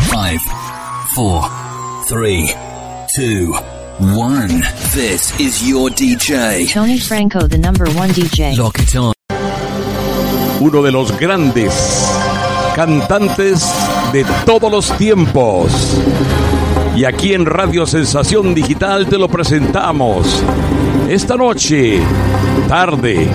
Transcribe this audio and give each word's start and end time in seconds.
5, 0.10 0.42
4, 1.16 1.52
3, 2.10 2.56
2, 3.16 3.62
1. 4.00 4.48
This 4.96 5.32
is 5.40 5.62
your 5.62 5.92
DJ. 5.92 6.66
Tony 6.74 7.00
Franco, 7.00 7.48
the 7.48 7.60
number 7.60 7.88
one 7.96 8.12
DJ. 8.12 8.58
Lock 8.58 8.80
it 8.80 8.96
on. 8.96 9.14
Uno 10.60 10.82
de 10.82 10.92
los 10.92 11.16
grandes 11.20 12.10
cantantes 12.76 13.72
de 14.12 14.26
todos 14.48 14.72
los 14.72 14.92
tiempos. 14.98 15.72
Y 16.96 17.06
aquí 17.06 17.34
en 17.34 17.46
Radio 17.46 17.86
Sensación 17.86 18.54
Digital 18.54 19.08
te 19.08 19.18
lo 19.18 19.28
presentamos. 19.28 20.44
Esta 21.08 21.36
noche, 21.36 22.00
tarde, 22.68 23.28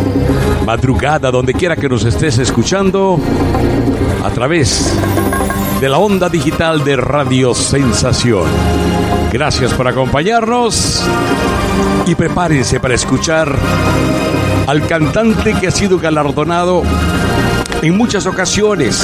madrugada, 0.66 1.30
donde 1.30 1.54
quiera 1.54 1.76
que 1.76 1.88
nos 1.88 2.04
estés 2.04 2.38
escuchando, 2.38 3.18
a 4.24 4.30
través 4.30 4.94
de 5.80 5.88
la 5.88 5.98
onda 5.98 6.28
digital 6.28 6.84
de 6.84 6.96
Radio 6.96 7.54
Sensación. 7.54 8.44
Gracias 9.32 9.72
por 9.74 9.88
acompañarnos 9.88 11.02
y 12.06 12.14
prepárense 12.14 12.80
para 12.80 12.94
escuchar 12.94 13.54
al 14.66 14.86
cantante 14.86 15.54
que 15.54 15.68
ha 15.68 15.70
sido 15.70 15.98
galardonado 15.98 16.82
en 17.82 17.96
muchas 17.96 18.26
ocasiones, 18.26 18.96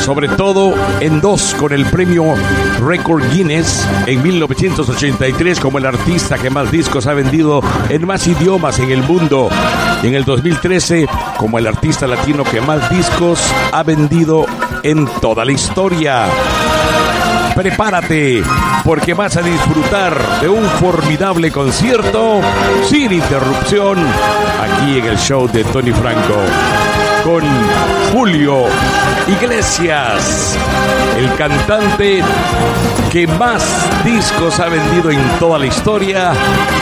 sobre 0.00 0.28
todo 0.28 0.74
en 1.00 1.20
dos 1.20 1.54
con 1.54 1.72
el 1.72 1.86
premio 1.86 2.34
Record 2.80 3.30
Guinness 3.32 3.86
en 4.06 4.22
1983 4.22 5.60
como 5.60 5.78
el 5.78 5.86
artista 5.86 6.38
que 6.38 6.50
más 6.50 6.70
discos 6.70 7.06
ha 7.06 7.14
vendido 7.14 7.60
en 7.88 8.06
más 8.06 8.26
idiomas 8.26 8.78
en 8.78 8.90
el 8.90 9.02
mundo 9.02 9.48
y 10.02 10.08
en 10.08 10.14
el 10.14 10.24
2013 10.24 11.06
como 11.38 11.58
el 11.58 11.66
artista 11.66 12.06
latino 12.06 12.44
que 12.44 12.60
más 12.60 12.90
discos 12.90 13.40
ha 13.72 13.82
vendido 13.82 14.46
en 14.82 15.06
toda 15.20 15.44
la 15.44 15.52
historia. 15.52 16.26
Prepárate 17.54 18.42
porque 18.84 19.14
vas 19.14 19.36
a 19.36 19.42
disfrutar 19.42 20.40
de 20.40 20.48
un 20.48 20.64
formidable 20.64 21.50
concierto 21.50 22.40
sin 22.88 23.12
interrupción 23.12 23.98
aquí 24.60 24.98
en 24.98 25.06
el 25.06 25.18
show 25.18 25.48
de 25.48 25.64
Tony 25.64 25.92
Franco 25.92 26.36
con 27.26 27.42
Julio 28.12 28.66
Iglesias, 29.26 30.56
el 31.18 31.34
cantante 31.34 32.22
que 33.10 33.26
más 33.26 33.64
discos 34.04 34.60
ha 34.60 34.68
vendido 34.68 35.10
en 35.10 35.20
toda 35.40 35.58
la 35.58 35.66
historia, 35.66 36.32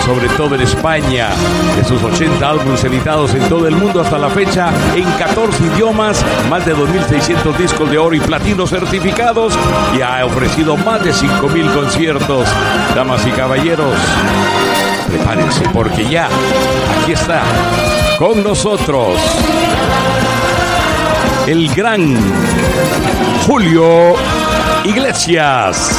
sobre 0.04 0.28
todo 0.36 0.54
en 0.54 0.60
España, 0.60 1.30
de 1.74 1.82
sus 1.82 2.02
80 2.02 2.46
álbumes 2.46 2.84
editados 2.84 3.32
en 3.32 3.48
todo 3.48 3.66
el 3.66 3.74
mundo 3.74 4.02
hasta 4.02 4.18
la 4.18 4.28
fecha, 4.28 4.68
en 4.94 5.10
14 5.12 5.64
idiomas, 5.64 6.22
más 6.50 6.66
de 6.66 6.76
2.600 6.76 7.56
discos 7.56 7.90
de 7.90 7.96
oro 7.96 8.14
y 8.14 8.20
platino 8.20 8.66
certificados 8.66 9.54
y 9.96 10.02
ha 10.02 10.26
ofrecido 10.26 10.76
más 10.76 11.02
de 11.02 11.14
5.000 11.14 11.74
conciertos. 11.74 12.46
Damas 12.94 13.26
y 13.26 13.30
caballeros, 13.30 13.96
prepárense 15.06 15.62
porque 15.72 16.06
ya 16.06 16.28
aquí 17.02 17.12
está 17.12 17.40
con 18.18 18.44
nosotros 18.44 19.18
el 21.46 21.74
gran 21.74 22.16
Julio 23.46 24.14
Iglesias. 24.84 25.90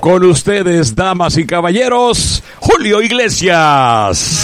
Con 0.00 0.22
ustedes, 0.24 0.94
damas 0.94 1.36
y 1.38 1.46
caballeros, 1.46 2.42
Julio 2.60 3.00
Iglesias. 3.02 4.43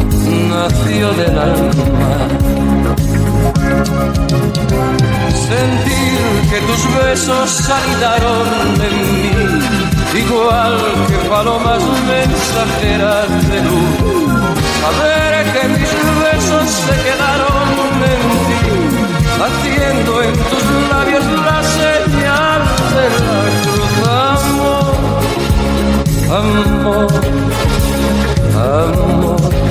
nació 0.31 1.11
del 1.13 1.37
alma. 1.37 2.11
Sentir 5.47 6.21
que 6.49 6.59
tus 6.67 6.81
besos 6.95 7.49
saltaron 7.49 8.47
de 8.79 8.89
mí, 8.97 9.31
igual 10.23 10.77
que 11.07 11.17
palomas 11.29 11.83
mensajeras 12.07 13.29
de 13.49 13.59
luz. 13.67 13.95
Saber 14.81 15.33
que 15.53 15.63
mis 15.67 15.93
besos 16.23 16.67
se 16.85 16.95
quedaron 17.05 17.93
en 18.13 18.23
ti, 18.47 18.61
haciendo 19.45 20.11
en 20.23 20.33
tus 20.33 20.65
labios 20.91 21.25
la 21.47 21.59
señal 21.79 22.61
de 22.95 23.05
la 23.17 23.39
cruz. 23.61 23.91
Amor, 26.31 27.09
amor 27.09 27.41
amor 28.61 29.70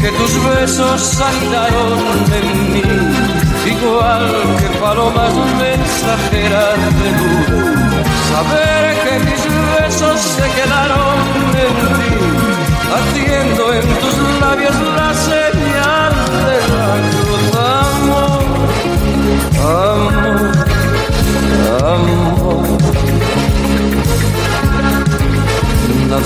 Que 0.00 0.10
tus 0.12 0.44
besos 0.44 1.00
saltaron 1.00 1.98
de 2.30 2.40
mí, 2.72 2.82
igual 3.66 4.26
que 4.58 4.78
palomas 4.78 5.34
mensajeras 5.58 6.78
de 7.00 7.08
luz. 7.18 7.46
Saber 8.30 8.82
que 9.04 9.14
mis 9.26 9.42
besos 9.76 10.20
se 10.20 10.46
quedaron 10.56 11.16
en 11.64 11.74
ti, 11.96 12.12
haciendo 12.96 13.74
en 13.74 13.86
tus 14.00 14.40
labios 14.40 14.76
la 14.96 15.14
señal 15.14 15.59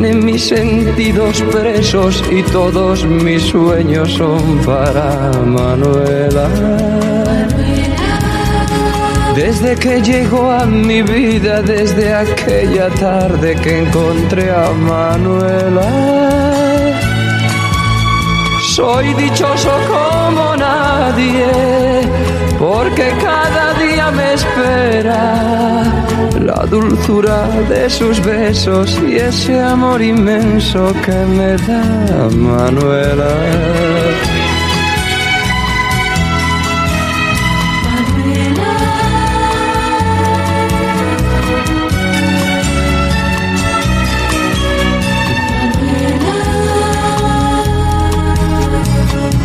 tiene 0.00 0.14
mis 0.14 0.48
sentidos 0.48 1.42
presos 1.52 2.24
y 2.30 2.42
todos 2.44 3.04
mis 3.04 3.42
sueños 3.42 4.10
son 4.14 4.58
para 4.64 5.30
Manuela. 5.44 6.48
Desde 9.34 9.76
que 9.76 10.00
llegó 10.00 10.50
a 10.50 10.64
mi 10.64 11.02
vida, 11.02 11.60
desde 11.60 12.14
aquella 12.14 12.88
tarde 12.88 13.56
que 13.56 13.80
encontré 13.80 14.50
a 14.50 14.70
Manuela, 14.72 15.88
soy 18.74 19.12
dichoso 19.14 19.70
como 19.86 20.56
nadie, 20.56 21.46
porque 22.60 23.10
cada 23.22 23.72
día 23.74 24.10
me 24.10 24.34
espera 24.34 26.04
la 26.38 26.66
dulzura 26.66 27.48
de 27.70 27.88
sus 27.88 28.22
besos 28.22 29.00
y 29.08 29.16
ese 29.16 29.58
amor 29.58 30.02
inmenso 30.02 30.92
que 31.02 31.16
me 31.36 31.56
da 31.56 32.28
Manuela. 32.28 33.30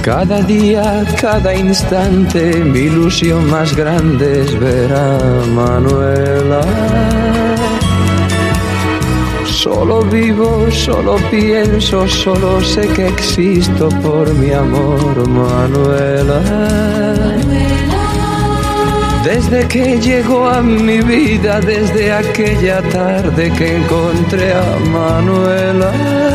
Cada 0.06 0.40
día, 0.44 1.04
cada 1.20 1.52
instante, 1.56 2.64
mi 2.64 2.82
ilusión 2.82 3.50
más 3.50 3.76
grande 3.76 4.42
es 4.42 4.60
ver 4.60 4.94
a 4.94 5.18
Manuela. 5.48 6.62
Solo 9.48 10.04
vivo, 10.04 10.70
solo 10.70 11.16
pienso, 11.32 12.08
solo 12.08 12.62
sé 12.62 12.88
que 12.90 13.08
existo 13.08 13.90
por 14.04 14.32
mi 14.36 14.52
amor, 14.52 15.28
Manuela. 15.28 16.40
Desde 19.24 19.68
que 19.68 20.00
llegó 20.00 20.48
a 20.48 20.62
mi 20.62 21.02
vida, 21.02 21.60
desde 21.62 22.14
aquella 22.14 22.80
tarde 22.90 23.52
que 23.58 23.78
encontré 23.78 24.54
a 24.54 24.78
Manuela 24.92 26.35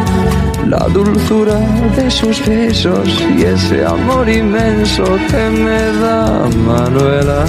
la 0.71 0.87
dulzura 0.87 1.59
de 1.97 2.09
sus 2.09 2.45
besos 2.47 3.09
y 3.37 3.43
ese 3.43 3.85
amor 3.85 4.29
inmenso 4.29 5.03
que 5.29 5.49
me 5.49 5.81
da 5.99 6.47
Manuela. 6.65 7.45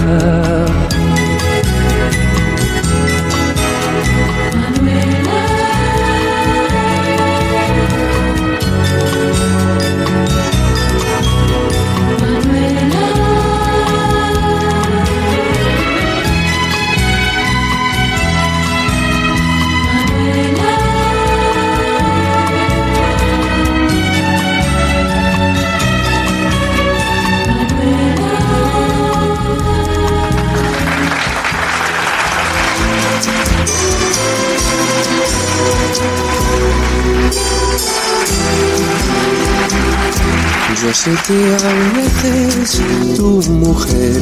Sé 41.02 41.10
que 41.26 41.40
a 41.66 41.74
veces 41.96 42.80
tu 43.16 43.42
mujer. 43.50 44.20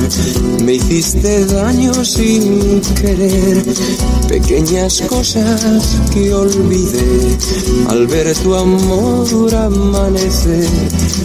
Me 0.65 0.75
hiciste 0.75 1.45
daño 1.45 1.93
sin 2.05 2.81
querer, 3.01 3.63
pequeñas 4.29 5.03
cosas 5.03 6.01
que 6.13 6.33
olvidé. 6.33 7.37
Al 7.89 8.07
ver 8.07 8.35
tu 8.37 8.55
amor 8.55 9.55
amanecer. 9.55 10.69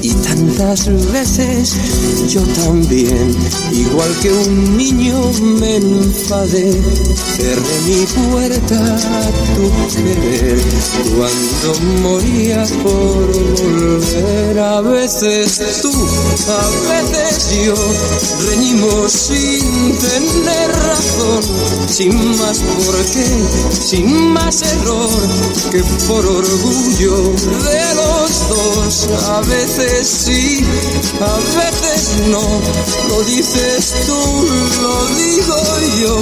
Y 0.01 0.13
tantas 0.13 0.87
veces 1.11 1.75
yo 2.29 2.41
también, 2.65 3.35
igual 3.71 4.11
que 4.21 4.31
un 4.31 4.77
niño 4.77 5.17
me 5.59 5.77
enfadé, 5.77 6.71
cerré 7.37 7.75
mi 7.87 8.05
puerta 8.05 8.95
a 8.95 9.23
tu 9.55 9.65
querer. 9.95 10.59
Cuando 11.15 11.69
moría 12.03 12.63
por 12.83 13.25
volver 13.63 14.59
a 14.59 14.81
veces 14.81 15.44
veces 15.45 15.81
tú, 15.83 15.91
a 15.91 16.69
veces 16.89 17.63
yo, 17.63 17.75
reñimos 18.47 19.11
sin 19.11 19.95
tener 19.99 20.71
razón, 20.71 21.43
sin 21.87 22.37
más 22.39 22.57
por 22.59 22.95
qué, 23.05 23.27
sin 23.79 24.33
más 24.33 24.63
error 24.63 25.09
que 25.71 25.83
por 26.07 26.25
orgullo 26.25 27.31
de 27.69 27.95
los 27.95 28.49
dos. 28.49 29.07
A 29.29 29.41
veces 29.41 30.07
sí, 30.07 30.65
a 31.21 31.37
veces 31.59 32.27
no, 32.27 32.61
lo 33.09 33.23
dices 33.25 33.93
tú, 34.07 34.47
lo 34.81 35.05
digo 35.09 35.57
yo, 36.01 36.15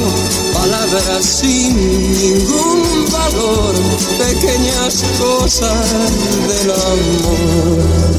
palabras 0.54 1.24
sin 1.24 1.78
ningún 1.78 3.06
valor, 3.10 3.74
pequeñas 4.20 5.02
cosas 5.18 6.12
del 6.50 6.72
amor. 6.72 8.14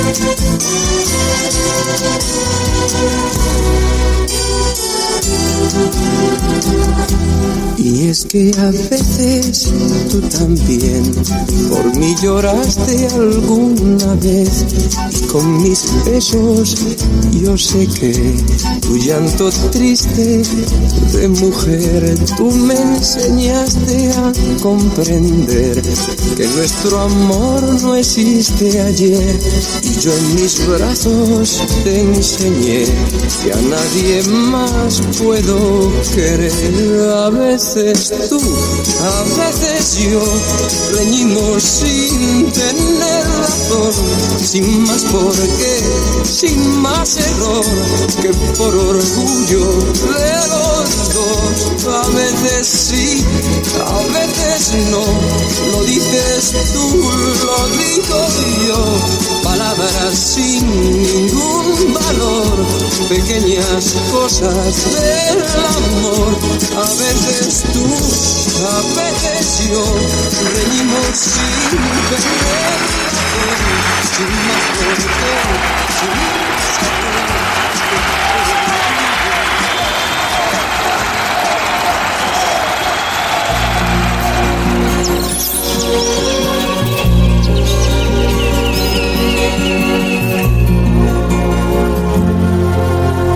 Thank 0.00 0.58
you. 6.98 7.07
Y 7.78 8.08
es 8.08 8.24
que 8.24 8.50
a 8.58 8.70
veces 8.70 9.72
tú 10.10 10.20
también 10.20 11.02
por 11.68 11.96
mí 11.96 12.14
lloraste 12.20 13.06
alguna 13.14 14.14
vez. 14.16 14.66
Y 15.10 15.26
con 15.26 15.62
mis 15.62 15.84
besos 16.04 16.76
yo 17.40 17.56
sé 17.56 17.86
que 17.86 18.34
tu 18.82 18.98
llanto 18.98 19.50
triste 19.70 20.42
de 21.12 21.28
mujer 21.28 22.18
tú 22.36 22.50
me 22.50 22.74
enseñaste 22.74 24.12
a 24.12 24.32
comprender 24.60 25.80
que 26.36 26.46
nuestro 26.48 26.98
amor 26.98 27.62
no 27.82 27.94
existe 27.94 28.80
ayer. 28.80 29.38
Y 29.82 30.00
yo 30.00 30.12
en 30.12 30.34
mis 30.34 30.66
brazos 30.66 31.62
te 31.84 32.00
enseñé 32.00 32.86
que 33.44 33.52
a 33.52 33.60
nadie 33.62 34.22
más 34.24 35.00
puedo 35.22 35.92
querer 36.14 36.52
a 37.24 37.30
veces 37.30 38.12
tú, 38.28 38.38
a 38.38 39.22
veces 39.42 39.98
yo, 39.98 40.22
reñimos 40.96 41.62
sin 41.62 42.52
tener 42.52 43.24
razón, 43.40 43.92
sin 44.40 44.82
más 44.84 45.02
por 45.04 45.34
qué, 45.34 46.24
sin 46.24 46.80
más 46.80 47.16
error 47.16 47.64
que 48.22 48.28
por 48.56 48.74
orgullo 48.74 49.66
de 50.16 50.36
los 50.48 51.14
dos. 51.14 51.48
A 51.88 52.08
veces 52.08 52.66
sí, 52.66 53.24
a 53.84 53.98
veces 54.12 54.72
no, 54.90 55.04
lo 55.72 55.84
dices 55.84 56.52
tú, 56.72 57.10
lo 57.46 57.68
digo 57.78 58.26
yo, 58.68 59.42
palabras 59.42 60.14
sin 60.14 61.02
ningún 61.02 61.94
valor, 61.94 62.66
pequeñas 63.08 63.94
cosas 64.12 64.92
del 65.00 65.42
amor. 65.42 66.37
A 66.58 66.94
veces 66.94 67.64
tú, 67.72 67.84
a 68.66 68.82
veces 69.00 69.68
yo, 69.68 69.84
reñimos 70.54 71.16
sin 71.16 71.78
razón, 72.10 72.80
sin 74.02 74.32
más 74.46 74.66
qué, 74.78 74.92
sin 75.98 76.10
más. 76.10 77.18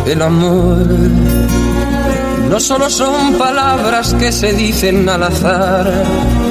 El 0.06 0.20
amor 0.20 1.61
no 2.52 2.60
solo 2.60 2.90
son 2.90 3.38
palabras 3.38 4.12
que 4.12 4.30
se 4.30 4.52
dicen 4.52 5.08
al 5.08 5.22
azar, 5.22 5.90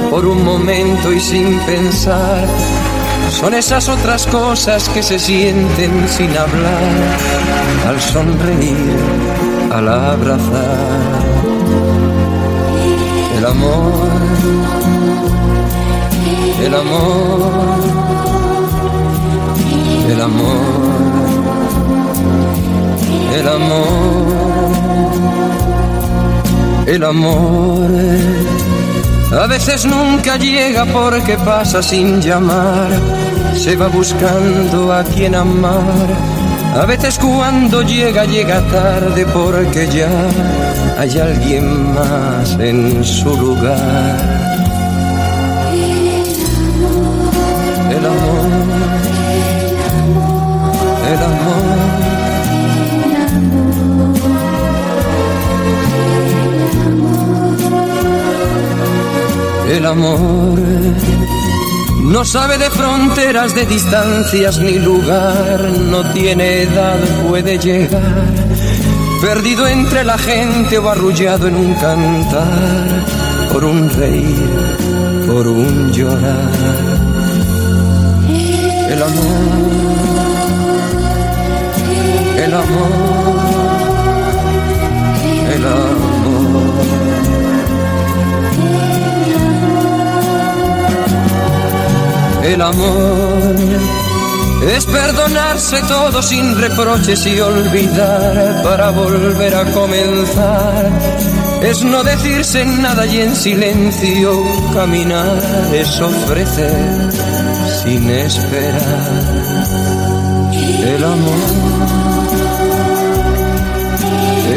por 0.09 0.25
un 0.25 0.43
momento 0.43 1.13
y 1.13 1.19
sin 1.19 1.59
pensar, 1.59 2.47
son 3.29 3.53
esas 3.53 3.87
otras 3.87 4.25
cosas 4.25 4.89
que 4.89 5.03
se 5.03 5.19
sienten 5.19 6.09
sin 6.09 6.35
hablar, 6.35 6.81
al 7.87 8.01
sonreír, 8.01 8.97
al 9.71 9.87
abrazar. 9.89 11.21
El 13.37 13.45
amor, 13.45 14.09
el 16.63 16.73
amor, 16.73 17.51
el 20.09 20.21
amor 20.21 21.01
el 23.33 23.47
amor, 23.47 24.50
el 26.91 27.03
amor. 27.03 27.89
A 29.31 29.47
veces 29.47 29.85
nunca 29.85 30.35
llega 30.37 30.85
porque 30.85 31.37
pasa 31.37 31.81
sin 31.81 32.21
llamar, 32.21 32.89
se 33.55 33.77
va 33.77 33.87
buscando 33.87 34.91
a 34.91 35.03
quien 35.03 35.35
amar. 35.35 36.09
A 36.75 36.85
veces 36.85 37.17
cuando 37.17 37.81
llega, 37.81 38.25
llega 38.25 38.61
tarde 38.67 39.25
porque 39.27 39.87
ya 39.87 40.11
hay 40.97 41.17
alguien 41.17 41.93
más 41.93 42.57
en 42.59 43.03
su 43.03 43.37
lugar. 43.37 44.40
El 59.71 59.85
amor 59.85 60.59
no 62.03 62.25
sabe 62.25 62.57
de 62.57 62.69
fronteras, 62.69 63.55
de 63.55 63.65
distancias 63.65 64.59
ni 64.59 64.77
lugar, 64.77 65.61
no 65.89 66.11
tiene 66.11 66.63
edad, 66.63 66.99
puede 67.25 67.57
llegar, 67.57 68.25
perdido 69.21 69.65
entre 69.67 70.03
la 70.03 70.17
gente 70.17 70.77
o 70.77 70.89
arrullado 70.89 71.47
en 71.47 71.55
un 71.55 71.73
cantar, 71.75 73.05
por 73.53 73.63
un 73.63 73.89
reír, 73.89 74.75
por 75.25 75.47
un 75.47 75.93
llorar. 75.93 76.51
El 78.89 79.01
amor, 79.01 79.41
el 82.43 82.53
amor, 82.53 82.91
el 85.55 85.65
amor. 85.65 86.00
El 92.53 92.61
amor 92.61 93.55
es 94.75 94.85
perdonarse 94.85 95.81
todo 95.87 96.21
sin 96.21 96.59
reproches 96.59 97.25
y 97.25 97.39
olvidar 97.39 98.61
para 98.61 98.89
volver 98.89 99.55
a 99.55 99.63
comenzar. 99.71 100.91
Es 101.63 101.81
no 101.81 102.03
decirse 102.03 102.65
nada 102.65 103.05
y 103.05 103.21
en 103.21 103.37
silencio 103.37 104.43
caminar. 104.73 105.41
Es 105.73 106.01
ofrecer 106.01 107.09
sin 107.81 108.09
esperar. 108.09 109.65
El 110.51 111.03
amor, 111.05 111.39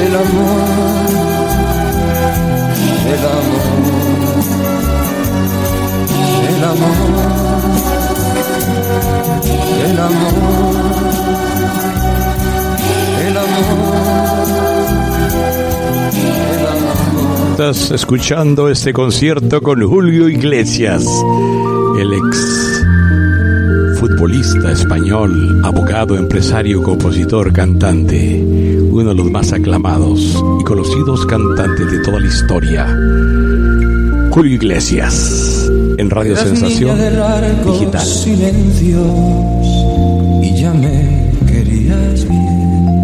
el 0.04 0.16
amor, 0.16 0.64
el 3.06 3.24
amor, 3.24 3.84
el 6.48 6.64
amor 6.64 7.33
el 9.90 9.98
amor, 9.98 10.74
el 13.20 13.36
amor, 13.36 13.94
el 16.52 16.66
amor. 16.66 17.50
Estás 17.52 17.90
escuchando 17.90 18.68
este 18.68 18.92
concierto 18.92 19.60
con 19.62 19.86
Julio 19.86 20.28
Iglesias, 20.28 21.06
el 21.98 22.12
ex 22.12 22.74
futbolista 24.00 24.72
español, 24.72 25.62
abogado, 25.64 26.16
empresario, 26.16 26.82
compositor, 26.82 27.52
cantante, 27.52 28.42
uno 28.90 29.08
de 29.08 29.14
los 29.14 29.30
más 29.30 29.52
aclamados 29.52 30.42
y 30.60 30.64
conocidos 30.64 31.24
cantantes 31.26 31.90
de 31.90 31.98
toda 32.00 32.20
la 32.20 32.26
historia. 32.26 32.86
Julio 34.30 34.54
Iglesias, 34.56 35.53
en 35.98 36.10
Radio 36.10 36.36
Sensación 36.36 36.98
Digital. 37.64 38.06
silencios 38.06 39.06
y 40.42 40.54
ya 40.54 40.72
me 40.72 41.30
querías 41.46 42.28
bien. 42.28 42.94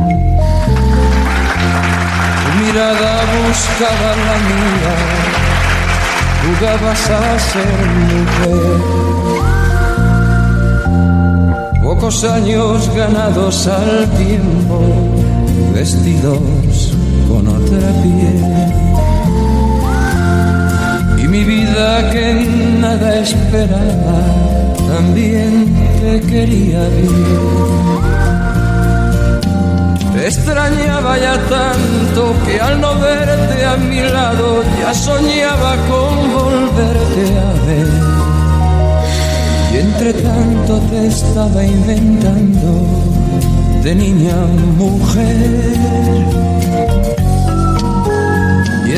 Tu 2.42 2.64
mirada 2.64 3.22
buscaba 3.46 4.10
la 4.16 4.36
mía 4.48 5.40
jugabas 6.42 7.10
a 7.10 7.38
ser 7.38 7.86
mujer. 8.10 9.00
Pocos 11.82 12.24
años 12.24 12.88
ganados 12.94 13.66
al 13.66 14.08
tiempo, 14.16 14.80
vestidos 15.74 16.94
con 17.28 17.46
otra 17.48 17.88
piel. 18.02 18.44
Y 21.22 21.28
mi 21.28 21.44
vida 21.44 22.10
que 22.10 22.49
nada 22.90 23.16
esperaba, 23.18 24.18
también 24.92 25.52
te 26.00 26.20
quería 26.22 26.82
bien. 26.88 28.00
Te 30.12 30.26
extrañaba 30.26 31.16
ya 31.18 31.36
tanto 31.56 32.34
que 32.44 32.60
al 32.60 32.80
no 32.80 32.98
verte 32.98 33.64
a 33.64 33.76
mi 33.76 34.00
lado 34.00 34.64
ya 34.80 34.92
soñaba 34.92 35.72
con 35.90 36.12
volverte 36.38 37.24
a 37.48 37.52
ver. 37.66 37.90
Y 39.72 39.76
entre 39.86 40.12
tanto 40.14 40.80
te 40.90 41.06
estaba 41.06 41.64
inventando 41.64 42.70
de 43.84 43.94
niña 43.94 44.36
mujer. 44.76 46.49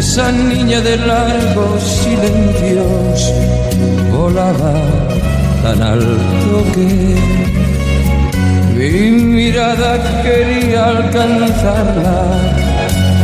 Esa 0.04 0.32
niña 0.32 0.80
de 0.80 0.97
largos 0.97 1.80
silencios 2.02 3.32
volaba 4.11 4.75
tan 5.62 5.80
alto 5.80 6.56
que 6.75 6.90
mi 8.75 9.11
mirada 9.37 9.92
quería 10.25 10.88
alcanzarla 10.88 12.21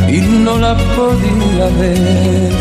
y 0.08 0.18
no 0.44 0.56
la 0.58 0.76
podía 0.96 1.66
ver. 1.80 2.52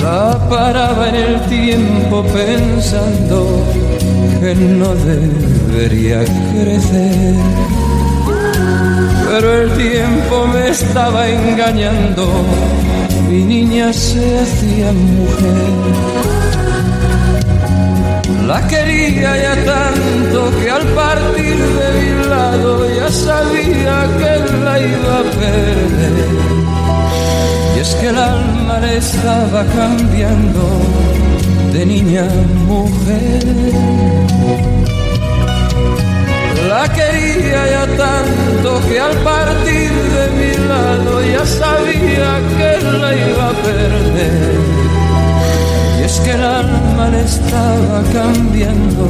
La 0.00 0.38
paraba 0.48 1.08
en 1.08 1.16
el 1.16 1.40
tiempo 1.48 2.22
pensando 2.22 3.38
que 4.40 4.54
no 4.54 4.94
debería 4.94 6.20
crecer. 6.52 7.77
Pero 9.30 9.62
el 9.62 9.70
tiempo 9.72 10.46
me 10.46 10.70
estaba 10.70 11.28
engañando, 11.28 12.32
mi 13.28 13.44
niña 13.44 13.92
se 13.92 14.40
hacía 14.40 14.90
mujer. 14.92 15.54
La 18.46 18.66
quería 18.66 19.36
ya 19.36 19.54
tanto 19.66 20.50
que 20.58 20.70
al 20.70 20.86
partir 20.94 21.58
de 21.58 21.92
mi 21.98 22.24
lado 22.26 22.88
ya 22.96 23.10
sabía 23.10 24.08
que 24.18 24.38
la 24.64 24.80
iba 24.80 25.18
a 25.18 25.24
perder. 25.38 26.14
Y 27.76 27.80
es 27.80 27.94
que 27.96 28.08
el 28.08 28.16
alma 28.16 28.80
le 28.80 28.96
estaba 28.96 29.62
cambiando 29.76 30.80
de 31.74 31.84
niña 31.84 32.22
a 32.22 32.32
mujer. 32.66 33.44
La 36.78 36.88
quería 36.92 37.60
ya 37.74 37.86
tanto 37.96 38.80
que 38.88 39.00
al 39.00 39.16
partir 39.24 39.90
de 40.16 40.24
mi 40.38 40.52
lado 40.68 41.20
ya 41.24 41.44
sabía 41.44 42.30
que 42.56 42.70
la 43.00 43.10
iba 43.16 43.46
a 43.48 43.54
perder 43.68 44.58
es 46.04 46.20
que 46.20 46.30
el 46.30 46.44
alma 46.44 47.10
le 47.10 47.22
estaba 47.24 48.00
cambiando 48.12 49.06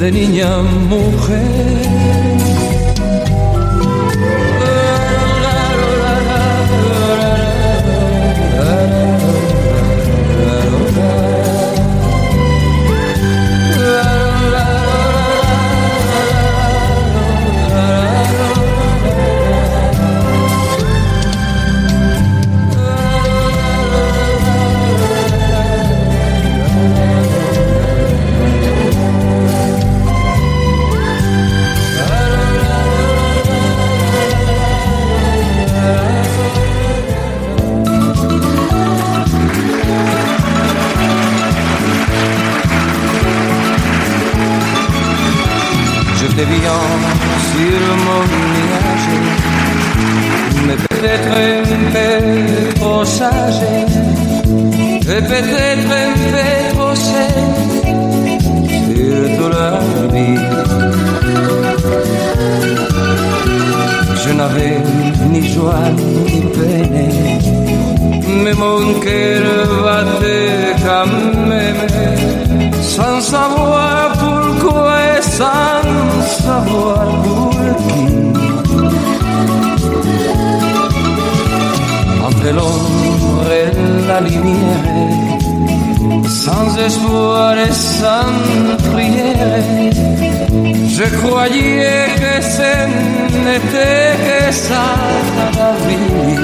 de 0.00 0.10
niña 0.10 0.56
a 0.56 0.62
mujer. 0.62 2.57
Sur 46.38 47.86
mon 48.06 48.22
nuage, 48.54 49.08
mais 50.66 50.76
peut-être 50.76 51.32
un 51.36 51.62
peu 51.92 52.74
trop 52.78 53.04
sage, 53.04 53.62
et 55.02 55.22
peut-être 55.32 55.90
un 55.90 56.12
peu 56.30 56.48
trop 56.74 56.94
seul 56.94 57.34
sur 58.86 59.20
toute 59.36 59.58
la 59.58 59.72
vie. 60.12 60.40
Je 64.24 64.30
n'avais 64.32 64.78
ni 65.30 65.42
joie 65.52 65.88
ni 65.96 66.40
peine, 66.54 67.10
mais 68.44 68.54
mon 68.54 68.80
cœur 69.00 69.66
battait 69.82 70.76
quand 70.84 71.10
même, 71.48 71.86
sans 72.80 73.20
savoir 73.20 74.12
pourquoi 74.12 74.92
et 75.16 75.22
sans 75.22 75.87
Entre 82.26 82.50
l'ombre 82.56 83.50
et 83.60 83.70
la 84.06 84.20
lumière, 84.20 85.38
sans 86.26 86.78
espoir 86.78 87.54
et 87.58 87.72
sans 87.72 88.32
prière, 88.92 89.62
je 90.98 91.04
croyais 91.18 92.06
que 92.20 92.34
ce 92.56 92.72
n'était 93.44 94.16
que 94.26 94.40
ça 94.52 94.86
la 95.58 95.72
vie. 95.84 96.38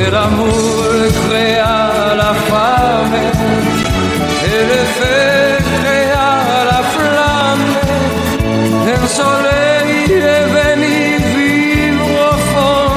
Et 0.00 0.10
l'amour 0.10 0.88
créa 1.22 2.14
la 2.16 2.32
femme 2.48 3.16
et 4.44 4.60
le 4.70 4.80
feu 4.96 5.50
el 8.92 9.08
soleil 9.08 10.12
est 10.34 10.46
venu 10.58 10.98
vivre 11.36 12.10
au 12.30 12.36
fond 12.50 12.92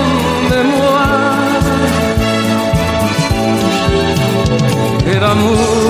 de 0.51 0.59
moi. 0.73 1.05
Et 5.11 5.19
l'amour 5.19 5.82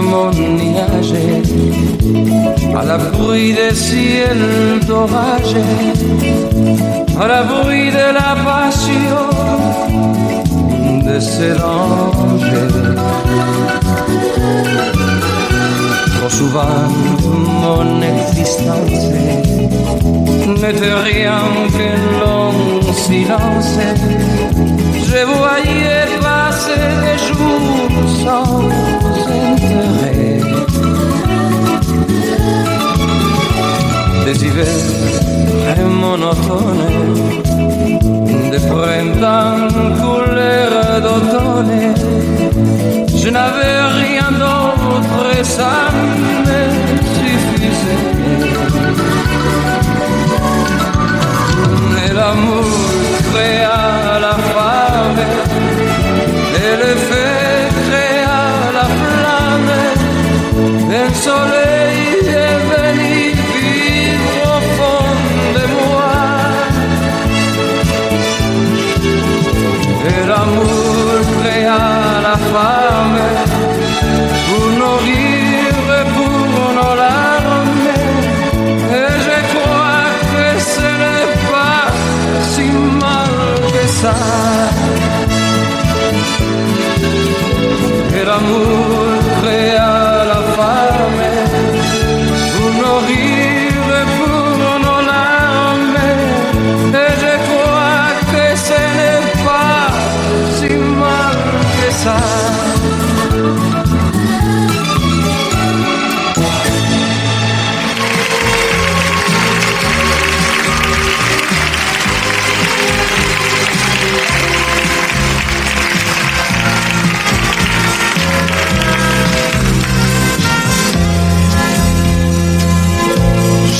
mon 0.00 0.30
nuage, 0.30 1.14
à 2.74 2.84
la 2.84 2.98
bruit 2.98 3.52
des 3.54 3.74
ciels 3.74 4.80
d'orage, 4.86 5.54
à 7.20 7.26
la 7.26 7.42
bruit 7.42 7.90
de 7.90 8.06
la 8.14 8.34
passion 8.44 9.20
de 11.06 11.20
ces 11.20 11.52
anges. 11.62 12.60
Trop 16.16 16.28
souvent, 16.28 16.88
mon 17.62 18.02
existence 18.02 19.04
n'était 20.46 20.94
rien 21.12 21.40
que 21.76 21.88
long 22.20 22.92
silence. 22.92 23.78
Je 25.10 25.24
voyais 25.24 26.06
passer 26.20 26.82
des 27.04 27.18
jours 27.26 28.08
sans 28.24 28.99
pleurer 29.80 30.40
des 34.24 34.44
hivers 34.44 34.66
et 35.76 35.82
monotones, 35.82 36.86
des 38.50 38.62
printemps, 38.72 39.68
couleurs 40.00 41.00
d'automne. 41.04 41.94
Je 43.22 43.28
n'avais 43.36 43.80
rien 44.02 44.28
d'autre, 44.42 45.44
ça 45.44 45.74
me 46.46 46.60
suffisait. 47.14 48.04
Mais 51.92 52.12
l'amour 52.18 52.70
créa 53.32 53.79
fame, 72.52 73.18
pour 74.46 74.66
nos 74.80 74.96
rires 75.06 76.04
pour 76.16 76.64
nos 76.78 76.94
larmes. 77.04 77.88
Et 78.98 79.12
je 79.26 79.38
crois 79.52 80.06
que 80.32 80.46
ce 80.74 80.88
n'est 81.02 81.32
pas 81.52 81.84
si 82.52 82.66
mal 83.04 83.34
que 83.74 83.84
ça. 84.00 84.16
Et 88.18 88.24
l'amour 88.28 88.99
Je 102.02 102.06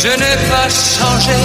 n'ai 0.09 0.37
pas 0.51 0.69
changé. 0.69 1.41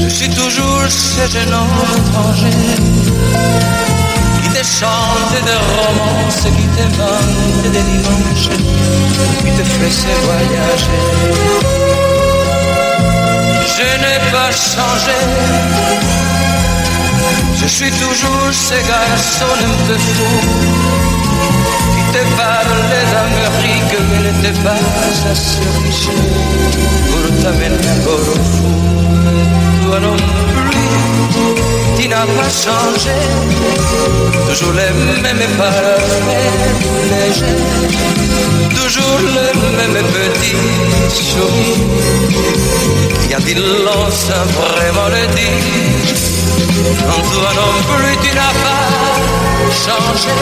Je 0.00 0.08
suis 0.08 0.28
toujours 0.28 0.82
ce 0.88 1.32
jeune 1.32 1.52
étranger 1.96 3.04
chante 4.64 5.36
des 5.48 5.60
romances, 5.76 6.44
qui 6.56 6.66
te 6.76 6.84
vante 6.96 7.72
des 7.72 7.82
dimanches, 7.82 8.50
qui 9.38 9.50
te 9.52 9.64
fait 9.64 10.20
voyager. 10.24 11.02
Je 13.76 13.88
n'ai 14.02 14.20
pas 14.32 14.50
changé. 14.50 15.18
Je 17.60 17.66
suis 17.66 17.90
toujours 17.90 18.52
ce 18.52 18.74
garçon 18.88 19.52
un 19.68 19.86
peu 19.86 19.98
fou 19.98 20.34
qui 21.94 22.02
te 22.12 22.22
parle 22.36 22.80
d'Amérique 23.10 23.94
mais 24.10 24.20
ne 24.26 24.42
t'est 24.42 24.62
pas 24.62 24.82
assez 25.30 25.64
riche 25.82 26.10
pour 27.08 27.42
t'amener 27.42 27.94
Corfou. 28.04 28.74
Toi 29.86 29.98
tu 31.96 32.08
n'as 32.08 32.26
pas 32.36 32.50
changé, 32.64 33.16
toujours 34.48 34.72
les 34.72 34.92
mêmes 35.22 35.56
parfaits 35.58 36.02
légers, 37.10 37.58
toujours 38.70 39.18
le 39.36 39.46
même 39.78 39.98
petit 40.14 41.24
sourire. 41.24 41.94
qui 43.28 43.34
a 43.34 43.38
dit 43.40 43.54
l'on 43.54 44.10
sans 44.10 44.46
vraiment 44.56 45.08
le 45.08 45.24
dire? 45.34 46.34
Non, 47.06 47.20
toi 47.32 47.50
non 47.60 47.72
plus, 47.88 48.16
tu 48.22 48.30
n'as 48.34 48.54
pas 48.64 48.86
changé. 49.84 50.34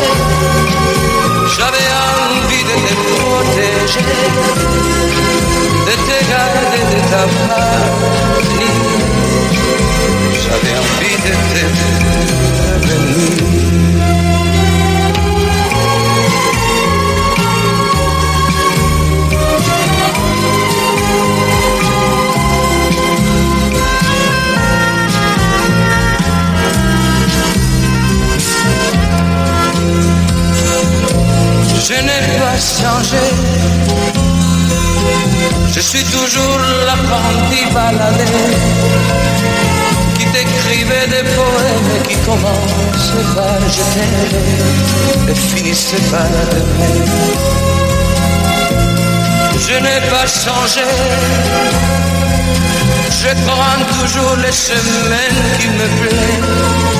J'avais 1.55 1.89
envie 2.19 2.65
de 2.71 2.77
te 2.87 2.95
protéger, 3.09 4.07
de 5.87 5.95
te 6.07 6.17
garder 6.31 6.83
de 6.93 6.99
ta 7.11 7.23
famille. 7.47 8.92
Je 31.85 31.95
n'ai 31.95 32.39
pas 32.39 32.57
changé, 32.59 33.25
je 35.75 35.81
suis 35.81 36.05
toujours 36.05 36.61
la 36.87 36.95
plante 36.95 37.75
baladée 37.75 39.82
qui 40.23 40.29
t'écrivait 40.31 41.09
des 41.09 41.25
poèmes 41.35 42.03
qui 42.09 42.17
commençaient 42.27 43.31
par 43.35 43.59
je 43.69 45.31
et 45.31 45.35
finissaient 45.35 46.07
par 46.11 46.29
demain. 46.51 46.97
Je 49.67 49.75
n'ai 49.85 50.01
pas 50.11 50.27
changé. 50.27 50.87
Je 53.21 53.31
prends 53.47 53.83
toujours 53.99 54.37
les 54.37 54.53
chemins 54.53 55.37
qui 55.59 55.69
me 55.69 55.87
plaisent. 55.99 56.93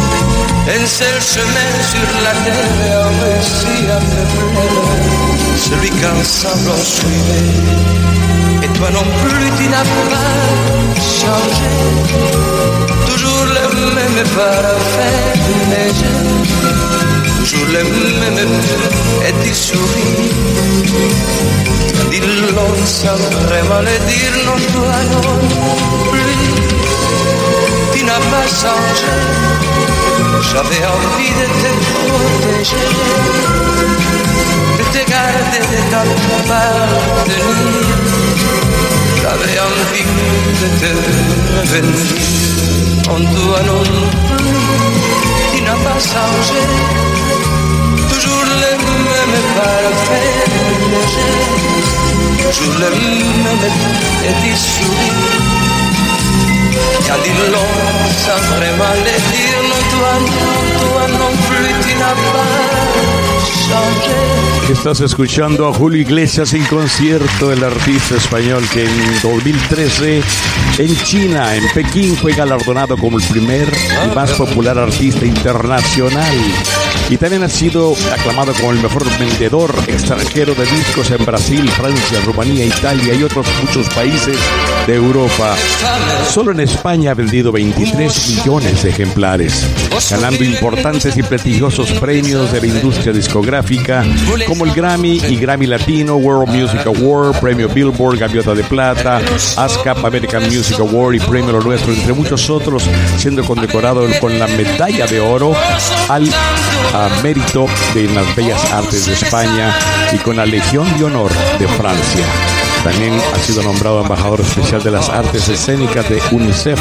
Un 0.75 0.87
seul 0.87 1.19
chemin 1.21 1.73
sur 1.91 2.11
la 2.25 2.35
terre 2.45 2.79
un 3.03 3.11
récit 3.23 3.85
à 3.91 3.99
me 3.99 4.23
plaire, 4.33 4.91
celui 5.67 5.91
qu'ensemble 5.91 6.71
on 6.71 6.85
suivait. 6.85 7.83
Et 8.65 8.69
toi 8.79 8.89
non 8.93 9.07
plus 9.25 9.51
tu 9.59 9.69
n'as 9.69 9.83
pas 9.83 10.33
changé, 11.19 11.73
le 13.71 13.87
même 13.95 14.21
parfait 14.37 15.33
léger, 15.71 16.15
toujours 17.39 17.67
le 17.67 17.83
même 18.21 18.53
et 19.27 19.35
tu 19.45 19.55
souris. 19.55 20.31
Dis-le 22.11 22.49
sans 22.87 23.23
vraiment 23.47 23.81
le 23.81 23.97
dire, 24.11 24.35
non 24.47 24.59
toi 24.73 24.97
non 25.13 25.29
plus, 26.11 26.43
tu 27.93 28.01
n'as 28.05 28.25
pas 28.33 28.47
changé. 28.61 29.13
J'avais 30.51 30.85
envie 30.95 31.35
de 31.41 31.47
te 31.63 31.71
protéger, 31.89 32.89
de 34.79 34.85
te 34.93 35.03
garder 35.11 35.63
de 35.73 35.81
ta 35.91 36.03
partenaire. 36.49 37.43
J'avais 39.23 39.59
envie 39.69 40.11
de 40.61 40.69
te 40.81 40.91
revenir. 41.61 42.52
Πάντω 43.13 43.55
αν 43.59 43.69
όντω, 43.69 44.09
τι 45.53 45.61
να 45.61 45.75
πασαγωγέ, 45.85 46.65
Του 48.09 48.21
ζούλε 48.23 48.73
με 49.31 49.41
παραφέ, 49.57 50.23
Μιλάζε, 50.79 51.29
Του 52.43 52.53
ζούλε 52.57 52.89
με 53.43 53.53
μέτρα, 53.61 53.93
τι 54.41 54.53
σου 54.71 54.87
ήρθε, 55.07 55.37
Και 57.05 57.11
αν 57.13 57.21
τη 57.23 57.29
λόγια 57.29 57.93
να 59.71 59.79
του 59.91 59.99
ανώ. 60.15 60.72
Estás 64.71 65.01
escuchando 65.01 65.69
a 65.69 65.73
Julio 65.75 66.01
Iglesias 66.01 66.55
en 66.55 66.65
concierto, 66.65 67.53
el 67.53 67.63
artista 67.63 68.17
español 68.17 68.65
que 68.73 68.85
en 68.85 69.21
2013 69.23 70.23
en 70.79 70.97
China, 71.05 71.55
en 71.55 71.65
Pekín, 71.75 72.17
fue 72.17 72.33
galardonado 72.33 72.97
como 72.97 73.19
el 73.19 73.25
primer 73.25 73.69
y 74.05 74.15
más 74.15 74.33
popular 74.33 74.79
artista 74.79 75.25
internacional. 75.25 76.37
Y 77.11 77.17
también 77.17 77.43
ha 77.43 77.49
sido 77.49 77.95
aclamado 78.13 78.53
como 78.55 78.73
el 78.73 78.81
mejor 78.81 79.05
vendedor 79.19 79.75
extranjero 79.87 80.55
de 80.55 80.65
discos 80.65 81.11
en 81.11 81.25
Brasil, 81.25 81.69
Francia, 81.71 82.21
Rumanía, 82.25 82.65
Italia 82.65 83.15
y 83.15 83.23
otros 83.23 83.47
muchos 83.61 83.89
países 83.91 84.37
de 84.87 84.95
Europa. 84.95 85.55
Solo 86.31 86.53
en 86.53 86.61
España 86.61 87.11
ha 87.11 87.15
vendido 87.15 87.53
23 87.53 88.29
millones 88.29 88.83
de 88.83 88.91
ejemplares, 88.91 89.67
ganando 90.11 90.43
importantes 90.43 91.17
y 91.17 91.23
prestigiosos 91.23 91.91
premios 91.93 92.51
de 92.53 92.61
la 92.61 92.67
industria 92.67 93.13
discográfica 93.13 94.05
como 94.47 94.65
el 94.65 94.73
Grammy 94.73 95.21
y 95.29 95.37
Grammy 95.37 95.67
Latino, 95.67 96.17
World 96.17 96.55
Music 96.55 96.87
Award, 96.87 97.41
Premio 97.41 97.69
Billboard, 97.69 98.19
Gaviota 98.19 98.55
de 98.55 98.65
Plata, 98.65 99.21
ASCAP 99.57 100.05
American 100.05 100.45
Music 100.45 100.79
Award 100.79 101.15
y 101.15 101.21
Premio 101.21 101.53
Lo 101.53 101.61
Nuestro, 101.61 101.93
entre 101.93 102.13
muchos 102.13 102.49
otros, 102.49 102.85
siendo 103.19 103.45
condecorado 103.45 104.07
con 104.21 104.39
la 104.39 104.47
medalla 104.47 105.07
de 105.07 105.21
oro 105.21 105.55
al 106.09 106.29
a 106.95 107.09
mérito 107.23 107.67
de 107.95 108.09
las 108.09 108.37
bellas 108.37 108.73
artes 108.73 109.07
de 109.07 109.15
España 109.15 109.75
y 110.13 110.19
con 110.19 110.37
la 110.37 110.47
Legión 110.47 110.87
de 110.99 111.05
Honor 111.05 111.31
de 111.59 111.69
Francia. 111.69 112.25
También 112.85 113.13
ha 113.35 113.39
sido 113.39 113.63
nombrado 113.63 114.03
embajador 114.03 114.41
especial 114.41 114.83
de 114.83 114.91
las 114.91 115.09
artes 115.09 115.49
escénicas 115.49 116.09
de 116.09 116.21
UNICEF 116.33 116.81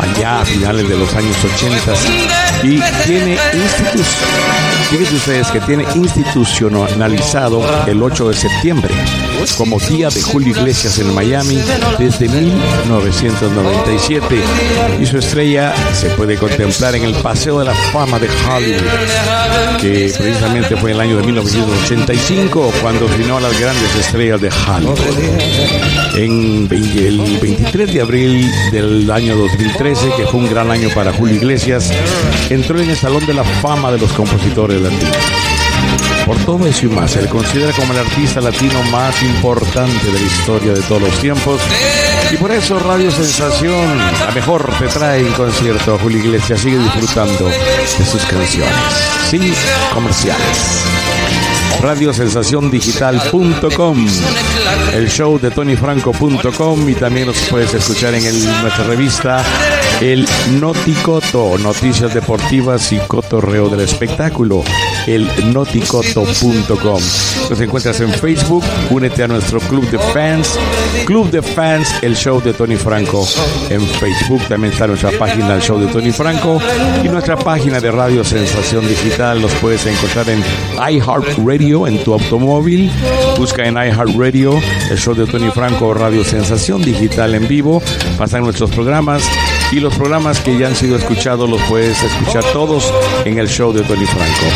allá 0.00 0.40
a 0.40 0.44
finales 0.44 0.88
de 0.88 0.96
los 0.96 1.14
años 1.14 1.36
80 1.44 1.92
y 2.62 2.80
tiene 3.04 3.38
institución 3.52 4.30
Fíjense 4.90 5.16
ustedes 5.16 5.48
que 5.48 5.60
tiene 5.60 5.84
institucionalizado 5.94 7.62
el 7.86 8.02
8 8.02 8.28
de 8.28 8.34
septiembre 8.34 8.94
como 9.56 9.78
tía 9.78 10.08
de 10.08 10.20
Julio 10.22 10.50
Iglesias 10.50 10.98
en 10.98 11.14
Miami 11.14 11.60
desde 11.98 12.28
1997 12.28 14.36
y 15.00 15.06
su 15.06 15.18
estrella 15.18 15.74
se 15.94 16.08
puede 16.10 16.36
contemplar 16.36 16.94
en 16.94 17.02
el 17.04 17.14
Paseo 17.14 17.58
de 17.58 17.64
la 17.66 17.74
Fama 17.92 18.18
de 18.18 18.28
Hollywood, 18.28 18.82
que 19.80 20.12
precisamente 20.16 20.76
fue 20.76 20.92
el 20.92 21.00
año 21.00 21.16
de 21.16 21.24
1985 21.24 22.72
cuando 22.82 23.08
finó 23.08 23.38
a 23.38 23.40
las 23.40 23.58
grandes 23.58 23.94
estrellas 23.96 24.40
de 24.40 24.48
Hollywood. 24.48 24.98
En 26.16 26.68
el 26.70 27.38
23 27.40 27.92
de 27.92 28.00
abril 28.00 28.50
del 28.72 29.10
año 29.10 29.36
2013, 29.36 30.12
que 30.16 30.26
fue 30.26 30.40
un 30.40 30.50
gran 30.50 30.70
año 30.70 30.88
para 30.94 31.12
Julio 31.12 31.36
Iglesias, 31.36 31.90
entró 32.50 32.80
en 32.80 32.90
el 32.90 32.96
Salón 32.96 33.24
de 33.26 33.34
la 33.34 33.44
Fama 33.44 33.92
de 33.92 33.98
los 33.98 34.12
Compositores 34.12 34.80
Latinos. 34.80 35.55
Por 36.26 36.36
todo 36.38 36.66
eso 36.66 36.86
y 36.86 36.88
más, 36.88 37.12
se 37.12 37.22
le 37.22 37.28
considera 37.28 37.72
como 37.72 37.92
el 37.92 38.00
artista 38.00 38.40
latino 38.40 38.82
más 38.90 39.22
importante 39.22 40.06
de 40.06 40.12
la 40.12 40.26
historia 40.26 40.72
de 40.72 40.82
todos 40.82 41.02
los 41.02 41.16
tiempos. 41.20 41.60
Y 42.32 42.36
por 42.36 42.50
eso 42.50 42.80
Radio 42.80 43.12
Sensación, 43.12 43.96
la 43.96 44.32
mejor, 44.34 44.68
te 44.76 44.88
trae 44.88 45.20
en 45.20 45.32
concierto 45.34 45.94
a 45.94 45.98
Julio 45.98 46.18
Iglesias. 46.18 46.58
Sigue 46.60 46.78
disfrutando 46.78 47.46
de 47.46 48.04
sus 48.04 48.24
canciones, 48.24 48.74
sin 49.30 49.54
comerciales. 49.94 50.82
Radiosensaciondigital.com, 51.80 54.06
el 54.94 55.08
show 55.08 55.38
de 55.38 55.52
tonyfranco.com 55.52 56.88
y 56.88 56.94
también 56.94 57.28
nos 57.28 57.38
puedes 57.48 57.72
escuchar 57.72 58.14
en 58.14 58.24
nuestra 58.62 58.82
revista 58.84 59.44
El 60.00 60.26
Noticoto, 60.60 61.56
noticias 61.56 62.12
deportivas 62.12 62.92
y 62.92 62.98
cotorreo 62.98 63.70
del 63.70 63.80
espectáculo, 63.80 64.62
el 65.06 65.26
noticoto.com. 65.54 67.00
Nos 67.48 67.60
encuentras 67.60 68.00
en 68.00 68.12
Facebook, 68.12 68.62
únete 68.90 69.22
a 69.22 69.28
nuestro 69.28 69.58
club 69.58 69.88
de 69.90 69.98
fans, 69.98 70.58
Club 71.06 71.30
de 71.30 71.40
Fans, 71.40 71.88
el 72.02 72.16
show 72.16 72.42
de 72.42 72.52
Tony 72.52 72.76
Franco. 72.76 73.24
En 73.70 73.80
Facebook 73.80 74.42
también 74.48 74.72
está 74.72 74.86
nuestra 74.86 75.12
página, 75.12 75.54
el 75.54 75.62
show 75.62 75.78
de 75.78 75.86
Tony 75.86 76.10
Franco, 76.10 76.60
y 77.02 77.08
nuestra 77.08 77.36
página 77.36 77.80
de 77.80 77.90
Radio 77.90 78.24
Sensación 78.24 78.86
Digital. 78.88 79.40
Los 79.40 79.52
puedes 79.54 79.86
encontrar 79.86 80.28
en 80.28 80.42
iHeartRadio, 80.76 81.86
en 81.86 82.02
tu 82.02 82.12
automóvil. 82.12 82.90
Busca 83.38 83.64
en 83.64 83.74
iHeartRadio 83.74 84.60
el 84.90 84.98
show 84.98 85.14
de 85.14 85.26
Tony 85.26 85.50
Franco, 85.50 85.94
Radio 85.94 86.24
Sensación 86.24 86.82
Digital 86.82 87.34
en 87.34 87.46
vivo. 87.46 87.80
Pasan 88.18 88.42
nuestros 88.42 88.70
programas 88.70 89.22
y 89.72 89.80
los 89.80 89.94
programas 89.94 90.40
que 90.40 90.56
ya 90.56 90.68
han 90.68 90.76
sido 90.76 90.96
escuchados 90.96 91.48
los 91.48 91.60
puedes 91.62 92.02
escuchar 92.02 92.44
todos 92.52 92.92
en 93.24 93.38
el 93.38 93.48
show 93.48 93.72
de 93.72 93.82
Tony 93.82 94.06
Franco. 94.06 94.46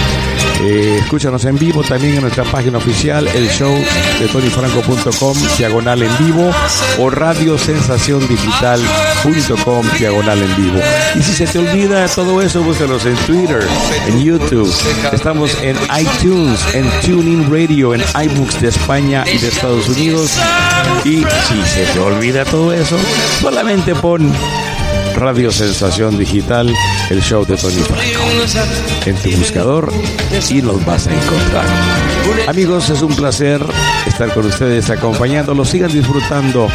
Eh, 0.63 0.99
escúchanos 1.01 1.45
en 1.47 1.59
vivo 1.59 1.83
también 1.83 2.17
en 2.17 2.21
nuestra 2.21 2.45
página 2.45 2.77
oficial, 2.79 3.27
el 3.29 3.49
show 3.49 3.75
de 4.21 4.29
tonyfranco.com, 4.29 5.35
diagonal 5.57 6.03
en 6.03 6.19
vivo, 6.19 6.51
o 6.99 7.09
radiosensaciondigital.com, 7.09 9.87
diagonal 9.99 10.43
en 10.43 10.55
vivo. 10.57 10.79
Y 11.15 11.23
si 11.23 11.33
se 11.33 11.47
te 11.47 11.59
olvida 11.59 12.07
todo 12.09 12.43
eso, 12.43 12.63
búscanos 12.63 13.07
en 13.07 13.17
Twitter, 13.27 13.67
en 14.07 14.23
YouTube. 14.23 14.71
Estamos 15.13 15.57
en 15.63 15.79
iTunes, 15.99 16.61
en 16.75 16.91
TuneIn 17.01 17.51
Radio, 17.51 17.95
en 17.95 18.03
iBooks 18.03 18.61
de 18.61 18.69
España 18.69 19.25
y 19.27 19.39
de 19.39 19.49
Estados 19.49 19.89
Unidos. 19.89 20.37
Y 21.05 21.25
si 21.49 21.63
se 21.67 21.87
te 21.87 22.01
olvida 22.01 22.45
todo 22.45 22.75
eso, 22.75 22.99
solamente 23.41 23.95
pon 23.95 24.31
Radio 25.21 25.53
Sensación 25.53 26.17
Digital, 26.19 26.75
el 27.11 27.21
show 27.21 27.45
de 27.45 27.55
Tony 27.59 27.83
Franco 27.83 28.21
en 29.05 29.15
tu 29.17 29.31
buscador 29.37 29.93
y 30.49 30.63
nos 30.63 30.83
vas 30.87 31.07
a 31.07 31.13
encontrar. 31.13 31.67
Amigos, 32.49 32.89
es 32.89 33.03
un 33.03 33.15
placer 33.15 33.63
estar 34.07 34.33
con 34.33 34.47
ustedes 34.47 34.89
acompañándolos. 34.89 35.69
Sigan 35.69 35.93
disfrutando 35.93 36.69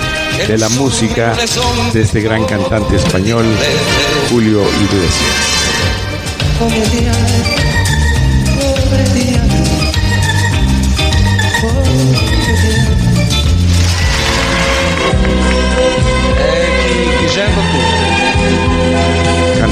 de 0.47 0.57
la 0.59 0.69
música 0.69 1.35
de 1.91 2.01
este 2.01 2.21
gran 2.21 2.45
cantante 2.45 2.97
español, 2.97 3.45
Julio 4.29 4.61
Iglesias. 4.61 5.55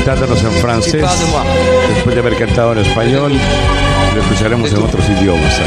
Cantándonos 0.05 0.43
en 0.43 0.51
francés, 0.53 1.05
después 1.95 2.13
de 2.13 2.19
haber 2.19 2.35
cantado 2.35 2.73
en 2.73 2.79
español, 2.79 3.31
lo 4.13 4.21
escucharemos 4.21 4.73
en 4.73 4.83
otros 4.83 5.05
idiomas. 5.07 5.61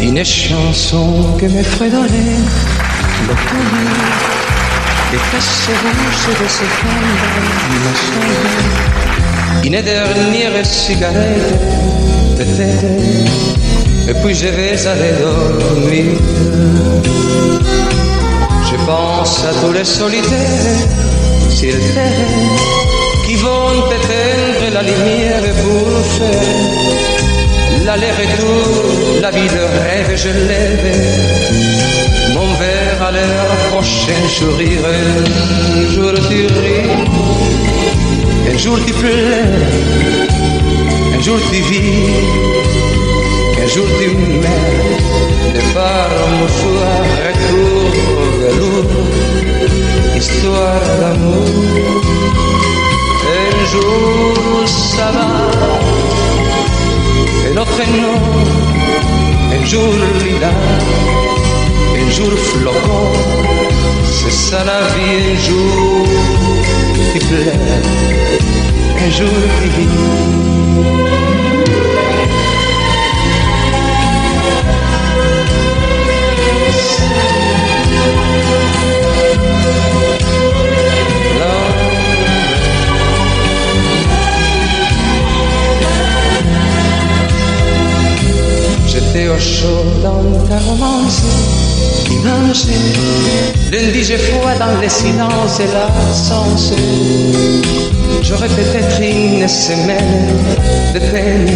Une 0.00 0.24
chanson 0.24 1.36
que 1.38 1.48
me 1.48 1.64
fredonner 1.64 2.38
le 3.26 3.34
cœur 3.34 3.62
des 5.10 5.18
fesses 5.18 5.68
rouges 5.82 6.38
de 6.40 6.48
ce 6.48 6.64
femme 6.80 7.18
Une 9.64 9.80
dernière 9.82 10.64
cigarette 10.64 11.54
peut-être 12.36 12.86
Et 14.08 14.14
puis 14.22 14.34
je 14.34 14.46
vais 14.46 14.86
aller 14.86 15.12
dormir 15.20 16.12
pense 19.22 19.44
à 19.44 19.52
tous 19.60 19.72
les 19.72 19.84
solitaires 19.84 20.88
terre 21.60 22.30
Qui 23.24 23.36
vont 23.36 23.70
éteindre 23.96 24.66
la 24.76 24.82
lumière 24.90 25.44
pour 25.62 25.88
faire 26.16 26.48
L'aller-retour, 27.84 29.20
la 29.20 29.30
vie 29.30 29.50
de 29.56 29.62
rêve, 29.84 30.12
je 30.24 30.32
lève 30.50 30.86
mon 32.34 32.48
verre 32.62 33.02
à 33.08 33.10
leur 33.10 33.46
prochain 33.70 34.22
sourire. 34.38 34.86
Un 35.80 35.86
jour 35.94 36.14
tu 36.28 36.40
ris, 36.60 36.90
un 38.52 38.58
jour 38.58 38.78
tu 38.86 38.92
pleures, 38.92 39.58
un 41.16 41.20
jour 41.20 41.38
tu 41.50 41.60
vis, 41.70 43.01
jour 43.74 43.88
tu 43.98 44.08
meurs. 44.42 45.02
De 45.54 45.60
par 45.74 46.10
un 46.24 46.32
mouchoir, 46.40 47.02
retour 47.26 47.92
au 48.20 48.26
velours, 48.40 48.96
histoire 50.16 50.86
d'amour. 51.00 52.02
Un 53.40 53.54
jour 53.72 54.66
ça 54.66 55.08
va, 55.14 55.30
un 57.48 57.56
autre 57.62 57.82
non, 58.02 58.20
un 59.54 59.62
jour 59.64 59.94
lilas, 60.22 60.64
un 62.00 62.08
jour 62.10 62.32
flocon, 62.48 63.06
c'est 64.04 64.36
ça 64.46 64.60
la 64.64 64.80
vie, 64.92 65.18
un 65.32 65.38
jour 65.46 66.06
tu 67.12 67.18
pleures, 67.26 67.84
un 69.04 69.10
jour 69.10 69.36
tu 69.60 69.68
vis. 69.76 71.51
J'étais 89.14 89.28
au 89.28 89.38
chaud 89.38 89.84
dans 90.02 90.46
ta 90.48 90.58
romance. 90.64 91.22
Qui 92.06 92.16
mangeait 92.16 92.72
Lundi 93.70 94.04
j'ai 94.04 94.16
froid 94.16 94.54
dans 94.58 94.80
le 94.80 94.88
silence 94.88 95.60
et 95.60 95.66
l'absence 95.66 96.72
J'aurais 98.22 98.48
peut-être 98.48 99.00
une 99.02 99.46
semaine 99.46 100.28
de 100.94 100.98
peine. 100.98 101.50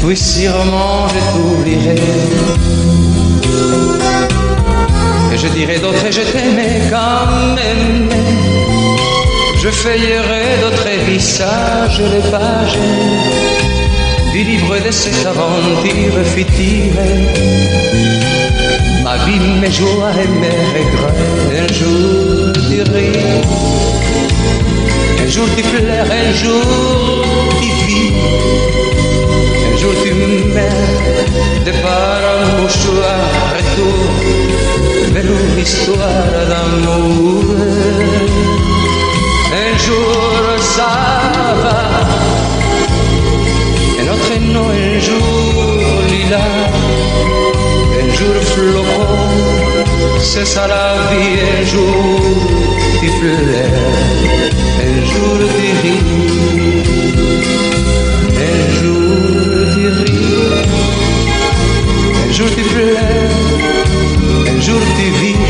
Puis 0.00 0.16
sûrement 0.16 1.08
je 1.08 1.20
t'oublierai. 1.32 1.96
Et 5.34 5.38
je 5.38 5.48
dirai 5.48 5.78
d'autres 5.78 6.10
je 6.10 6.22
t'aimais 6.22 6.80
quand 6.88 7.54
même. 7.54 8.08
Je 9.62 9.68
feuillerai 9.68 10.58
d'autres 10.62 10.88
visages 11.06 12.00
les 12.00 12.30
pages 12.30 12.78
du 14.32 14.42
livre 14.44 14.78
de 14.78 14.90
cette 14.90 15.26
aventure 15.26 16.24
fictive. 16.24 16.98
Ma 19.04 19.16
vie, 19.24 19.40
mes 19.60 19.70
joies 19.70 20.12
et 20.22 20.28
mes 20.40 20.60
regrets. 20.74 21.62
Un 21.62 21.72
jour 21.72 22.52
tu 22.68 22.82
ris, 22.92 23.18
un 25.22 25.28
jour 25.28 25.48
tu 25.56 25.62
pleures, 25.62 26.10
un 26.10 26.32
jour 26.32 27.24
tu 27.60 27.70
vis, 27.86 28.12
un 29.72 29.76
jour 29.78 29.94
tu 30.02 30.12
meurs. 30.54 31.64
De 31.64 31.72
par 31.82 32.20
un 32.34 32.62
mouchoir, 32.62 33.20
retour 33.56 34.40
une 35.16 35.58
histoire 35.58 36.46
d'amour. 36.48 37.56
Un 39.52 39.78
jour 39.78 40.58
ça 40.58 40.90
va. 41.62 42.09
Un 44.52 44.98
jour 44.98 46.02
lilas, 46.10 46.70
un 48.02 48.08
jour 48.16 48.36
flocó, 48.52 49.06
cesará 50.18 50.96
bien 51.12 51.60
un 51.60 51.66
jour 51.66 52.20
y 53.00 53.08
fleur, 53.18 53.70
un 54.86 54.96
jour 55.10 55.38
divin, 55.56 56.06
un 58.48 58.64
jour 58.78 59.14
divin, 59.76 60.64
un 62.24 62.32
jour 62.32 62.50
de 62.50 62.64
fleur, 62.72 63.30
un 64.48 64.60
jour 64.60 64.82
divin, 64.98 65.44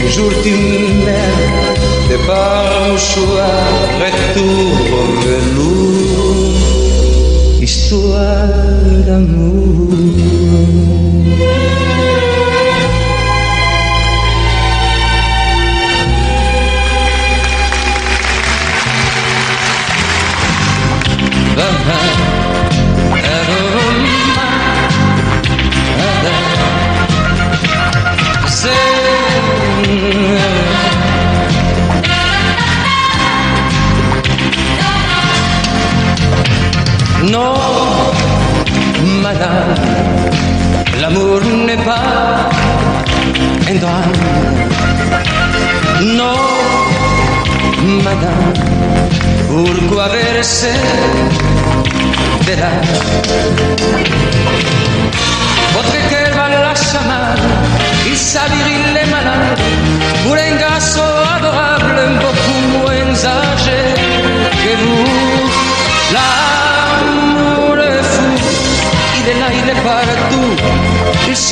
el 0.00 0.08
jour 0.10 0.32
divin, 0.42 1.28
départ 2.08 2.90
au 2.92 2.98
choix, 2.98 3.54
retour 4.02 4.72
au 4.98 5.06
velours. 5.22 6.09
Sua 7.90 8.46
amor. 9.16 10.89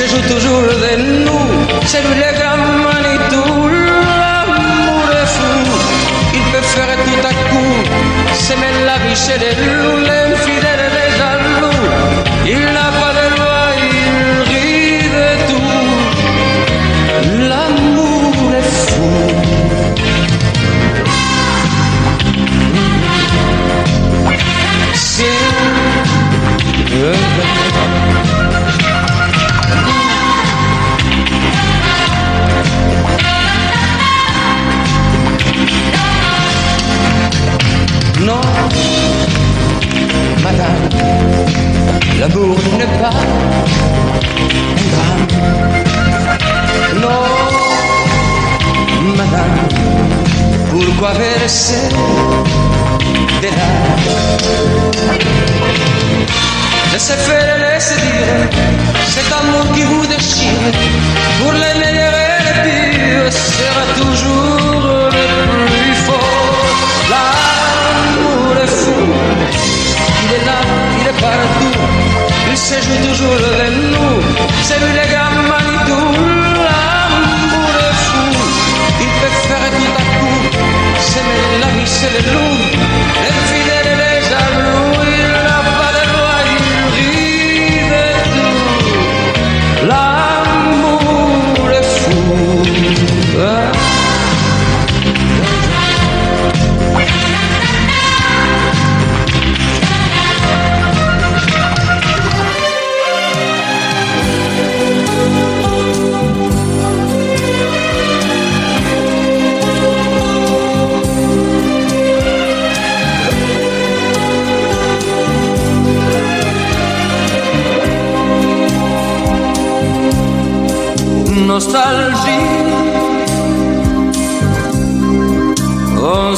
joue 0.08 0.22
toujours. 0.22 0.47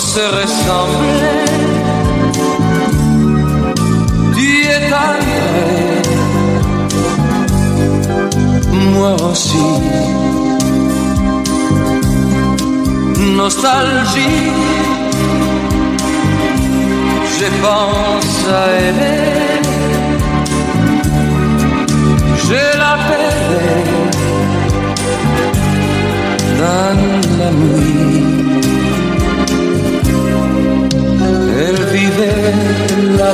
se 0.00 0.20
ressemblait. 0.20 1.44
Tu 4.34 4.48
es 4.74 4.92
arrivé, 4.92 6.02
moi 8.94 9.14
aussi. 9.30 9.68
Nostalgie, 13.36 14.52
je 17.38 17.46
pense 17.64 18.38
à 18.48 18.64
aimer. 18.86 19.60
Je 22.48 22.62
la 22.82 22.94
perds 23.08 24.10
dans 26.58 27.38
la 27.38 27.50
nuit. 27.52 28.29
vive 31.92 32.32
la 33.18 33.32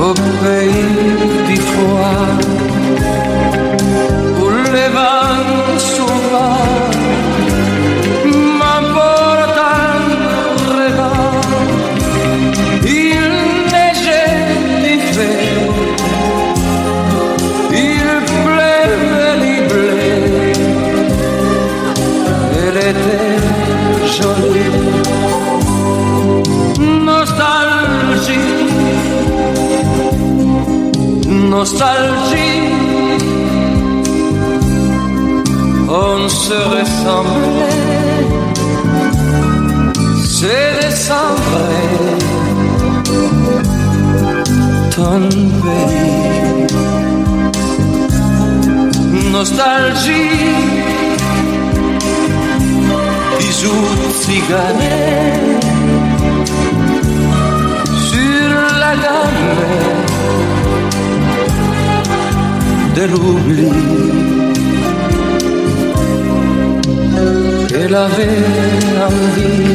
Au 0.00 0.14
pays 0.14 0.88
du 1.48 1.56
froid, 1.56 2.26
boulevard. 4.38 5.17
nostalgie. 31.58 32.72
On 35.88 36.28
se 36.28 36.58
ressemblait, 36.74 38.26
se 40.36 40.56
décembre, 40.80 41.62
tombé. 44.94 45.82
Nostalgie, 49.32 50.34
bisous 53.38 54.12
cigarettes 54.24 55.66
sur 58.10 58.50
la 58.82 58.92
gamme. 59.02 59.98
De 62.98 63.04
l'oubli. 63.12 63.68
Elle 67.80 67.94
avait 67.94 68.44
envie 69.08 69.74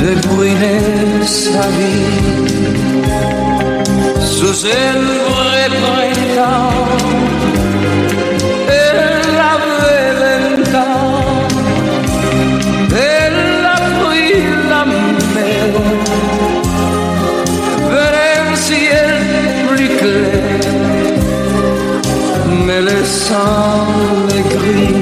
de 0.00 0.10
brûler 0.28 0.82
sa 1.24 1.62
vie 1.76 2.10
sous. 4.20 4.60
Gris. 24.50 24.94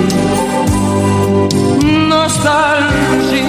Nostalgie. 2.08 3.42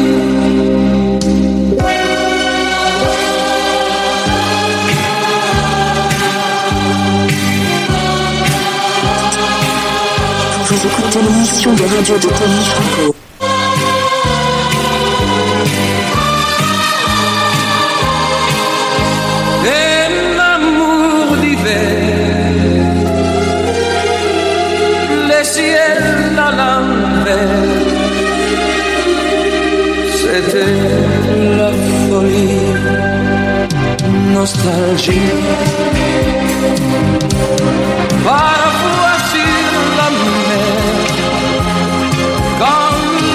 Vous 10.65 10.75
écoutez 10.75 11.21
l'émission 11.21 11.73
de 11.73 11.83
radio 11.83 12.15
de 12.15 12.21
Tony 12.21 12.65
Franco. 12.65 13.18
Nostalgie. 34.33 35.31
Parfois 38.23 39.17
sur 39.31 39.79
la 39.99 40.09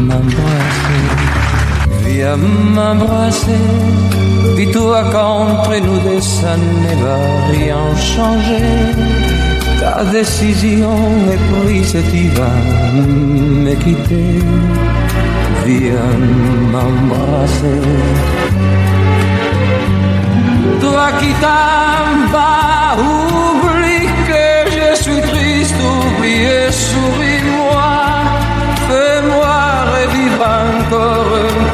m'embrasser. 0.08 1.04
Viens 2.06 2.38
m'embrasser. 2.38 3.66
Dis-toi 4.58 5.04
qu'entre 5.12 5.74
nous 5.86 6.00
deux 6.00 6.22
ça 6.22 6.56
ne 6.58 6.94
va 7.04 7.20
rien 7.52 7.96
changer. 7.96 8.70
Ta 9.80 10.04
décision 10.06 10.98
est 11.34 11.44
prise 11.52 11.96
et 11.96 12.04
tu 12.12 12.28
vas 12.38 12.60
me 12.94 13.74
quitter. 13.76 14.40
Viens 15.66 16.18
m'embrasser. 16.72 17.82
Toi 20.82 21.08
qui 21.20 21.32
t'en 21.44 22.32
vas, 22.34 22.98
oublie 23.00 23.61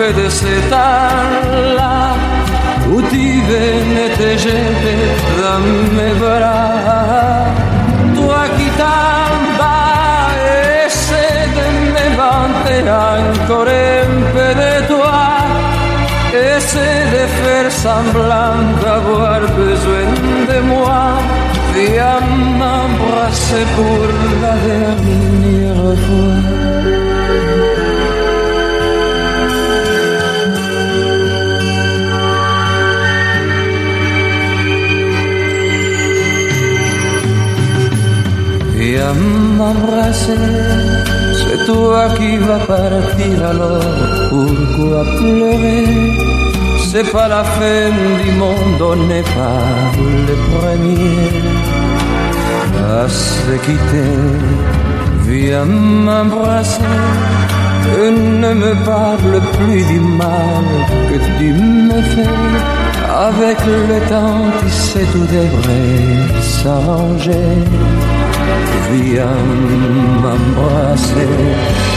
puede 0.07 0.31
setarla. 0.31 2.15
Uti 2.89 3.41
venete 3.49 4.37
gente 4.37 4.93
da 5.39 5.57
me 5.95 6.13
verá. 6.21 7.53
Tu 8.15 8.23
chitamba 8.55 9.75
e 10.35 10.89
se 10.89 11.25
me 11.93 12.05
vante 12.15 12.75
ancora 12.87 13.77
in 14.01 14.13
pedetua. 14.33 15.27
E 16.33 16.61
se 16.69 16.89
de 17.13 17.25
fer 17.37 17.65
semblant 17.71 18.63
d'avoir 18.81 19.41
besoin 19.59 20.11
de 20.49 20.59
moi. 20.71 21.19
Viens 21.73 22.21
m'embrasser 22.59 23.65
pour 23.75 24.07
la 24.41 24.55
dernière 24.67 25.97
fois. 26.05 26.56
Viens 39.07 39.23
m'embrasser, 39.57 40.35
c'est 41.39 41.65
toi 41.65 42.09
qui 42.17 42.35
vas 42.37 42.59
partir 42.59 43.35
alors, 43.51 43.79
pourquoi 44.29 45.05
pleurer? 45.17 45.85
C'est 46.91 47.09
pas 47.09 47.29
la 47.29 47.43
fin 47.45 47.89
du 48.21 48.31
monde, 48.31 48.81
on 48.81 48.95
n'est 49.07 49.29
pas 49.37 49.63
le 50.27 50.35
premier 50.51 51.29
à 52.83 53.07
se 53.07 53.51
quitter. 53.65 54.13
Viens 55.25 55.63
m'embrasser, 55.63 56.81
ne 57.95 58.53
me 58.53 58.73
parle 58.83 59.39
plus 59.57 59.83
du 59.85 59.99
mal 60.01 60.65
que 61.09 61.17
tu 61.39 61.53
me 61.53 62.01
fais. 62.01 62.27
Avec 63.09 63.57
le 63.65 63.99
temps, 64.09 64.51
tu 64.59 64.69
sais, 64.69 65.05
tout 65.13 65.27
devrait 65.37 66.41
s'arranger. 66.41 68.16
Viens 68.91 69.35
m'embrasser. 70.21 71.27
Toi 71.91 71.96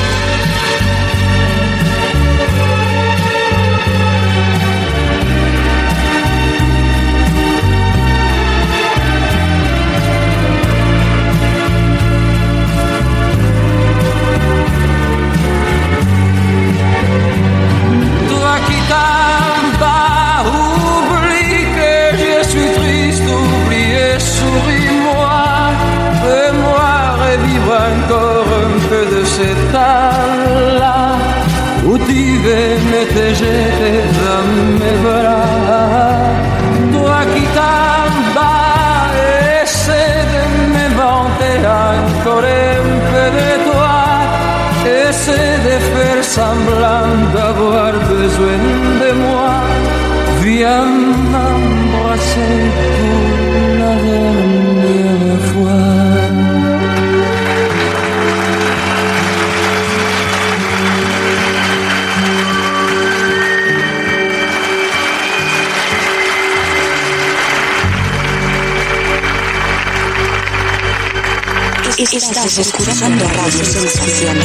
Estás 72.23 72.59
escuchando 72.59 73.25
Radio 73.29 73.64
Sensación. 73.64 74.37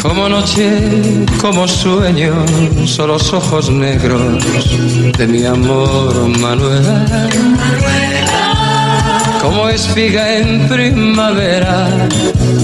Como 0.00 0.28
noche, 0.28 1.26
como 1.40 1.66
sueño, 1.66 2.44
son 2.86 3.08
los 3.08 3.32
ojos 3.32 3.68
negros 3.68 4.44
de 5.18 5.26
mi 5.26 5.44
amor, 5.44 6.28
Manuela. 6.38 7.04
Como 9.52 9.68
espiga 9.68 10.38
en 10.38 10.66
primavera, 10.66 11.86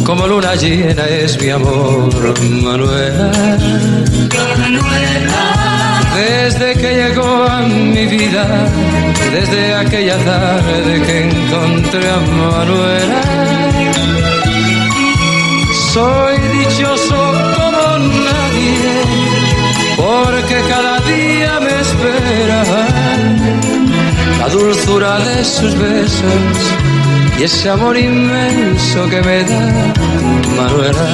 como 0.06 0.26
luna 0.26 0.54
llena 0.54 1.04
es 1.06 1.38
mi 1.38 1.50
amor, 1.50 2.34
Manuela. 2.40 3.30
Desde 6.16 6.72
que 6.80 6.94
llegó 6.94 7.44
a 7.44 7.60
mi 7.60 8.06
vida, 8.06 8.70
desde 9.34 9.74
aquella 9.74 10.16
tarde 10.16 11.02
que 11.02 11.28
encontré 11.28 12.08
a 12.08 12.20
Manuela. 12.20 13.20
Soy 15.92 16.38
dichoso 16.56 17.32
como 17.54 17.98
nadie, 17.98 18.94
porque 19.94 20.56
cada 20.70 21.00
día 21.00 21.60
me 21.60 21.80
espera 21.82 23.47
la 24.38 24.48
dulzura 24.48 25.18
de 25.18 25.44
sus 25.44 25.76
besos 25.78 26.32
y 27.38 27.42
ese 27.42 27.68
amor 27.68 27.96
inmenso 27.96 29.08
que 29.08 29.20
me 29.22 29.44
da 29.44 29.92
Manuela. 30.56 31.06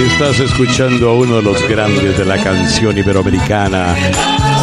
Estás 0.00 0.40
escuchando 0.40 1.10
a 1.10 1.14
uno 1.14 1.36
de 1.36 1.42
los 1.42 1.68
grandes 1.68 2.18
de 2.18 2.24
la 2.24 2.36
canción 2.42 2.98
iberoamericana, 2.98 3.94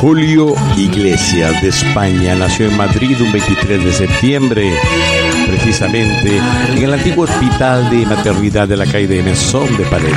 Julio 0.01 0.53
Iglesias 0.75 1.61
de 1.61 1.69
España. 1.69 2.35
Nació 2.35 2.67
en 2.67 2.77
Madrid 2.77 3.15
un 3.21 3.31
23 3.31 3.83
de 3.83 3.93
septiembre, 3.93 4.73
precisamente 5.47 6.37
en 6.75 6.83
el 6.83 6.93
antiguo 6.93 7.23
hospital 7.23 7.89
de 7.89 8.05
maternidad 8.05 8.67
de 8.67 8.77
la 8.77 8.85
calle 8.85 9.07
de 9.07 9.23
Mesón 9.23 9.75
de 9.77 9.85
Paredes. 9.85 10.15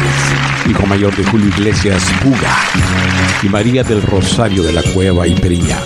Hijo 0.68 0.86
mayor 0.86 1.14
de 1.16 1.24
Julio 1.24 1.48
Iglesias 1.48 2.02
Puga 2.22 3.03
y 3.42 3.48
María 3.48 3.82
del 3.82 4.02
Rosario 4.02 4.62
de 4.62 4.72
la 4.72 4.82
Cueva 4.82 5.26
y 5.26 5.34
Periña. 5.34 5.78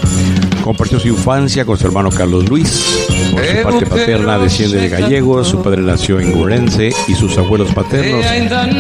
Compartió 0.63 1.01
su 1.01 1.09
infancia 1.09 1.65
con 1.65 1.79
su 1.79 1.87
hermano 1.87 2.11
Carlos 2.11 2.49
Luis. 2.49 3.09
Por 3.33 3.45
su 3.45 3.63
parte 3.63 3.87
paterna 3.87 4.39
desciende 4.39 4.79
de 4.79 4.89
gallegos, 4.89 5.49
su 5.49 5.63
padre 5.63 5.83
nació 5.83 6.21
en 6.21 6.33
Gurense 6.33 6.91
y 7.07 7.15
sus 7.15 7.37
abuelos 7.39 7.73
paternos 7.73 8.25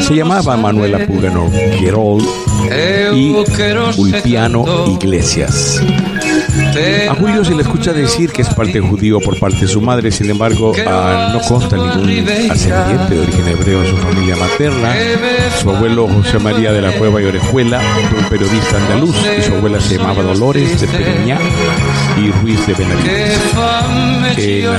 se 0.04 0.14
llamaban 0.14 0.60
Manuela 0.62 1.06
Pugano 1.06 1.50
Querol 1.78 2.22
y 3.14 3.34
Ulpiano 3.96 4.64
Iglesias. 4.88 5.80
A 7.08 7.14
Julio 7.14 7.44
se 7.44 7.54
le 7.54 7.62
escucha 7.62 7.92
decir 7.92 8.30
que 8.30 8.42
es 8.42 8.48
parte 8.54 8.80
judío 8.80 9.20
por 9.20 9.38
parte 9.38 9.60
de 9.62 9.68
su 9.68 9.80
madre, 9.80 10.10
sin 10.10 10.30
embargo, 10.30 10.72
ah, 10.86 11.30
no 11.32 11.40
consta 11.40 11.76
ningún 11.76 12.28
ascendiente 12.50 13.14
de 13.14 13.20
origen 13.20 13.48
hebreo 13.48 13.84
en 13.84 13.90
su 13.90 13.96
familia 13.96 14.36
materna. 14.36 14.94
Su 15.60 15.70
abuelo 15.70 16.06
José 16.08 16.38
María 16.38 16.72
de 16.72 16.82
la 16.82 16.92
Cueva 16.92 17.20
y 17.20 17.24
Orejuela 17.24 17.80
fue 18.10 18.18
un 18.18 18.24
periodista 18.26 18.76
andaluz 18.76 19.16
y 19.38 19.42
su 19.42 19.54
abuela 19.54 19.80
se 19.80 19.96
llamaba 19.96 20.22
Dolores 20.22 20.80
de 20.80 20.86
Periñá 20.86 21.38
y 22.16 22.30
Ruiz 22.30 22.64
de 22.66 22.74
Benavides, 22.74 23.54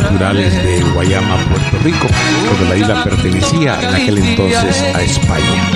naturales 0.02 0.64
de 0.64 0.82
Guayama, 0.94 1.38
Puerto 1.50 1.78
Rico, 1.84 2.08
cuando 2.48 2.70
la 2.70 2.78
isla 2.78 3.04
pertenecía 3.04 3.80
en 3.82 3.96
aquel 3.96 4.18
entonces 4.20 4.82
a 4.96 5.02
España. 5.02 5.70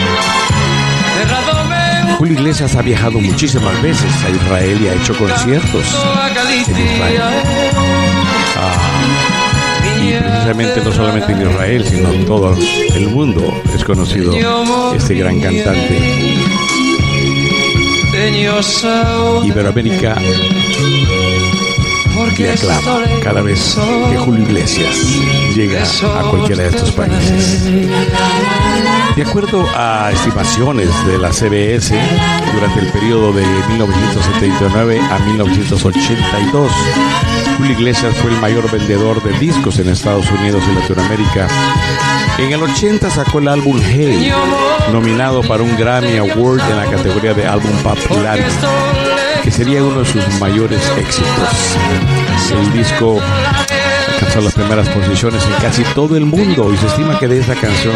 Julio 2.18 2.34
Iglesias 2.34 2.76
ha 2.76 2.82
viajado 2.82 3.20
muchísimas 3.20 3.82
veces 3.82 4.12
a 4.24 4.30
Israel 4.30 4.80
y 4.82 4.88
ha 4.88 4.94
hecho 4.94 5.18
conciertos 5.18 5.84
en 6.68 6.80
Israel. 6.80 7.22
Ah, 8.56 10.00
y 10.02 10.14
precisamente 10.20 10.82
no 10.84 10.92
solamente 10.92 11.32
en 11.32 11.50
Israel, 11.50 11.86
sino 11.86 12.14
en 12.14 12.26
todo 12.26 12.56
el 12.96 13.08
mundo 13.10 13.62
es 13.74 13.84
conocido 13.84 14.34
este 14.96 15.16
gran 15.16 15.40
cantante. 15.40 16.00
Iberoamérica 19.46 20.16
le 22.38 22.52
aclama 22.52 23.02
cada 23.24 23.42
vez 23.42 23.78
que 24.12 24.18
Julio 24.18 24.44
Iglesias 24.44 24.96
llega 25.54 25.84
a 25.84 26.30
cualquiera 26.30 26.64
de 26.64 26.70
estos 26.70 26.92
países. 26.92 27.64
De 29.16 29.22
acuerdo 29.22 29.66
a 29.76 30.12
estimaciones 30.12 30.90
de 31.06 31.18
la 31.20 31.32
CBS, 31.32 31.96
durante 32.54 32.80
el 32.80 32.88
periodo 32.92 33.32
de 33.32 33.46
1979 33.70 35.00
a 35.00 35.20
1982, 35.20 36.72
Julio 37.58 37.72
Iglesias 37.74 38.16
fue 38.18 38.32
el 38.32 38.42
mayor 38.42 38.70
vendedor 38.72 39.22
de 39.22 39.38
discos 39.38 39.78
en 39.80 39.90
Estados 39.90 40.30
Unidos 40.32 40.64
y 40.70 40.76
Latinoamérica. 40.76 41.48
En 42.40 42.52
el 42.52 42.64
80 42.64 43.10
sacó 43.12 43.38
el 43.38 43.48
álbum 43.48 43.80
Hey, 43.84 44.32
nominado 44.92 45.42
para 45.42 45.62
un 45.62 45.78
Grammy 45.78 46.18
Award 46.18 46.62
en 46.72 46.78
la 46.78 46.86
categoría 46.90 47.34
de 47.36 47.46
álbum 47.46 47.72
popular, 47.84 48.40
que 49.44 49.52
sería 49.52 49.84
uno 49.84 50.00
de 50.00 50.06
sus 50.06 50.40
mayores 50.40 50.82
éxitos. 50.98 51.78
El 52.52 52.74
disco 52.74 53.20
alcanzó 54.14 54.42
las 54.42 54.54
primeras 54.54 54.90
posiciones 54.90 55.44
en 55.46 55.54
casi 55.62 55.84
todo 55.96 56.16
el 56.16 56.26
mundo 56.26 56.72
y 56.74 56.78
se 56.78 56.88
estima 56.88 57.20
que 57.20 57.28
de 57.28 57.40
esa 57.40 57.56
canción 57.56 57.94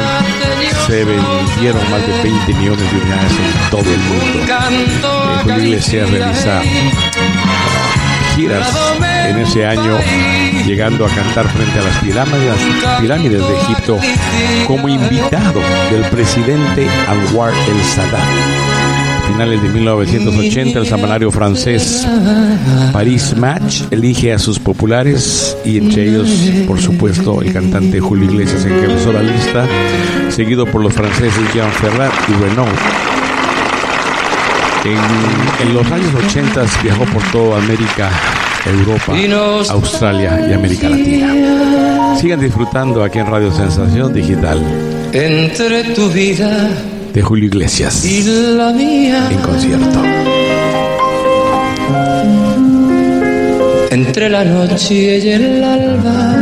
se 0.85 1.05
vendieron 1.05 1.81
más 1.89 2.05
de 2.05 2.23
20 2.23 2.53
millones 2.53 2.91
de 2.91 2.97
unidades 2.97 3.31
en 3.31 3.69
todo 3.69 3.81
el 3.81 3.99
mundo. 3.99 4.39
Eh, 4.43 5.39
Julio 5.43 5.63
Iglesias 5.63 6.09
realiza 6.09 6.61
giras 8.35 8.67
en 9.27 9.39
ese 9.39 9.65
año, 9.65 9.97
llegando 10.65 11.05
a 11.05 11.09
cantar 11.09 11.47
frente 11.49 11.79
a 11.79 11.83
las 11.83 11.97
pirámides, 11.97 12.55
pirámides 13.01 13.47
de 13.47 13.55
Egipto 13.55 13.99
como 14.67 14.87
invitado 14.87 15.59
del 15.91 16.03
presidente 16.09 16.87
Anwar 17.07 17.53
el 17.53 17.83
Sadat. 17.83 18.66
Finales 19.27 19.61
de 19.61 19.69
1980, 19.69 20.79
el 20.79 20.87
semanario 20.87 21.31
francés 21.31 22.07
Paris 22.91 23.35
Match 23.35 23.83
elige 23.91 24.33
a 24.33 24.39
sus 24.39 24.57
populares 24.57 25.55
y 25.63 25.77
entre 25.77 26.09
ellos, 26.09 26.29
por 26.67 26.79
supuesto, 26.81 27.41
el 27.41 27.53
cantante 27.53 27.99
Julio 27.99 28.25
Iglesias 28.31 28.65
encabezó 28.65 29.11
la 29.11 29.21
lista, 29.21 29.67
seguido 30.29 30.65
por 30.65 30.81
los 30.81 30.93
franceses 30.93 31.53
Jean 31.53 31.71
Ferrat 31.71 32.13
y 32.29 32.33
Renault. 32.43 32.71
En, 34.85 35.67
en 35.67 35.73
los 35.73 35.91
años 35.91 36.13
80 36.25 36.65
viajó 36.83 37.05
por 37.05 37.23
toda 37.31 37.57
América, 37.57 38.09
Europa, 38.65 39.13
Australia 39.69 40.47
y 40.49 40.53
América 40.53 40.89
Latina. 40.89 42.15
Sigan 42.19 42.39
disfrutando 42.39 43.03
aquí 43.03 43.19
en 43.19 43.27
Radio 43.27 43.51
Sensación 43.51 44.11
Digital 44.11 44.59
Entre 45.13 45.83
tu 45.93 46.09
vida 46.09 46.71
de 47.17 47.23
Julio 47.23 47.45
Iglesias 47.45 48.05
y 48.05 48.21
la 48.55 48.71
mía. 48.71 49.27
en 49.31 49.39
concierto. 49.39 49.99
Entre 53.89 54.29
la 54.29 54.45
noche 54.45 55.17
y 55.17 55.29
el 55.29 55.63
alba 55.63 56.35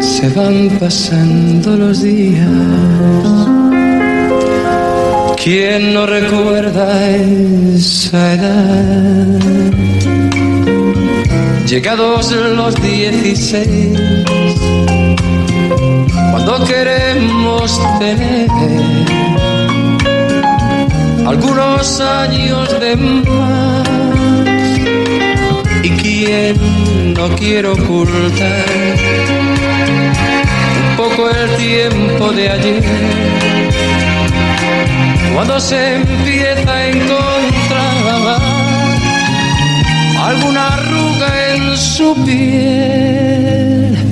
se 0.00 0.28
van 0.36 0.70
pasando 0.78 1.76
los 1.76 2.00
días. 2.00 2.48
¿Quién 5.42 5.94
no 5.94 6.06
recuerda 6.06 6.86
esa 7.16 8.34
edad? 8.34 9.40
Llegados 11.66 12.30
los 12.30 12.74
dieciséis, 12.80 13.98
cuando 16.48 16.66
queremos 16.66 17.78
tener 17.98 18.48
algunos 21.26 22.00
años 22.00 22.80
de 22.80 22.96
más. 22.96 23.88
Y 25.82 25.90
quien 25.90 27.12
no 27.14 27.28
quiero 27.36 27.74
ocultar 27.74 28.64
un 30.90 30.96
poco 30.96 31.28
el 31.28 31.56
tiempo 31.56 32.32
de 32.32 32.48
ayer, 32.48 32.84
cuando 35.34 35.60
se 35.60 35.96
empieza 35.96 36.72
a 36.72 36.86
encontrar 36.88 38.40
alguna 40.18 40.68
arruga 40.68 41.54
en 41.54 41.76
su 41.76 42.14
piel 42.24 44.07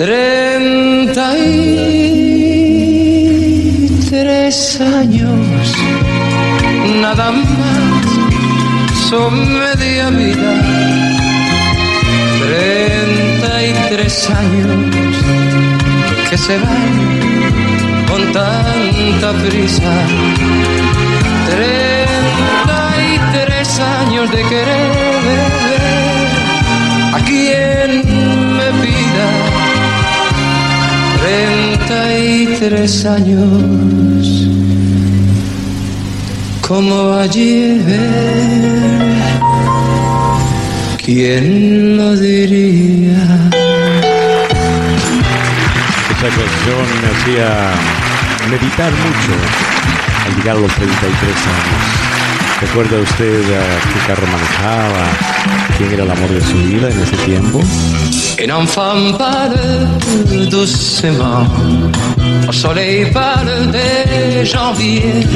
Treinta 0.00 1.36
y 1.36 2.56
tres 4.08 4.80
años, 4.80 5.74
nada 7.02 7.30
más, 7.30 8.06
son 9.10 9.58
media 9.58 10.08
vida. 10.08 10.52
Treinta 12.46 13.62
y 13.62 13.74
tres 13.90 14.30
años 14.30 14.72
que 16.30 16.38
se 16.38 16.56
van 16.56 16.94
con 18.08 18.22
tanta 18.32 19.34
prisa. 19.44 19.92
Treinta 21.50 22.80
y 23.12 23.18
tres 23.34 23.68
años 23.80 24.30
de 24.30 24.42
querer 24.44 24.92
a 27.12 27.18
quien 27.26 28.49
43 31.30 33.06
años, 33.06 34.48
como 36.66 37.12
ayer, 37.14 37.80
¿quién 41.04 41.96
lo 41.96 42.16
diría? 42.16 43.22
Esa 46.10 46.28
canción 46.28 46.84
me 47.00 47.08
hacía 47.12 47.48
meditar 48.50 48.92
mucho 48.92 49.34
al 50.26 50.36
llegar 50.36 50.56
a 50.56 50.60
los 50.60 50.72
33 50.74 50.90
años. 50.90 52.09
¿Recuerda 52.60 52.98
usted 52.98 53.42
a 53.54 53.64
qué 53.90 54.06
carro 54.06 54.26
manejaba? 54.26 55.04
¿Quién 55.78 55.92
era 55.92 56.04
el 56.04 56.10
amor 56.10 56.28
de 56.28 56.40
su 56.42 56.56
vida 56.58 56.90
en 56.90 57.00
ese 57.00 57.16
tiempo? 57.24 57.60
Un 58.42 58.50
enfant 58.50 59.16
parle 59.18 60.46
doucement, 60.50 61.46
au 62.48 62.52
soleil 62.52 63.10
parle 63.12 63.70
des 63.70 64.46
janvier. 64.46 65.26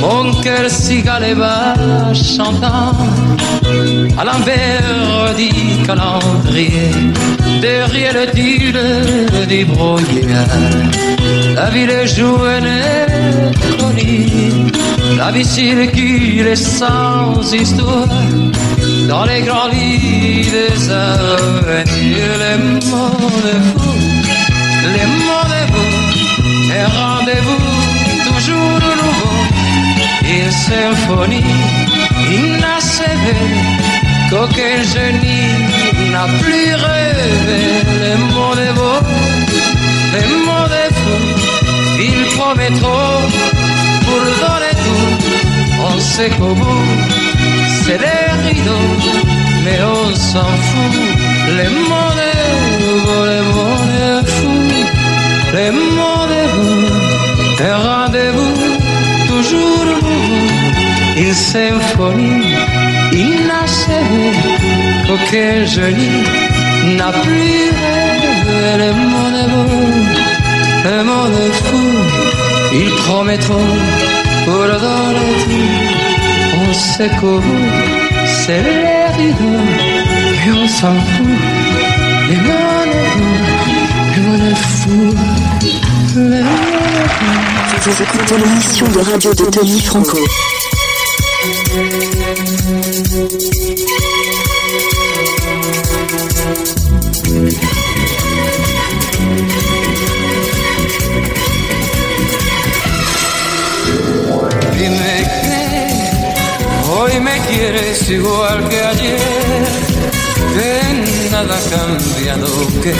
Mon 0.00 0.32
cœur 0.40 0.70
cigale 0.70 1.34
va 1.34 1.74
chantant 2.14 2.92
à 4.16 4.24
l'envers 4.24 5.34
du 5.36 5.82
calendrier. 5.84 6.90
Derrière 7.60 8.14
le 8.14 8.26
tuile 8.30 9.46
du 9.48 9.64
brouillard, 9.64 10.46
la 11.54 11.70
ville 11.70 12.06
joue 12.06 12.44
une 12.46 13.50
chronique. 13.76 14.89
La 15.16 15.30
vie 15.32 15.44
circule 15.44 16.56
sans 16.56 17.52
histoire 17.52 18.06
dans 19.08 19.24
les 19.24 19.42
grands 19.42 19.68
lits 19.68 20.48
des 20.56 20.90
avenirs. 20.90 22.32
Les 22.42 22.56
mots 22.90 23.30
de 23.46 23.54
vous, 23.74 23.98
les 24.94 25.08
mots 25.26 25.48
de 25.52 25.62
vous, 25.72 25.92
et 26.76 26.84
rendez-vous 26.98 27.66
toujours 28.28 28.78
nouveau. 29.00 29.36
Une 30.22 30.52
symphonie 30.68 31.54
inachevée 32.30 33.48
qu'aucun 34.30 34.78
génie 34.94 36.10
n'a 36.12 36.26
plus 36.40 36.74
rêvé. 36.86 37.60
Les 38.02 38.16
mots 38.32 38.54
de 38.54 38.68
vous, 38.78 39.00
les 40.14 40.28
mots 40.46 40.68
de 40.74 40.84
vous, 40.94 41.22
ils 41.98 42.24
promettent 42.36 42.80
trop. 42.80 43.39
On 46.20 46.22
sait 46.22 46.30
qu'au 46.36 46.54
bout, 46.54 46.86
c'est 47.82 47.98
des 47.98 48.48
rideaux, 48.48 48.92
mais 49.64 49.78
on 49.82 50.14
s'en 50.14 50.50
fout. 50.68 50.98
Les 51.56 51.70
mots 51.88 52.12
de 52.20 52.30
vous, 52.82 53.24
les 53.30 53.44
mots 53.54 53.84
de 53.92 54.26
fou, 54.28 54.56
les 55.54 55.70
mots 55.70 56.26
de 56.34 56.42
vous, 56.54 56.86
un 57.64 57.76
rendez-vous 57.88 58.54
toujours 59.28 59.84
nouveau. 59.86 60.22
Une 61.16 61.32
symphonie 61.32 62.54
inachevée 63.12 64.36
qu'aucun 65.06 65.64
génie 65.64 66.24
n'a 66.98 67.12
plus 67.12 67.70
rêvé. 67.80 68.78
Les 68.82 68.92
mots 68.92 69.30
de 69.36 69.44
vous, 69.52 69.92
les 70.84 71.02
mots 71.02 71.28
de 71.36 71.50
fou, 71.64 71.84
ils 72.74 72.90
promettront 73.04 73.70
pour 74.44 74.66
donner 74.66 75.89
tout. 76.80 76.86
On 76.86 76.96
sait 76.96 77.10
qu'au 77.20 77.38
bout, 77.38 77.68
c'est 78.26 78.62
les 78.62 79.06
rideaux, 79.16 79.64
et 80.46 80.52
on 80.52 80.68
s'en 80.68 80.94
fout. 80.94 81.26
Les 82.28 82.36
mots 82.36 82.84
de 82.86 83.00
vous, 83.16 83.34
les 84.14 84.22
mots 84.22 84.38
de 84.38 84.54
fou, 84.54 85.14
les 85.62 85.72
mots 86.14 86.30
de 86.30 86.44
fou. 87.08 87.28
Vous 87.82 88.02
écoutez 88.02 88.36
l'émission 88.38 88.86
de 88.88 89.00
radio 89.00 89.34
de 89.34 89.44
Tony 89.46 89.80
Franco. 89.80 90.18
Quieres 107.60 108.08
igual 108.08 108.68
que 108.70 108.80
ayer, 108.80 109.18
que 110.54 111.30
nada 111.30 111.54
ha 111.58 111.64
cambiado, 111.76 112.48
que 112.82 112.94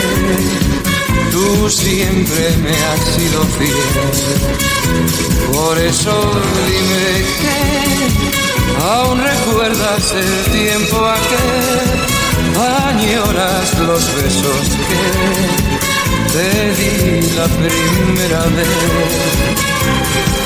tú 1.32 1.70
siempre 1.70 2.42
me 2.64 2.74
has 2.88 3.00
sido 3.16 3.42
fiel. 3.56 3.90
Por 5.52 5.78
eso 5.78 6.14
dime 6.68 7.04
que 7.40 7.58
aún 8.84 9.18
recuerdas 9.32 10.04
el 10.24 10.32
tiempo 10.52 10.96
aquel, 11.18 11.88
añoras 12.90 13.78
los 13.78 14.02
besos 14.16 14.64
que 14.88 15.02
te 16.34 16.48
di 16.78 16.96
la 17.38 17.48
primera 17.60 18.42
vez. 18.56 20.39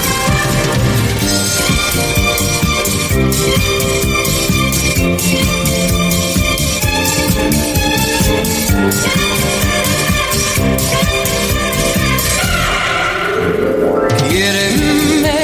Quiéreme 14.29 15.41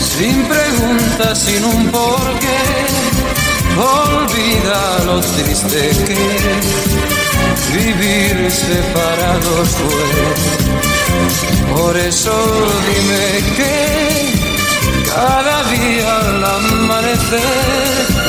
sin 0.00 0.42
preguntas, 0.44 1.38
sin 1.38 1.64
un 1.64 1.90
porqué. 1.90 2.60
Olvida 3.76 5.04
lo 5.06 5.20
triste 5.20 5.90
que 6.06 6.18
vivir 7.72 8.50
separados 8.50 9.68
fue. 9.68 10.08
Por 11.74 11.96
eso 11.96 12.32
dime 12.88 13.24
que 13.56 13.76
cada 15.14 15.62
día 15.70 16.18
al 16.18 16.44
amanecer 16.44 18.20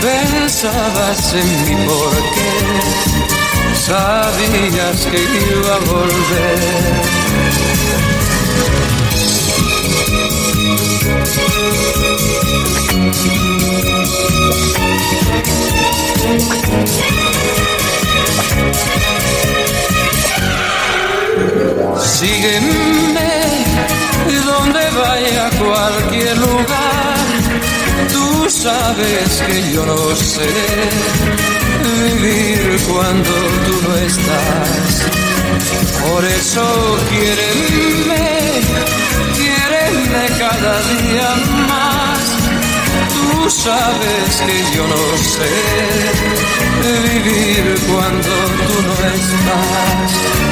pensabas 0.00 1.34
en 1.34 1.48
mí 1.64 1.76
porque 1.86 2.48
sabías 3.92 5.00
que 5.10 5.20
iba 5.20 5.74
a 5.74 5.80
volver. 5.90 7.02
Sígueme 22.18 23.30
donde 24.46 24.82
vaya 25.02 25.46
a 25.46 25.50
cualquier 25.50 26.36
lugar. 26.38 27.21
Tú 28.10 28.50
sabes 28.50 29.42
que 29.46 29.72
yo 29.72 29.86
no 29.86 30.16
sé 30.16 30.48
vivir 31.82 32.80
cuando 32.88 33.30
tú 33.66 33.88
no 33.88 33.96
estás. 33.96 35.06
Por 36.02 36.24
eso 36.24 36.98
quiéreme, 37.10 38.60
quiéreme 39.36 40.22
cada 40.38 40.74
día 40.92 41.30
más. 41.68 42.20
Tú 43.14 43.50
sabes 43.50 44.30
que 44.46 44.76
yo 44.76 44.86
no 44.86 45.04
sé 45.34 45.50
vivir 46.82 47.64
cuando 47.88 48.30
tú 48.68 48.82
no 48.86 48.94
estás. 49.14 50.51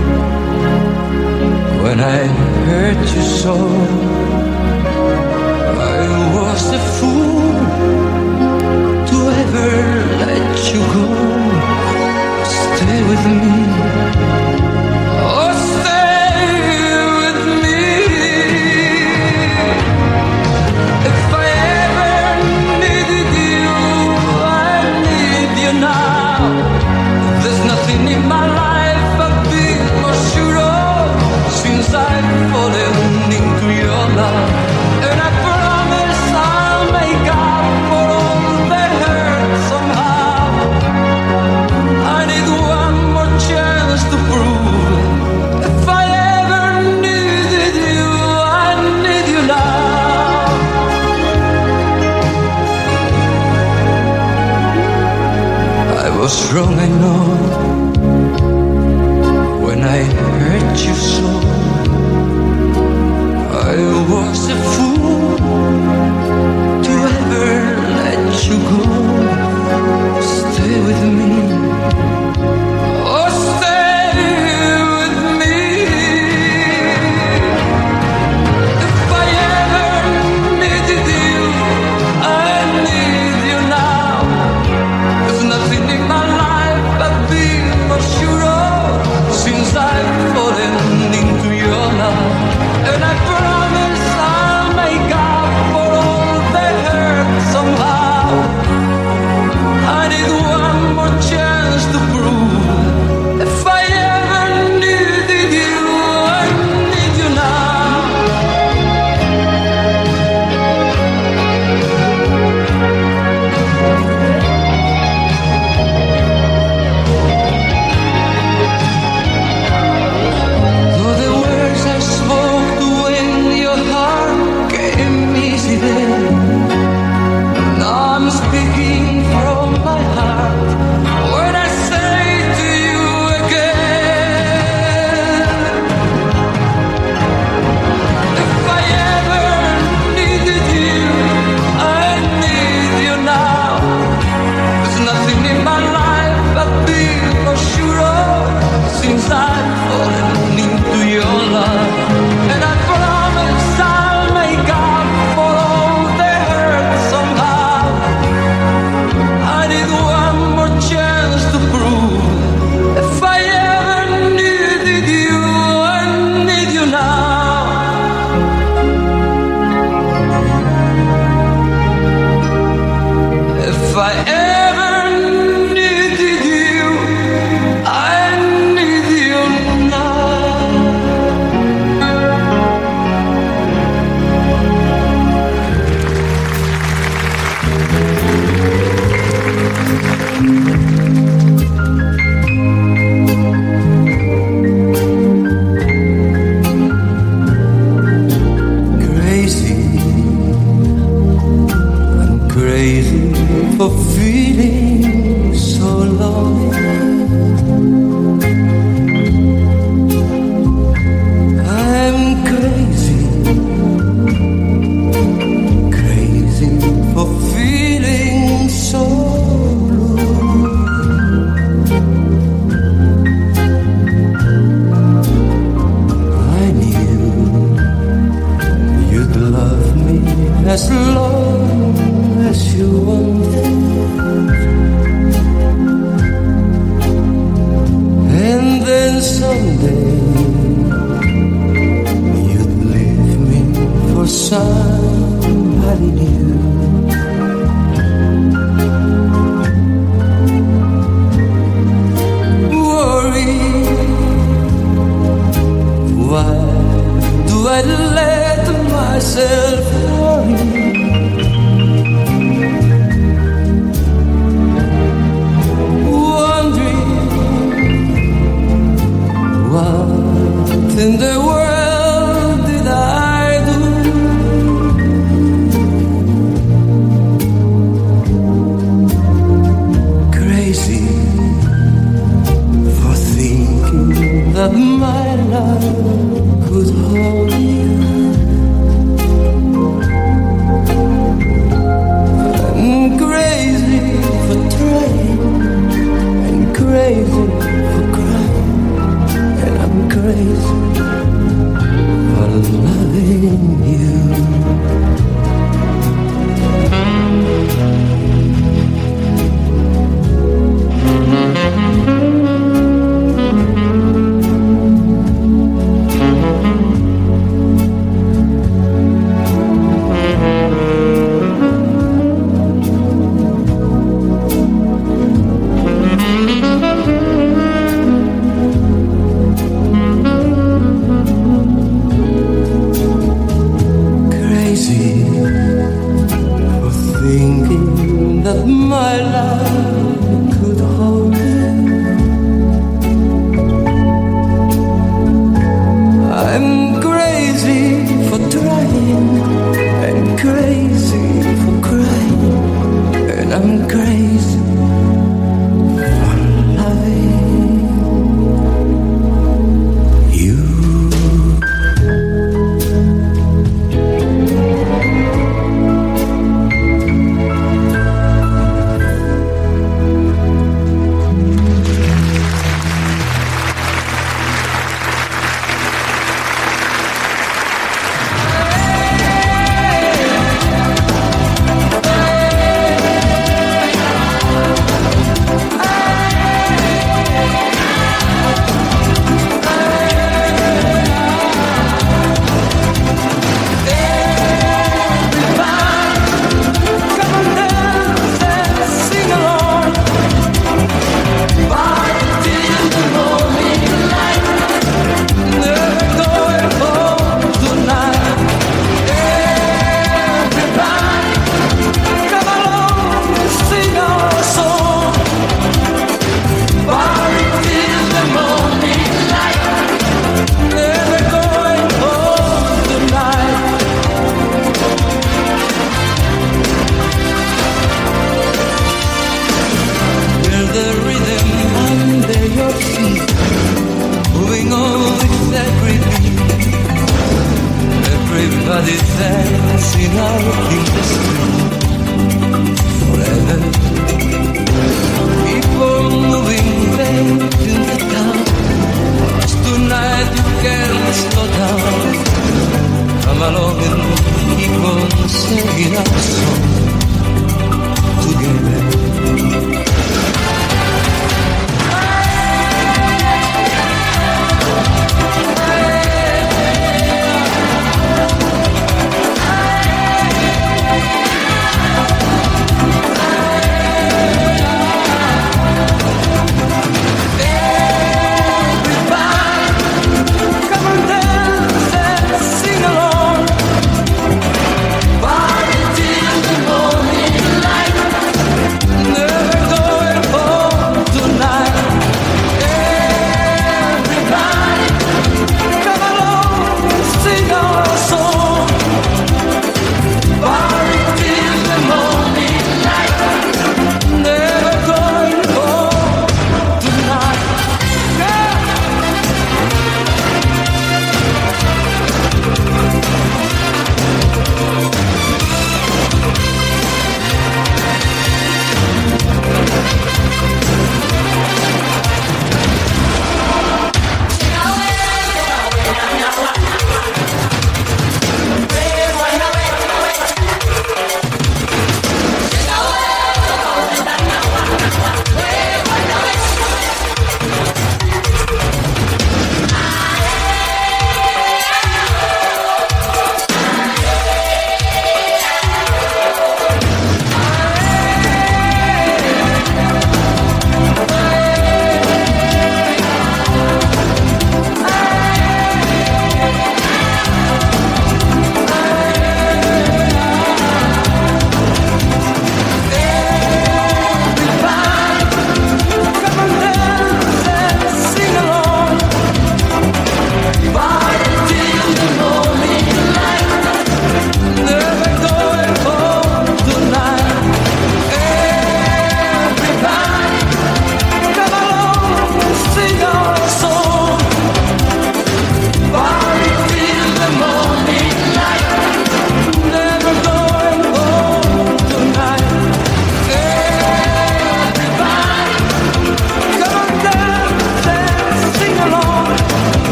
when 1.91 1.99
I 1.99 2.23
hurt 2.69 3.03
you 3.15 3.21
so. 3.21 3.55
I 5.93 5.99
was 6.35 6.63
a 6.71 6.81
fool 6.95 7.51
to 9.09 9.17
ever 9.41 9.90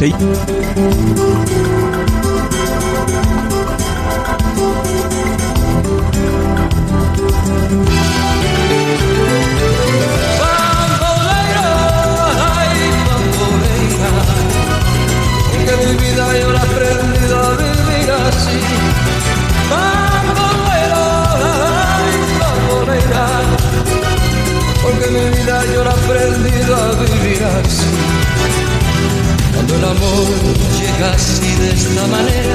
Sensación. 0.00 0.59
casi 31.00 31.56
de 31.56 31.70
esta 31.72 32.06
manera 32.08 32.54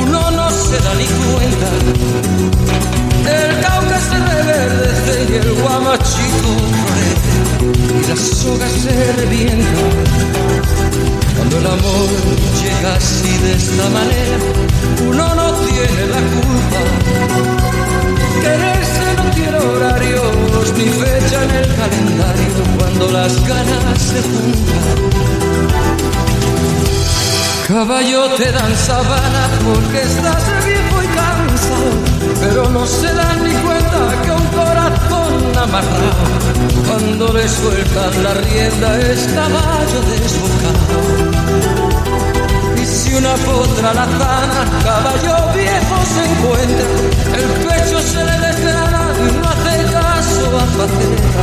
uno 0.00 0.30
no 0.30 0.50
se 0.50 0.78
da 0.78 0.94
ni 0.94 1.04
cuenta. 1.04 1.68
El 3.38 3.60
cauca 3.60 3.98
se 4.08 4.16
reverdece 4.32 5.14
y 5.28 5.34
el 5.36 5.52
guamachito 5.60 6.50
florece 6.72 7.32
y 7.98 8.08
las 8.08 8.20
sogas 8.20 8.72
se 8.82 9.12
revientan. 9.18 9.92
Cuando 11.36 11.58
el 11.58 11.66
amor 11.66 12.08
llega 12.62 12.94
así 12.94 13.36
de 13.44 13.52
esta 13.52 13.86
manera, 13.90 14.38
uno 15.06 15.34
no 15.34 15.52
tiene 15.66 16.02
la 16.14 16.22
culpa. 16.34 16.80
Quererse 18.40 19.06
no 19.18 19.24
tiene 19.34 19.58
horarios 19.58 20.66
ni 20.78 20.84
fecha 20.84 21.44
en 21.44 21.50
el 21.50 21.68
calendario 21.76 22.56
cuando 22.78 23.04
las 23.08 23.32
ganas 23.46 24.00
se 24.00 24.22
juntan. 24.22 25.36
Caballo 27.66 28.28
te 28.36 28.52
dan 28.52 28.76
sabana 28.76 29.48
porque 29.64 30.02
estás 30.02 30.44
viejo 30.64 31.02
y 31.02 31.06
cansado, 31.08 31.90
pero 32.40 32.70
no 32.70 32.86
se 32.86 33.12
dan 33.12 33.42
ni 33.42 33.54
cuenta 33.54 34.22
que 34.22 34.30
un 34.30 34.46
corazón 34.46 35.58
amarrado, 35.58 36.26
cuando 36.86 37.32
le 37.32 37.48
sueltan 37.48 38.22
la 38.22 38.34
rienda 38.34 39.00
es 39.00 39.26
caballo 39.34 40.00
desbocado 40.12 41.46
si 42.86 43.12
una 43.14 43.34
potra 43.34 43.92
la 43.94 44.06
zana, 44.06 44.64
caballo 44.84 45.52
viejo 45.54 45.96
se 46.14 46.22
encuentra, 46.30 46.86
el 47.34 47.48
pecho 47.66 48.00
se 48.00 48.24
le 48.24 48.38
desgrana 48.46 49.12
y 49.18 49.32
no 49.36 49.48
hace 49.48 49.76
caso 49.92 50.44
a 50.56 50.66
faceta, 50.76 51.42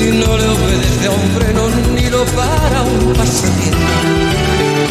y 0.00 0.06
no 0.18 0.36
le 0.36 0.48
obedece 0.48 1.06
a 1.08 1.10
un 1.10 1.30
freno 1.36 1.62
ni 1.94 2.08
lo 2.08 2.24
para 2.26 2.82
un 2.82 3.12
pasatiempo. 3.12 4.87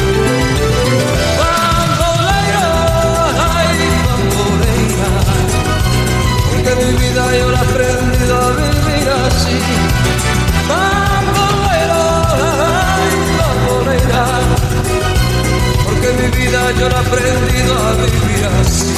Mi 6.77 6.91
vida 7.01 7.23
yo 7.39 7.51
la 7.51 7.59
he 7.59 7.69
aprendido 7.69 8.35
a 8.37 8.49
vivir 8.51 9.07
así. 9.25 9.57
Bambolera, 10.69 12.03
ay, 12.97 13.15
bambolera 13.39 14.25
que 16.01 16.09
mi 16.19 16.27
vida 16.37 16.61
yo 16.79 16.89
la 16.89 16.97
he 16.97 17.05
aprendido 17.07 17.73
a 17.87 17.91
vivir 17.93 18.45
así. 18.61 18.93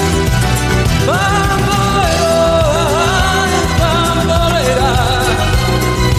Bambolera, 1.07 2.35
bambolera, 3.81 4.91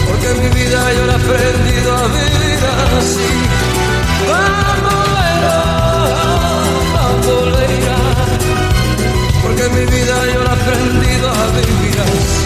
porque 0.07 0.29
mi 0.41 0.49
vida 0.49 0.81
yo 0.95 1.05
la 1.05 1.13
he 1.13 1.21
aprendido 1.23 1.89
a 1.97 2.07
vivir 2.07 2.61
así. 2.97 3.70
Mi 9.73 9.85
vida 9.85 10.25
yo 10.33 10.43
la 10.43 10.51
he 10.51 10.61
aprendido 10.61 11.29
a 11.29 11.47
vivir 11.55 12.40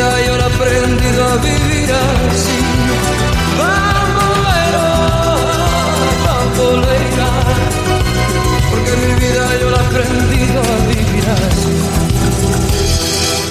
vida 0.00 0.26
yo 0.26 0.36
la 0.36 0.44
he 0.44 0.54
aprendido 0.54 1.24
a 1.24 1.36
vivir 1.36 1.90
así. 1.92 2.58
Bambolero, 3.58 4.88
bambolera, 6.24 7.30
porque 8.70 8.92
mi 9.02 9.12
vida 9.20 9.44
yo 9.60 9.70
la 9.70 9.76
he 9.76 9.86
aprendido 9.86 10.58
a 10.60 10.76
vivir 10.88 11.26
así. 11.28 11.74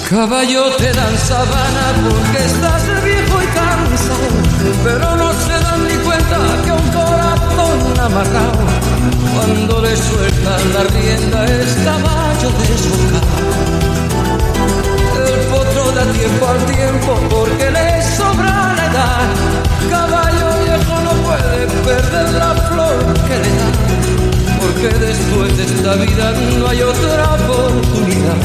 Caballo 0.08 0.62
te 0.76 0.92
dan 0.92 1.16
sabana 1.18 1.84
porque 2.02 2.44
estás 2.44 2.82
viejo 3.04 3.36
y 3.42 3.48
cansado, 3.58 4.28
pero 4.82 5.16
no 5.16 5.32
se 5.32 5.56
dan 5.66 5.86
ni 5.86 5.96
cuenta 6.04 6.36
que 6.64 6.72
un 6.72 6.88
corazón 6.98 8.00
amarrado, 8.06 8.62
cuando 9.34 9.80
le 9.82 9.96
sueltan 9.96 10.62
la 10.74 10.82
rienda 10.94 11.44
es 11.44 11.74
caballo 11.84 12.50
desbocado 12.58 13.90
da 15.94 16.04
tiempo 16.12 16.46
al 16.46 16.64
tiempo 16.66 17.14
porque 17.28 17.70
le 17.70 18.02
sobra 18.16 18.74
la 18.76 18.86
edad. 18.90 19.28
Caballo 19.90 20.46
viejo 20.64 21.00
no 21.00 21.12
puede 21.26 21.66
perder 21.84 22.32
la 22.34 22.54
flor 22.68 22.98
que 23.26 23.36
le 23.42 23.50
da, 23.58 23.68
porque 24.60 24.88
después 25.06 25.56
de 25.56 25.64
esta 25.64 25.94
vida 25.96 26.32
no 26.58 26.68
hay 26.68 26.82
otra 26.82 27.34
oportunidad. 27.34 28.36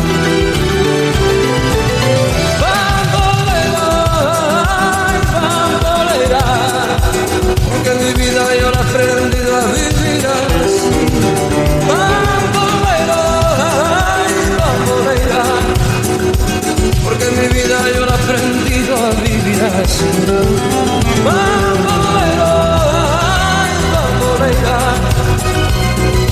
Bambolera, 2.61 3.87
bambolera, 5.33 6.43
porque 7.69 7.91
mi 8.03 8.13
vida 8.13 8.43
yo 8.59 8.71
la 8.71 8.81
he 8.81 9.34
aprendido 18.25 18.95
a 18.95 19.11
vivir 19.21 19.61
así. 19.63 20.05
Bambolera, 21.25 22.53
bambolera, 23.93 24.77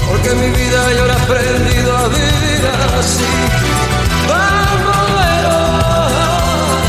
porque 0.10 0.30
mi 0.36 0.50
vida 0.50 0.82
yo 0.98 1.06
la 1.06 1.14
he 1.14 1.22
aprendido 1.22 1.98
a 1.98 2.08
vivir 2.08 2.64
así. 2.98 3.34
Bambolera, 4.30 5.58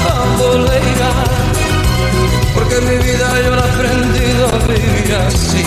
bambolera, 0.07 1.11
porque 2.55 2.81
mi 2.81 2.97
vida 3.05 3.29
yo 3.45 3.57
la 3.57 3.67
he 3.67 3.71
aprendido 3.71 4.47
a 4.49 4.59
vivir 4.73 5.15
así. 5.27 5.65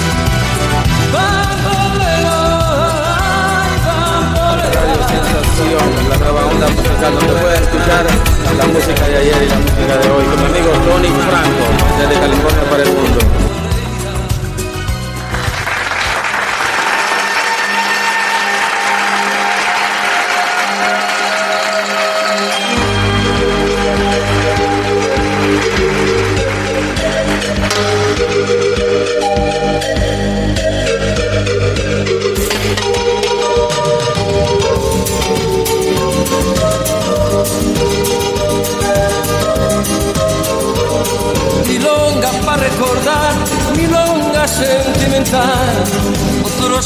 La 6.09 6.17
nueva 6.17 6.45
onda 6.45 6.67
musical 6.67 7.13
donde 7.19 7.33
puedes 7.41 7.61
escuchar 7.61 8.05
la 8.57 8.65
música 8.67 9.07
de 9.07 9.17
ayer 9.17 9.43
y 9.43 9.49
la 9.49 9.57
música 9.57 9.97
de 9.97 10.11
hoy 10.11 10.25
con 10.25 10.39
mi 10.39 10.45
amigo 10.45 10.71
Tony 10.85 11.07
Franco 11.07 11.65
desde 11.97 12.19
California 12.19 12.69
para 12.69 12.83
el 12.83 12.89
mundo. 12.89 13.56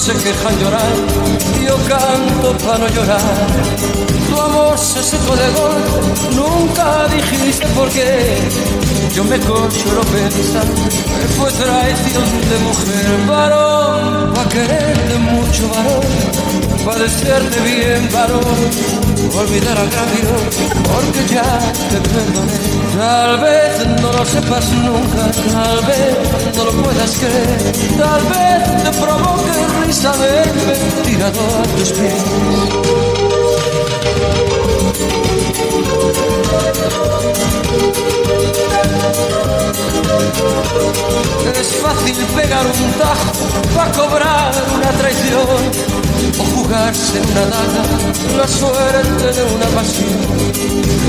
Se 0.02 0.14
quejan 0.14 0.58
llorar, 0.60 0.93
yo 1.64 1.76
canto 1.88 2.58
para 2.66 2.80
no 2.80 2.88
llorar. 2.88 3.22
Tu 4.30 4.41
amor 4.41 4.76
se 4.76 5.04
secó 5.04 5.36
de 5.36 5.49
golpe, 5.52 6.36
nunca 6.36 7.08
dijiste 7.08 7.68
por 7.68 7.88
qué. 7.89 8.36
Yo 9.14 9.24
me 9.26 9.38
consuelo 9.39 10.02
pensar 10.02 10.66
que 10.66 11.28
fue 11.38 11.52
traición 11.52 12.30
de 12.49 12.58
mujer, 12.68 13.28
varón, 13.28 14.34
pa' 14.34 14.49
quererte 14.49 15.18
mucho, 15.20 15.70
varón, 15.70 16.84
pa' 16.84 16.95
desearte 16.95 17.60
bien, 17.62 18.10
varón 18.12 19.11
olvidar 19.30 19.78
agravios 19.78 20.55
porque 20.84 21.34
ya 21.34 21.59
te 21.89 21.97
perdoné. 22.09 22.57
Tal 22.97 23.39
vez 23.39 23.88
no 24.01 24.11
lo 24.11 24.26
sepas 24.26 24.72
nunca, 24.72 25.32
tal 25.51 25.86
vez 25.86 26.55
no 26.57 26.65
lo 26.65 26.72
puedas 26.84 27.11
creer, 27.17 27.72
tal 27.97 28.22
vez 28.34 28.84
te 28.84 28.91
provoque 28.99 29.51
risa 29.86 30.11
verme 30.13 30.74
tirado 31.03 31.39
a 31.39 31.63
tus 31.78 31.91
pies. 31.91 32.24
Es 41.59 41.76
fácil 41.76 42.15
pegar 42.36 42.65
un 42.65 42.91
tajo 42.93 43.32
para 43.76 43.91
cobrar 43.91 44.51
una 44.76 44.89
traición 44.91 45.61
o 46.39 46.43
jugarse 46.55 47.19
una 47.19 47.45
daga 47.45 48.01
suerte 48.52 49.32
de 49.32 49.43
una 49.56 49.66
pasión. 49.68 50.20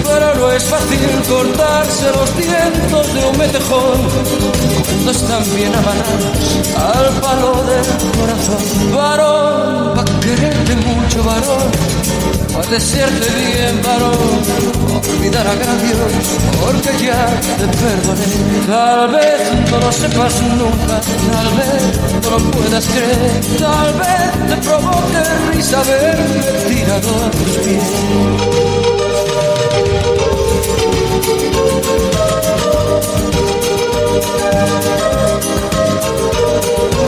Pero 0.05 0.34
no 0.34 0.53
es 0.53 0.64
fácil 0.64 1.22
cortarse 1.28 2.07
los 2.12 2.36
dientes 2.36 3.14
de 3.14 3.24
un 3.26 3.38
metejón 3.38 4.91
cuando 5.03 5.18
están 5.18 5.57
bien 5.57 5.72
al 5.74 7.20
palo 7.20 7.64
del 7.64 7.84
corazón. 8.18 8.94
Varón, 8.94 9.94
pa' 9.96 10.05
quererte 10.20 10.76
mucho, 10.76 11.24
varón, 11.24 11.70
pa' 12.55 12.70
desearte 12.70 13.28
bien, 13.40 13.82
varón, 13.82 14.14
olvidar 15.11 15.46
agravios 15.46 16.12
porque 16.61 17.05
ya 17.05 17.26
te 17.59 17.66
perdoné. 17.82 18.26
Tal 18.68 19.11
vez 19.11 19.70
no 19.70 19.78
lo 19.80 19.92
sepas 19.92 20.34
nunca, 20.61 21.00
tal 21.32 21.48
vez 21.59 21.82
no 22.22 22.30
lo 22.30 22.50
puedas 22.53 22.86
creer, 22.86 23.40
tal 23.59 23.92
vez 23.94 24.22
te 24.48 24.57
provoque 24.68 25.22
risa 25.53 25.82
verme 25.82 26.42
tirado 26.68 27.24
a 27.26 27.30
tus 27.30 27.57
pies. 27.64 28.91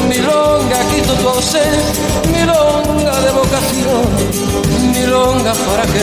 Milonga, 0.09 0.79
quito 0.91 1.15
tu 1.15 1.29
ausencia, 1.29 2.05
milonga 2.33 3.21
de 3.21 3.31
vocación, 3.31 4.03
milonga 4.85 5.53
para 5.53 5.85
que 5.93 6.03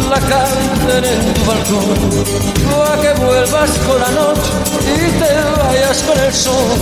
no 0.00 0.10
la 0.10 0.20
canten 0.20 1.04
en 1.04 1.34
tu 1.34 1.44
balcón, 1.44 2.24
para 2.70 3.00
que 3.02 3.12
vuelvas 3.20 3.70
con 3.86 4.00
la 4.00 4.10
noche 4.10 4.50
y 4.84 5.10
te 5.18 5.30
vayas 5.56 6.02
con 6.02 6.18
el 6.18 6.32
sol, 6.32 6.78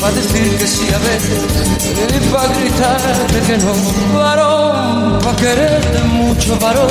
para 0.00 0.12
decir 0.12 0.56
que 0.58 0.66
sí 0.66 0.86
a 0.94 0.98
veces 0.98 1.70
y 2.16 2.32
para 2.32 2.52
gritarte 2.54 3.40
que 3.46 3.58
no, 3.58 3.72
varón, 4.18 5.18
para 5.20 5.36
quererte 5.36 5.98
mucho, 6.04 6.58
varón, 6.58 6.88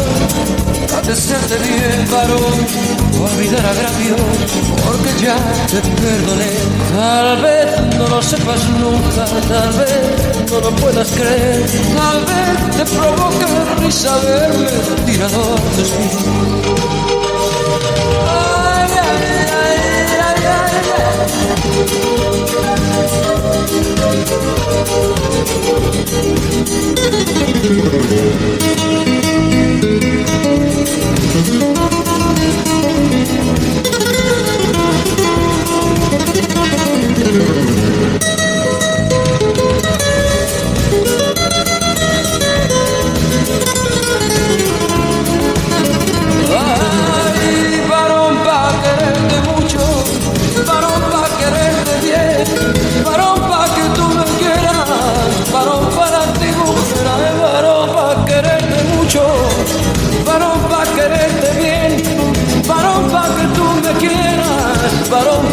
para 0.90 1.02
desearte 1.08 1.58
bien, 1.58 2.08
varón, 2.12 2.54
olvidar 3.22 3.66
agravios, 3.66 4.22
porque 4.86 5.26
ya 5.26 5.36
te 5.68 5.82
perdoné, 6.02 6.52
tal 6.96 7.42
vez 7.42 7.98
no 7.98 8.08
lo 8.08 8.22
sepas 8.22 8.70
nunca, 8.80 9.26
tal 9.48 9.74
vez 9.74 10.29
no 10.52 10.60
lo 10.62 10.76
puedas 10.76 11.12
creer, 11.12 11.66
tal 11.95 12.26
vez 12.26 12.78
te 12.78 12.86
provoca 12.95 13.47
risa 13.80 14.18
verme 14.20 14.72
tirado 15.06 15.56
ay. 15.76 16.18
Ay, 18.28 18.89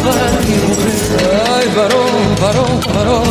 para 0.07 0.37
ay, 1.57 1.67
varón, 1.75 2.35
varón, 2.41 2.79
varón, 2.95 3.27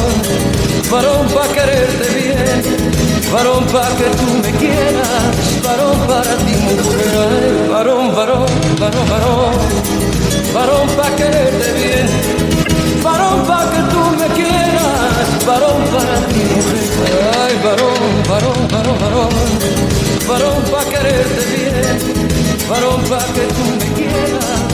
varón 0.90 1.27
pa' 1.35 1.48
quererte 1.55 2.09
bien, 2.15 2.62
varón 3.32 3.65
pa' 3.66 3.89
que 3.98 4.09
tú 4.19 4.28
me 4.43 4.51
quieras, 4.59 5.32
varón 5.65 5.98
para 6.07 6.35
ti 6.44 6.57
mujer, 6.85 7.15
ay, 7.24 7.69
varón, 7.73 8.15
varón, 8.15 8.47
varón, 8.81 9.07
varón, 9.12 9.55
varón 10.55 10.89
pa' 10.97 11.11
quererte 11.16 11.73
bien, 11.81 12.07
varón 13.03 13.44
pa' 13.47 13.70
que 13.73 13.81
tú 13.93 14.03
me 14.20 14.28
quieras, 14.39 15.27
varón 15.47 15.81
para 15.94 16.16
ti 16.28 16.43
mujer, 16.57 17.20
ay, 17.43 17.55
varón, 17.65 18.03
varón, 18.28 18.61
varón, 18.73 18.98
varón, 19.05 19.32
varón 20.28 20.62
pa' 20.70 20.85
quererte 20.90 21.43
bien, 21.55 21.98
varón 22.69 23.03
pa' 23.11 23.27
que 23.35 23.44
tú 23.57 23.65
me 23.81 23.89
quieras, 23.98 24.65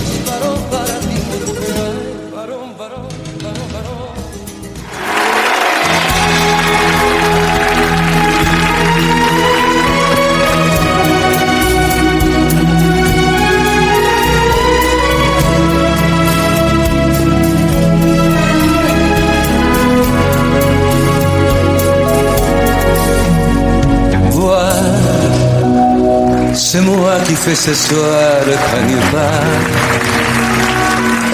c'est 27.12 27.18
moi 27.18 27.24
qui 27.26 27.34
fais 27.34 27.54
ce 27.54 27.74
soir 27.74 28.40
le 28.46 28.54
canular. 28.70 29.42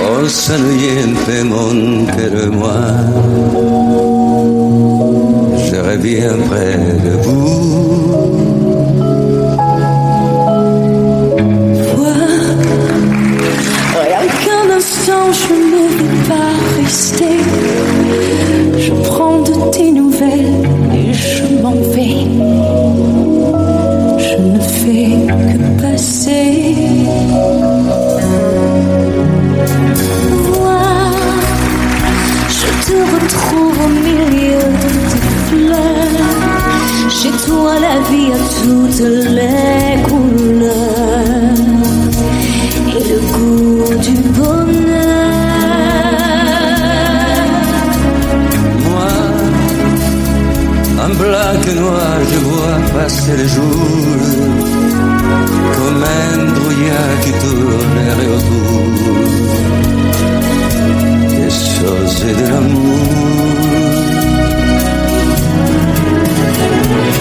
On 0.00 0.28
s'ennuyait 0.28 1.44
monter 1.44 2.30
de 2.30 2.46
moi. 2.46 2.80
Je 5.70 5.76
reviens 5.76 6.36
près 6.48 6.76
de 7.04 7.10
vous. 7.22 7.57
Tournerait 58.08 58.26
autour 58.26 58.80
des 61.28 61.50
choses 61.50 62.24
et 62.28 62.34
de 62.34 62.48
l'amour. 62.50 63.06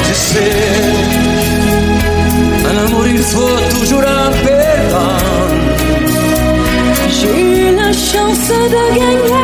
Je 0.07 0.13
sais, 0.13 0.55
en 2.65 2.85
amour 2.85 3.07
il 3.07 3.17
faut 3.19 3.59
toujours 3.79 4.01
un 4.01 4.31
perdant. 4.45 5.17
J'ai 7.19 7.35
eu 7.41 7.75
la 7.75 7.91
chance 7.91 8.47
de 8.49 8.81
gagner 8.97 9.36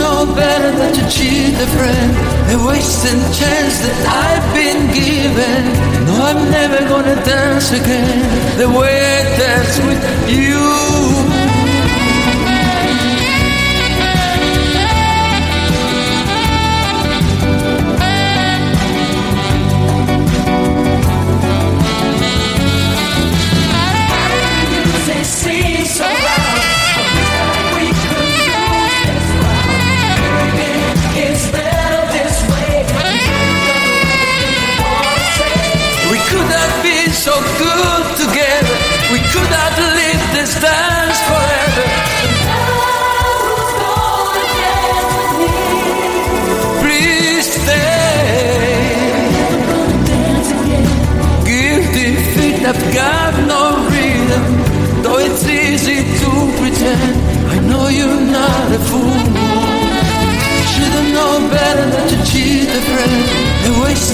know 0.00 0.34
better 0.34 0.70
than 0.78 0.92
to 0.94 1.04
cheat 1.14 1.54
a 1.54 1.68
friend 1.76 2.10
and 2.50 2.58
waste 2.66 3.02
the 3.04 3.12
chance 3.40 3.76
that 3.84 3.98
I've 4.24 4.48
been 4.56 4.82
given. 5.02 5.62
No, 6.06 6.14
I'm 6.28 6.50
never 6.50 6.80
gonna 6.88 7.18
dance 7.24 7.70
again 7.70 8.20
the 8.58 8.68
way 8.78 8.94
I 9.16 9.20
danced 9.38 9.78
with 9.88 10.02
you. 10.36 10.89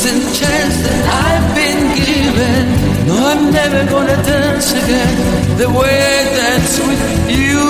losing 0.06 0.32
chance 0.34 0.76
that 0.82 1.04
I've 1.26 1.54
been 1.54 1.82
given. 1.98 3.06
No, 3.06 3.16
I'm 3.26 3.50
never 3.52 3.90
gonna 3.90 4.22
dance 4.22 4.72
again 4.72 5.58
the 5.58 5.68
way 5.68 6.02
I 6.02 6.24
dance 6.36 6.78
with 6.78 7.30
you. 7.30 7.66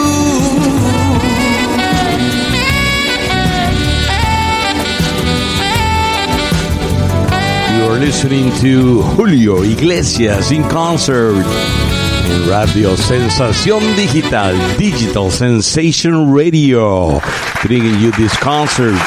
You're 7.78 7.98
listening 7.98 8.52
to 8.60 9.02
Julio 9.16 9.62
Iglesias 9.62 10.50
in 10.50 10.62
concert 10.68 11.36
in 11.36 12.48
Radio 12.48 12.96
Sensación 12.96 13.80
Digital, 13.96 14.56
Digital 14.76 15.30
Sensation 15.30 16.32
Radio, 16.32 17.20
bringing 17.62 17.98
you 18.00 18.10
this 18.12 18.36
concert 18.36 18.98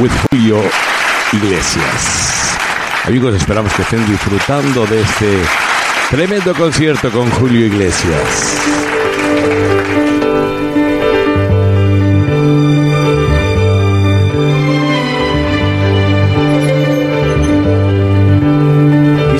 with 0.00 0.12
Julio 0.30 0.93
Iglesias. 1.34 2.56
Amigos, 3.04 3.34
esperamos 3.34 3.72
que 3.74 3.82
estén 3.82 4.06
disfrutando 4.06 4.86
de 4.86 5.00
este 5.00 5.38
tremendo 6.10 6.54
concierto 6.54 7.10
con 7.10 7.28
Julio 7.30 7.66
Iglesias. 7.66 8.56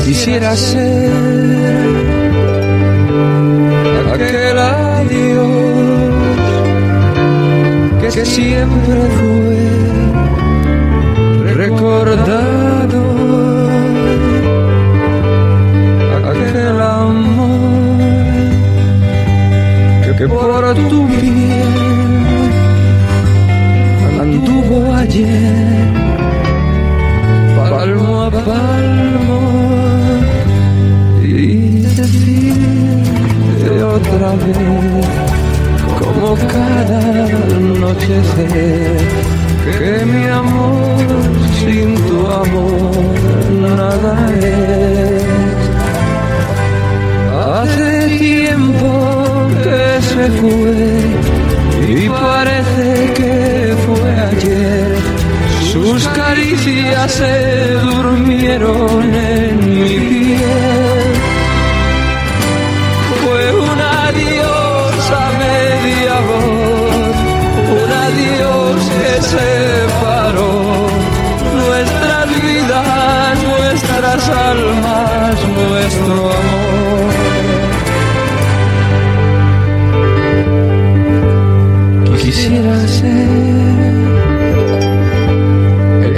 Quisiera 0.04 0.56
ser 0.56 1.12
aquel 4.12 4.58
adiós 4.58 5.74
que 8.14 8.24
siempre 8.26 9.23
como 35.98 36.34
cada 36.48 36.98
anochecer 37.56 38.96
que 39.64 40.04
mi 40.04 40.26
amor 40.26 41.06
sin 41.60 41.94
tu 42.06 42.26
amor 42.26 43.10
nada 43.76 44.14
es. 44.40 45.24
Hace 47.32 48.18
tiempo 48.18 48.90
que 49.62 50.02
se 50.02 50.24
fue 50.40 50.76
y 51.88 52.08
parece 52.08 53.12
que 53.14 53.76
fue 53.86 54.10
ayer. 54.30 54.96
Sus 55.72 56.06
caricias 56.08 57.12
se 57.12 57.70
durmieron 57.74 59.14
en 59.14 59.80
mi 59.80 59.98
piel 59.98 60.93
separó 69.34 70.52
nuestras 71.62 72.26
vidas, 72.42 73.32
nuestras 73.52 74.22
almas, 74.28 75.36
nuestro 75.60 76.14
amor. 76.40 77.14
Quisiera 82.22 82.76
ser 82.98 83.28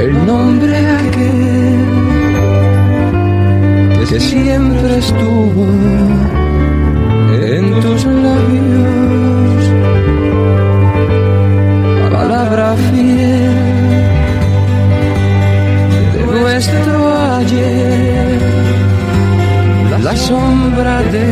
el 0.03 0.13
nombre 0.27 0.77
aquel 0.77 1.87
que 4.09 4.19
siempre 4.21 4.99
estuvo 4.99 5.67
sombra 20.29 21.03
de 21.15 21.29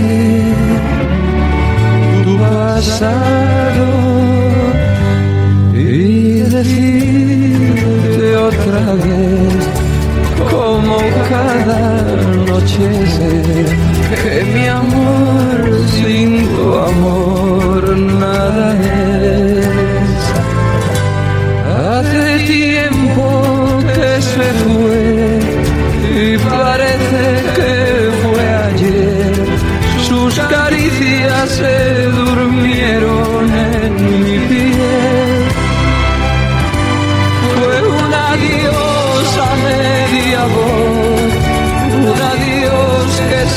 tu 2.25 2.33
pasado 2.39 3.89
y 5.73 6.41
decirte 6.57 8.27
otra 8.51 8.85
vez 9.07 9.63
como 10.53 10.97
cada 11.29 11.83
noche 12.51 12.89
que 14.23 14.35
mi 14.55 14.67
amor 14.83 15.59
sin 15.97 16.31
tu 16.55 16.67
amor 16.91 17.83
nada 17.99 18.67
es. 18.81 18.94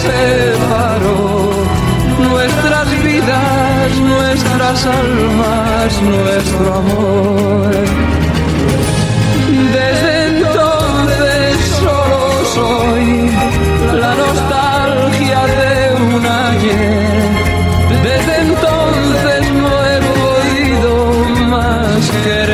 Separó 0.02 1.50
nuestras 2.30 3.04
vidas, 3.04 4.00
nuestras 4.00 4.86
almas, 4.86 6.02
nuestro 6.02 6.74
amor. 6.76 7.72
Desde 9.78 10.12
entonces 10.28 11.58
solo 11.80 12.22
soy 12.56 13.32
la 14.02 14.14
nostalgia 14.24 15.42
de 15.62 15.72
un 16.16 16.26
ayer. 16.26 17.28
Desde 18.04 18.34
entonces 18.48 19.42
no 19.62 19.72
he 19.90 19.98
podido 20.14 20.94
más 21.48 22.12
querer. 22.24 22.47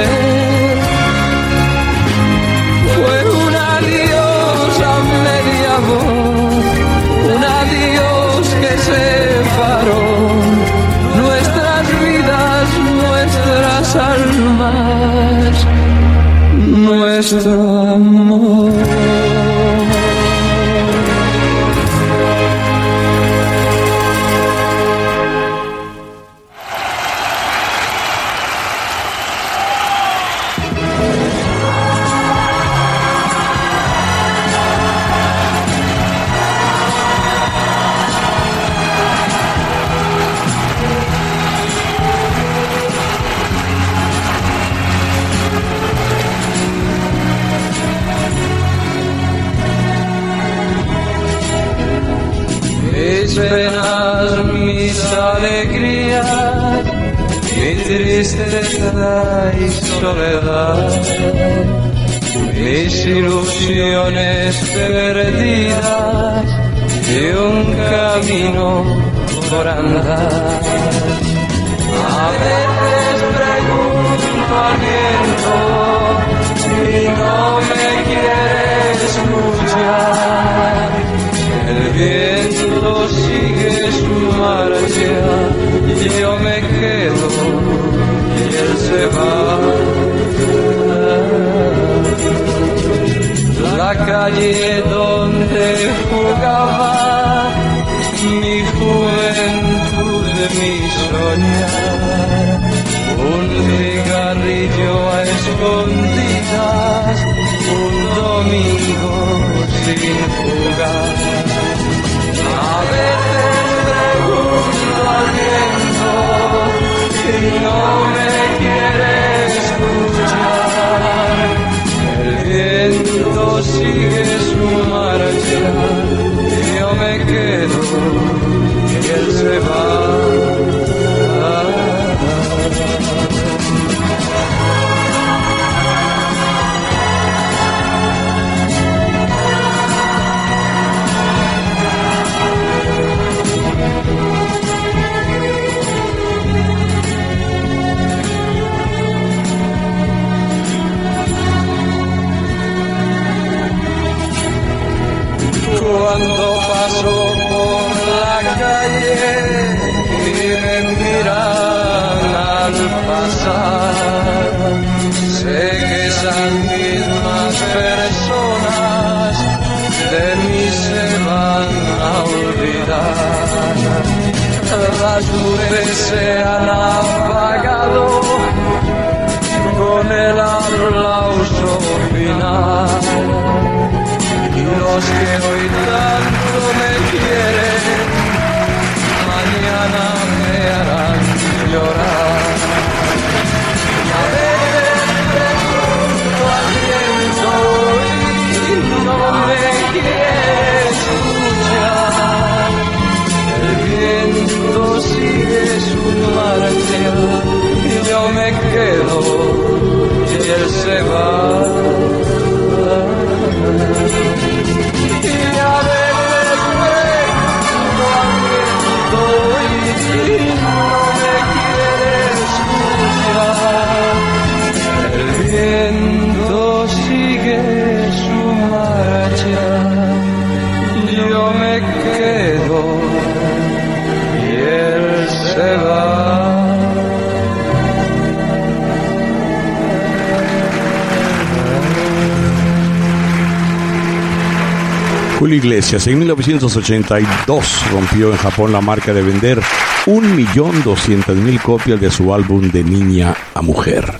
1982 246.53 247.91
rompió 247.91 248.31
en 248.31 248.37
Japón 248.37 248.71
la 248.71 248.79
marca 248.79 249.11
de 249.11 249.23
vender 249.23 249.59
1.200.000 250.05 251.61
copias 251.61 251.99
de 251.99 252.11
su 252.11 252.31
álbum 252.31 252.69
de 252.69 252.83
niña 252.83 253.35
a 253.55 253.63
mujer. 253.63 254.19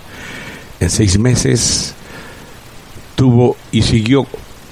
En 0.80 0.90
seis 0.90 1.20
meses 1.20 1.94
tuvo 3.16 3.56
y 3.72 3.84
siguió 3.84 4.26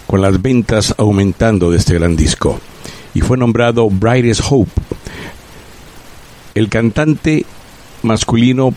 con 0.08 0.24
las 0.24 0.42
ventas 0.42 0.96
aumentando 0.98 1.70
de 1.70 1.78
este 1.78 1.94
gran 1.94 2.16
disco 2.16 2.60
y 3.14 3.22
fue 3.22 3.38
nombrado 3.38 3.92
Brightest 3.92 4.42
Hope. 4.50 4.72
El 6.56 6.68
cantante 6.68 7.46
masculino 8.02 8.74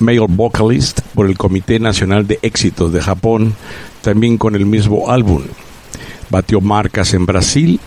male 0.00 0.18
vocalist 0.28 1.02
por 1.14 1.26
el 1.26 1.38
Comité 1.38 1.78
Nacional 1.78 2.26
de 2.26 2.40
Éxitos 2.42 2.92
de 2.92 3.00
Japón, 3.00 3.54
también 4.02 4.38
con 4.38 4.56
el 4.56 4.66
mismo 4.66 5.08
álbum. 5.08 5.44
Batió 6.30 6.60
marcas 6.60 7.14
en 7.14 7.26
Brasil, 7.26 7.78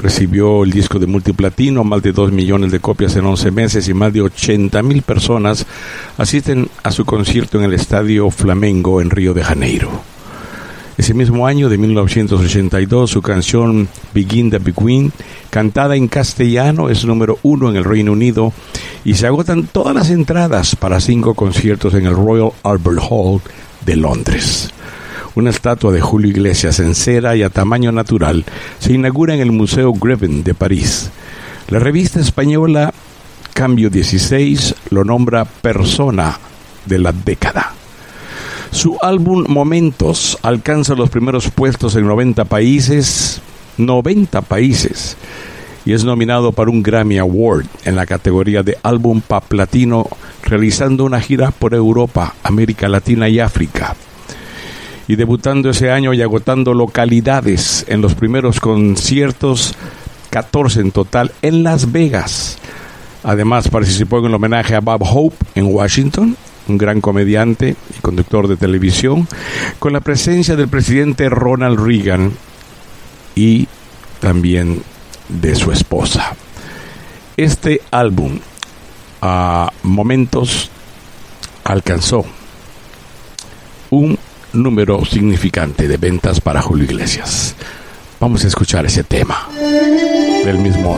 recibió 0.00 0.64
el 0.64 0.72
disco 0.72 0.98
de 0.98 1.06
multiplatino, 1.06 1.84
más 1.84 2.02
de 2.02 2.12
2 2.12 2.32
millones 2.32 2.72
de 2.72 2.80
copias 2.80 3.14
en 3.16 3.26
11 3.26 3.50
meses 3.50 3.88
y 3.88 3.94
más 3.94 4.12
de 4.12 4.22
80 4.22 4.82
mil 4.82 5.02
personas 5.02 5.66
asisten 6.18 6.68
a 6.82 6.90
su 6.90 7.04
concierto 7.04 7.58
en 7.58 7.64
el 7.64 7.74
Estadio 7.74 8.30
Flamengo 8.30 9.00
en 9.00 9.10
Río 9.10 9.34
de 9.34 9.44
Janeiro. 9.44 9.90
Ese 10.96 11.14
mismo 11.14 11.46
año 11.46 11.70
de 11.70 11.78
1982, 11.78 13.10
su 13.10 13.22
canción 13.22 13.88
Begin 14.12 14.50
the 14.50 14.58
Begin, 14.58 15.12
cantada 15.48 15.96
en 15.96 16.08
castellano, 16.08 16.90
es 16.90 17.06
número 17.06 17.38
uno 17.42 17.70
en 17.70 17.76
el 17.76 17.84
Reino 17.84 18.12
Unido 18.12 18.52
y 19.04 19.14
se 19.14 19.26
agotan 19.26 19.66
todas 19.66 19.94
las 19.94 20.10
entradas 20.10 20.76
para 20.76 21.00
cinco 21.00 21.34
conciertos 21.34 21.94
en 21.94 22.04
el 22.04 22.14
Royal 22.14 22.52
Albert 22.62 23.00
Hall 23.08 23.40
de 23.86 23.96
Londres. 23.96 24.70
Una 25.36 25.50
estatua 25.50 25.92
de 25.92 26.00
Julio 26.00 26.30
Iglesias 26.30 26.80
en 26.80 26.94
cera 26.94 27.36
y 27.36 27.42
a 27.42 27.50
tamaño 27.50 27.92
natural 27.92 28.44
se 28.80 28.92
inaugura 28.92 29.34
en 29.34 29.40
el 29.40 29.52
Museo 29.52 29.92
Greven 29.92 30.42
de 30.42 30.54
París. 30.54 31.10
La 31.68 31.78
revista 31.78 32.18
española 32.18 32.92
Cambio 33.52 33.90
16 33.90 34.74
lo 34.90 35.04
nombra 35.04 35.44
persona 35.44 36.38
de 36.86 36.98
la 36.98 37.12
década. 37.12 37.72
Su 38.72 38.98
álbum 39.02 39.44
Momentos 39.48 40.38
alcanza 40.42 40.94
los 40.94 41.10
primeros 41.10 41.50
puestos 41.50 41.94
en 41.94 42.06
90 42.06 42.44
países, 42.46 43.40
90 43.76 44.42
países, 44.42 45.16
y 45.84 45.92
es 45.92 46.04
nominado 46.04 46.52
para 46.52 46.70
un 46.70 46.82
Grammy 46.82 47.18
Award 47.18 47.66
en 47.84 47.96
la 47.96 48.06
categoría 48.06 48.62
de 48.62 48.78
álbum 48.82 49.20
pop 49.20 49.44
platino, 49.46 50.06
realizando 50.42 51.04
una 51.04 51.20
gira 51.20 51.50
por 51.50 51.74
Europa, 51.74 52.34
América 52.42 52.88
Latina 52.88 53.28
y 53.28 53.40
África. 53.40 53.94
Y 55.10 55.16
debutando 55.16 55.70
ese 55.70 55.90
año 55.90 56.14
y 56.14 56.22
agotando 56.22 56.72
localidades 56.72 57.84
en 57.88 58.00
los 58.00 58.14
primeros 58.14 58.60
conciertos, 58.60 59.74
14 60.30 60.82
en 60.82 60.92
total, 60.92 61.32
en 61.42 61.64
Las 61.64 61.90
Vegas. 61.90 62.58
Además 63.24 63.66
participó 63.66 64.20
en 64.20 64.26
el 64.26 64.34
homenaje 64.34 64.76
a 64.76 64.80
Bob 64.80 65.02
Hope 65.02 65.34
en 65.56 65.66
Washington, 65.66 66.36
un 66.68 66.78
gran 66.78 67.00
comediante 67.00 67.74
y 67.92 68.00
conductor 68.00 68.46
de 68.46 68.56
televisión, 68.56 69.26
con 69.80 69.92
la 69.92 70.00
presencia 70.00 70.54
del 70.54 70.68
presidente 70.68 71.28
Ronald 71.28 71.84
Reagan 71.84 72.30
y 73.34 73.66
también 74.20 74.80
de 75.28 75.56
su 75.56 75.72
esposa. 75.72 76.36
Este 77.36 77.82
álbum, 77.90 78.38
a 79.20 79.72
momentos, 79.82 80.70
alcanzó 81.64 82.24
un 83.90 84.16
número 84.52 85.04
significante 85.04 85.86
de 85.86 85.96
ventas 85.96 86.40
para 86.40 86.62
Julio 86.62 86.84
Iglesias. 86.84 87.54
Vamos 88.18 88.44
a 88.44 88.48
escuchar 88.48 88.84
ese 88.86 89.04
tema 89.04 89.48
del 90.44 90.58
mismo. 90.58 90.96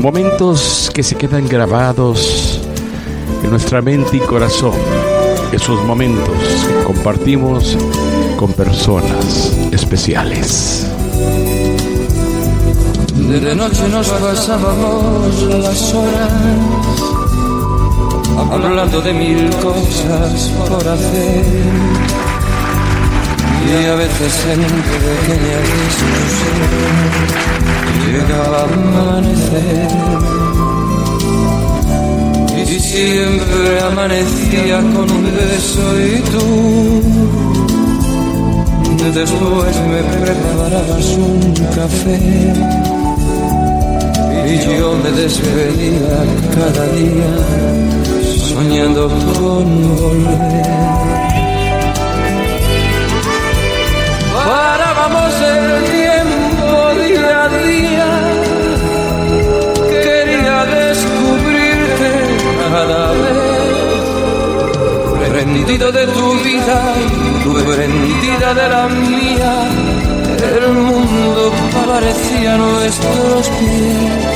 Momentos 0.00 0.90
que 0.94 1.02
se 1.02 1.16
quedan 1.16 1.48
grabados 1.48 2.60
en 3.42 3.50
nuestra 3.50 3.82
mente 3.82 4.16
y 4.16 4.20
corazón. 4.20 4.74
Esos 5.52 5.84
momentos 5.84 6.28
que 6.66 6.84
compartimos 6.84 7.76
con 8.36 8.52
personas 8.52 9.52
especiales. 9.72 10.86
De 13.14 13.54
noche 13.54 13.88
nos 13.88 14.08
pasábamos 14.08 15.42
las 15.42 15.94
horas 15.94 16.95
hablando 18.38 19.00
de 19.00 19.12
mil 19.12 19.50
cosas 19.56 20.52
por 20.68 20.86
hacer. 20.88 21.44
y 23.66 23.86
a 23.86 23.94
veces 23.94 24.46
en 24.52 24.60
pequeña 24.60 25.58
discusión 25.72 27.36
llegaba 28.12 28.60
a 28.60 28.64
amanecer. 28.64 29.88
Y 32.58 32.80
siempre 32.80 33.80
amanecía 33.80 34.78
con 34.78 35.10
un 35.10 35.24
beso 35.24 35.84
y 36.00 36.20
tú. 36.32 36.46
Después 39.14 39.76
me 39.92 40.02
preparabas 40.20 41.08
un 41.16 41.54
café. 41.74 42.18
Y 44.48 44.78
yo 44.78 44.96
me 45.02 45.10
despedía 45.10 46.16
cada 46.54 46.84
día 46.92 48.25
soñando 48.56 49.02
con 49.38 49.66
volver. 50.00 50.66
Parábamos 54.34 55.32
el 55.54 55.66
tiempo 55.96 56.68
día 57.02 57.30
a 57.44 57.46
día, 57.68 58.10
quería 59.92 60.58
descubrirte 60.76 62.10
cada 62.70 63.02
vez, 63.20 63.38
rendido 65.38 65.86
de 65.92 66.04
tu 66.06 66.26
vida 66.46 66.78
tu 67.44 67.52
prendida 67.72 68.48
de 68.60 68.66
la 68.74 68.84
mía, 68.88 69.52
el 70.56 70.66
mundo 70.72 71.42
parecía 71.86 72.56
nuestros 72.56 73.48
pies. 73.58 74.35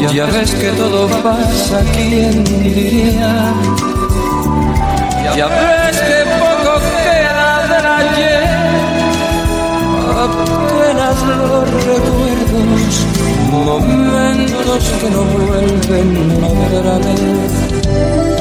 Ya 0.00 0.24
ves 0.26 0.50
que 0.52 0.70
todo 0.72 1.08
pasa, 1.22 1.80
¿quién 1.92 2.44
diría? 2.44 3.52
Ya 5.36 5.46
ves 5.46 5.98
que 5.98 6.24
poco 6.38 6.80
queda 7.04 7.66
del 7.68 7.86
ayer, 8.00 8.44
apenas 10.24 11.16
los 11.26 11.70
recuerdos, 11.84 12.92
momentos 13.50 14.82
que 15.00 15.10
no 15.10 15.22
vuelven 15.24 16.08
otra 16.44 16.98
vez. 16.98 18.37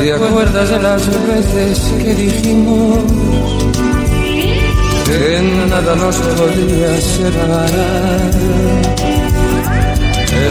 ¿Te 0.00 0.14
acuerdas 0.14 0.70
de 0.70 0.80
las 0.80 1.06
veces 1.28 1.78
que 2.02 2.14
dijimos 2.14 3.00
que 5.04 5.42
nada 5.68 5.94
nos 5.94 6.16
podía 6.16 6.98
separar? 7.02 8.30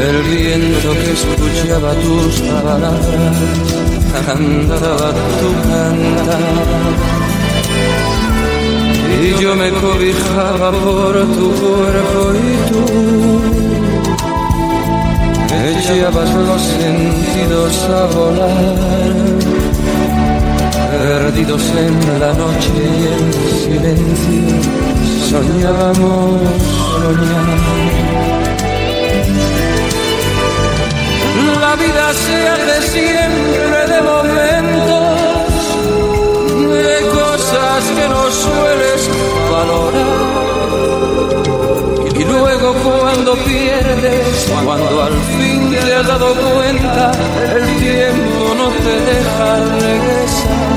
El 0.08 0.22
viento 0.30 0.92
que 0.92 1.12
escuchaba 1.14 1.94
tus 1.96 2.42
palabras 2.42 3.08
cantaba 4.28 5.14
tu 5.40 5.50
cantar. 5.68 6.40
Y 9.20 9.42
yo 9.42 9.56
me 9.56 9.72
cobijaba 9.72 10.72
por 10.72 11.14
tu 11.26 11.52
cuerpo 11.54 12.34
y 12.36 12.72
tú 12.72 13.69
echabas 15.52 16.30
los 16.34 16.62
sentidos 16.62 17.84
a 17.90 18.06
volar, 18.16 19.16
perdidos 20.92 21.64
en 21.76 22.20
la 22.20 22.34
noche 22.34 22.72
y 22.76 23.08
en 23.14 23.34
silencio, 23.64 24.58
soñábamos 25.30 26.42
soñar. 27.02 27.50
La 31.62 31.76
vida 31.76 32.14
se 32.14 32.38
hace 32.48 32.76
siempre 32.92 33.82
de 33.94 34.00
momentos, 34.02 35.62
de 36.74 36.96
cosas 37.10 37.84
que 37.96 38.06
no 38.10 38.24
sueles 38.32 39.10
valorar 39.52 40.40
y 42.20 42.24
luego 42.26 42.74
cuando 42.74 43.34
pierdes, 43.36 44.52
cuando 44.66 45.04
al 45.04 45.14
fin 45.14 45.72
te 45.72 45.96
has 45.96 46.06
dado 46.06 46.36
cuenta, 46.36 47.12
el 47.56 47.66
tiempo 47.78 48.56
no 48.58 48.68
te 48.84 48.94
deja 49.10 49.50
regresar. 49.80 50.70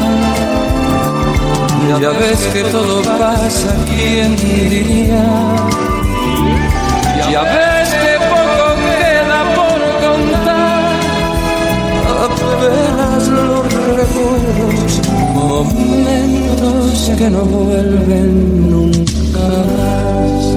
Ya 2.00 2.10
ves 2.10 2.40
que 2.52 2.62
todo 2.64 3.02
pasa, 3.18 3.74
¿quién 3.86 4.36
diría? 4.36 5.24
Ya 7.30 7.42
ves 7.42 7.88
que 8.02 8.14
poco 8.32 8.66
queda 8.86 9.40
por 9.58 9.80
contar, 10.06 10.94
apenas 12.28 13.22
los 13.28 13.64
recuerdos, 13.96 14.90
momentos 15.34 17.10
que 17.18 17.30
no 17.30 17.42
vuelven 17.44 18.70
nunca. 18.70 20.51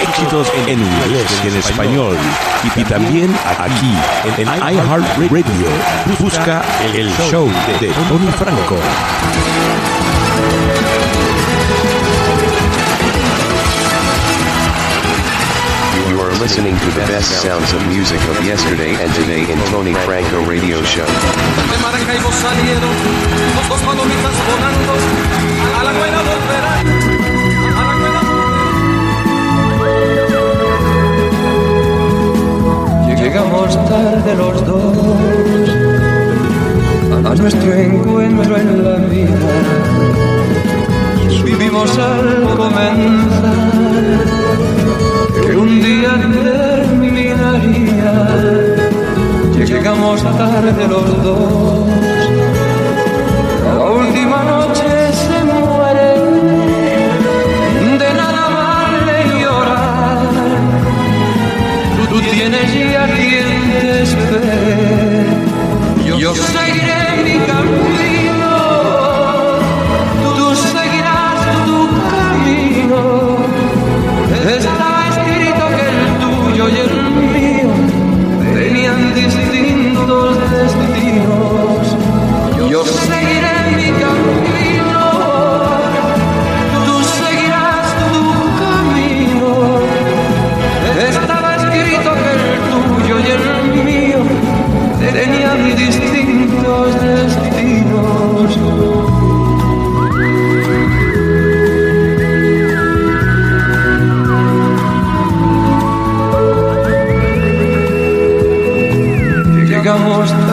Éxitos 0.00 0.50
en 0.66 0.80
inglés 0.80 1.26
y 1.44 1.48
en 1.48 1.56
español. 1.56 2.16
Y, 2.76 2.84
también 2.84 3.36
aquí 3.58 3.94
en, 4.24 4.48
en 4.48 4.56
iHeartRadio. 4.56 5.68
Busca 6.18 6.62
el 6.94 7.10
show 7.30 7.46
de 7.80 7.88
Tony 8.08 8.32
Franco. 8.32 8.78
Listening 16.40 16.76
to 16.78 16.86
the 16.94 17.04
best 17.10 17.42
sounds 17.42 17.72
of 17.72 17.84
music 17.88 18.20
of 18.30 18.44
yesterday 18.44 18.94
and 18.94 19.12
today 19.14 19.42
in 19.50 19.58
Tony 19.72 19.92
Franco 20.06 20.44
Radio 20.46 20.80
Show. 20.84 21.04
Llegamos 33.18 33.88
tarde 33.88 34.34
los 34.36 34.64
dos 34.64 34.96
a 37.26 37.34
nuestro 37.34 37.72
encuentro 37.74 38.56
en 38.56 38.84
la 38.84 38.96
vida. 39.08 39.38
Vivimos 41.44 41.98
al 41.98 42.56
comenzar 42.56 43.77
que 45.42 45.56
un 45.56 45.82
día 45.82 46.12
terminaría. 46.44 48.12
Llegamos 49.66 50.22
tarde 50.22 50.88
los 50.88 51.22
dos. 51.22 51.88
La 53.64 53.90
última 53.90 54.42
noche 54.44 54.88
se 55.22 55.38
muere. 55.44 56.10
De 58.02 58.10
nada 58.14 58.44
vale 58.58 59.18
llorar. 59.40 60.18
Tú, 62.08 62.18
tienes 62.20 62.68
ya 62.92 63.04
quien 63.16 63.50
te 63.72 64.02
espere. 64.02 65.26
Yo 66.18 66.34
seguiré 66.34 67.00
mi 67.24 67.36
camino. 67.46 67.97
Estaba 74.48 74.76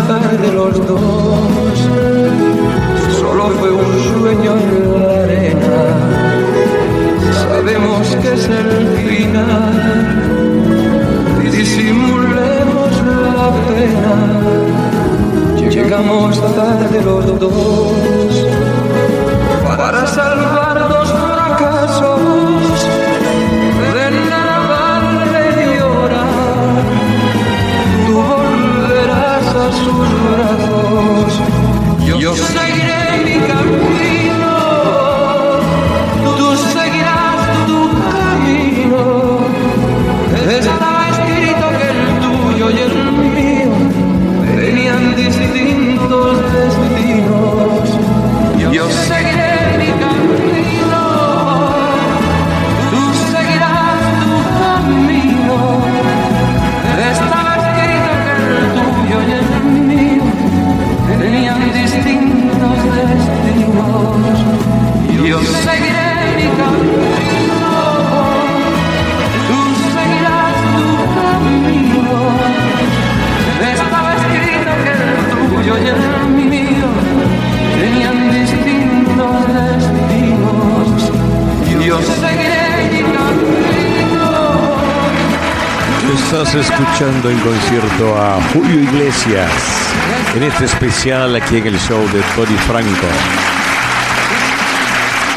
azar 0.05 0.37
de 0.37 0.51
los 0.51 0.87
dos. 0.87 1.77
Solo 3.19 3.49
fue 3.59 3.71
un 3.71 4.03
sueño 4.03 4.55
en 4.57 5.01
la 5.01 5.23
arena. 5.23 5.77
Sabemos 7.43 8.07
que 8.21 8.33
es 8.33 8.49
el 8.49 8.87
final. 9.07 9.73
Y 11.43 11.47
disimulemos 11.49 12.91
la 13.35 13.51
pena. 13.67 14.15
Llegamos 15.69 16.39
tarde 16.55 17.01
los 17.03 17.39
dos 17.39 18.45
para 19.63 20.07
salvar 20.07 20.87
dos 20.87 21.09
fracasos. 21.11 22.44
Yo 32.19 32.35
seguiré 32.35 32.64
Estás 86.35 86.69
escuchando 86.69 87.29
en 87.29 87.39
concierto 87.39 88.17
a 88.17 88.41
Julio 88.51 88.81
Iglesias 88.81 89.49
en 90.35 90.43
este 90.43 90.65
especial 90.65 91.33
aquí 91.33 91.55
en 91.55 91.67
el 91.67 91.79
show 91.79 92.01
de 92.11 92.21
Tony 92.35 92.57
Franco. 92.67 93.07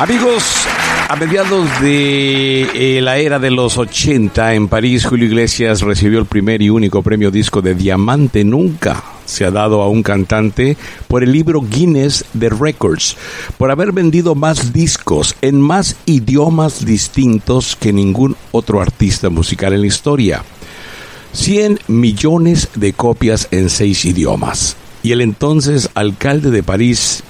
Amigos, 0.01 0.67
a 1.09 1.15
mediados 1.15 1.69
de 1.81 2.63
eh, 2.75 3.01
la 3.01 3.19
era 3.19 3.39
de 3.39 3.53
los 3.53 3.79
80 3.79 4.55
en 4.55 4.67
París, 4.67 5.07
Julio 5.07 5.27
Iglesias 5.27 5.83
recibió 5.83 6.19
el 6.19 6.27
primer 6.27 6.63
y 6.63 6.71
único 6.71 7.01
premio 7.01 7.31
disco 7.31 7.63
de 7.63 7.77
diamante 7.77 8.43
nunca 8.43 9.01
se 9.25 9.45
ha 9.45 9.53
dado 9.53 9.83
a 9.83 9.89
un 9.89 10.03
cantante 10.03 10.77
por 11.07 11.23
el 11.23 11.31
libro 11.31 11.61
Guinness 11.61 12.25
de 12.33 12.49
Records, 12.49 13.17
por 13.57 13.71
haber 13.71 13.93
vendido 13.93 14.35
más 14.35 14.73
discos 14.73 15.37
en 15.43 15.61
más 15.61 15.95
idiomas 16.07 16.85
distintos 16.85 17.77
que 17.77 17.93
ningún 17.93 18.35
otro 18.51 18.81
artista 18.81 19.29
musical 19.29 19.75
en 19.75 19.83
la 19.83 19.87
historia. 19.87 20.43
100 21.33 21.81
millones 21.89 22.69
de 22.75 22.93
copias 22.93 23.49
en 23.51 23.71
seis 23.71 24.05
idiomas. 24.05 24.77
Y 25.03 25.13
el 25.13 25.21
entonces 25.21 25.91
alcalde 25.95 26.51
de 26.51 26.63
París, 26.63 27.23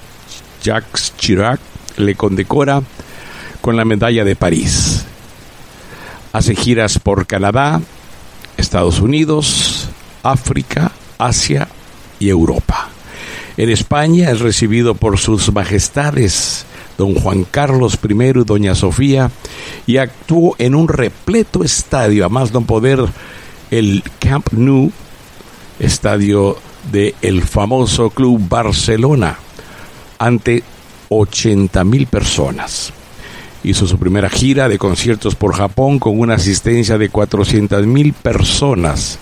Jacques 0.62 1.12
Chirac, 1.18 1.60
le 1.96 2.14
condecora 2.14 2.82
con 3.60 3.76
la 3.76 3.84
medalla 3.84 4.24
de 4.24 4.36
París. 4.36 5.04
Hace 6.32 6.54
giras 6.54 6.98
por 6.98 7.26
Canadá, 7.26 7.80
Estados 8.56 9.00
Unidos, 9.00 9.88
África, 10.22 10.92
Asia 11.18 11.68
y 12.18 12.28
Europa. 12.28 12.88
En 13.56 13.70
España 13.70 14.30
es 14.30 14.40
recibido 14.40 14.94
por 14.94 15.18
sus 15.18 15.52
majestades 15.52 16.64
don 16.98 17.14
Juan 17.14 17.44
Carlos 17.44 17.98
I 18.06 18.12
y 18.12 18.44
doña 18.44 18.74
Sofía 18.74 19.30
y 19.86 19.96
actuó 19.96 20.56
en 20.58 20.74
un 20.74 20.88
repleto 20.88 21.62
estadio, 21.62 22.26
a 22.26 22.28
más 22.28 22.52
no 22.52 22.60
poder 22.62 23.04
el 23.70 24.02
Camp 24.18 24.52
Nou, 24.52 24.90
estadio 25.78 26.56
del 26.90 27.14
el 27.22 27.42
famoso 27.42 28.10
Club 28.10 28.48
Barcelona, 28.48 29.38
ante 30.18 30.62
80 31.08 31.84
mil 31.84 32.06
personas. 32.06 32.92
Hizo 33.64 33.86
su 33.86 33.98
primera 33.98 34.30
gira 34.30 34.68
de 34.68 34.78
conciertos 34.78 35.34
por 35.34 35.54
Japón 35.54 35.98
con 35.98 36.18
una 36.18 36.34
asistencia 36.34 36.96
de 36.96 37.08
400 37.08 37.86
mil 37.86 38.12
personas 38.12 39.18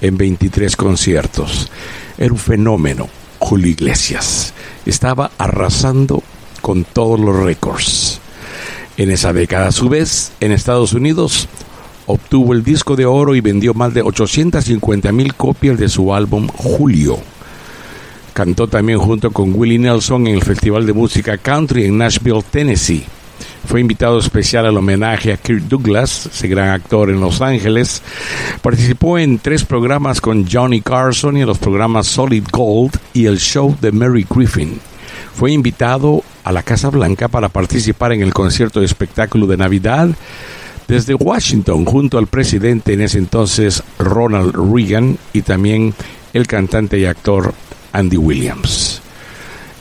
en 0.00 0.16
23 0.16 0.76
conciertos. 0.76 1.70
Era 2.16 2.32
un 2.32 2.38
fenómeno, 2.38 3.08
Julio 3.38 3.68
Iglesias. 3.68 4.54
Estaba 4.86 5.32
arrasando 5.36 6.22
con 6.60 6.84
todos 6.84 7.18
los 7.18 7.36
récords. 7.36 8.20
En 8.96 9.10
esa 9.10 9.32
década, 9.32 9.68
a 9.68 9.72
su 9.72 9.88
vez, 9.88 10.32
en 10.40 10.52
Estados 10.52 10.92
Unidos, 10.92 11.48
obtuvo 12.12 12.52
el 12.52 12.62
disco 12.62 12.94
de 12.94 13.06
oro 13.06 13.34
y 13.34 13.40
vendió 13.40 13.72
más 13.72 13.94
de 13.94 14.02
850 14.02 15.12
mil 15.12 15.34
copias 15.34 15.78
de 15.78 15.88
su 15.88 16.12
álbum 16.12 16.46
Julio. 16.46 17.18
Cantó 18.34 18.66
también 18.66 18.98
junto 18.98 19.30
con 19.30 19.54
Willie 19.54 19.78
Nelson 19.78 20.26
en 20.26 20.34
el 20.34 20.42
Festival 20.42 20.86
de 20.86 20.92
Música 20.92 21.38
Country 21.38 21.86
en 21.86 21.98
Nashville, 21.98 22.42
Tennessee. 22.50 23.04
Fue 23.66 23.80
invitado 23.80 24.18
especial 24.18 24.66
al 24.66 24.76
homenaje 24.76 25.32
a 25.32 25.38
Kirk 25.38 25.62
Douglas, 25.62 26.26
ese 26.26 26.48
gran 26.48 26.68
actor 26.68 27.08
en 27.08 27.20
Los 27.20 27.40
Ángeles. 27.40 28.02
Participó 28.60 29.18
en 29.18 29.38
tres 29.38 29.64
programas 29.64 30.20
con 30.20 30.46
Johnny 30.50 30.82
Carson 30.82 31.38
y 31.38 31.40
en 31.40 31.46
los 31.46 31.58
programas 31.58 32.06
Solid 32.06 32.44
Gold 32.52 32.92
y 33.14 33.24
el 33.24 33.38
show 33.38 33.74
de 33.80 33.90
Mary 33.90 34.26
Griffin. 34.28 34.78
Fue 35.34 35.50
invitado 35.50 36.22
a 36.44 36.52
la 36.52 36.62
Casa 36.62 36.90
Blanca 36.90 37.28
para 37.28 37.48
participar 37.48 38.12
en 38.12 38.20
el 38.20 38.34
concierto 38.34 38.80
de 38.80 38.86
espectáculo 38.86 39.46
de 39.46 39.56
Navidad 39.56 40.10
desde 40.92 41.14
Washington 41.14 41.86
junto 41.86 42.18
al 42.18 42.26
presidente 42.26 42.92
en 42.92 43.00
ese 43.00 43.16
entonces 43.16 43.82
Ronald 43.98 44.54
Reagan 44.54 45.16
y 45.32 45.40
también 45.40 45.94
el 46.34 46.46
cantante 46.46 46.98
y 46.98 47.06
actor 47.06 47.54
Andy 47.94 48.18
Williams. 48.18 49.00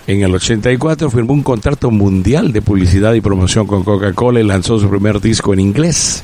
En 0.08 0.22
el 0.22 0.34
84 0.34 1.12
firmó 1.12 1.34
un 1.34 1.44
contrato 1.44 1.92
mundial 1.92 2.54
de 2.54 2.62
publicidad 2.62 3.14
y 3.14 3.20
promoción 3.20 3.68
con 3.68 3.84
Coca-Cola 3.84 4.40
y 4.40 4.44
lanzó 4.44 4.80
su 4.80 4.90
primer 4.90 5.20
disco 5.20 5.52
en 5.52 5.60
inglés, 5.60 6.24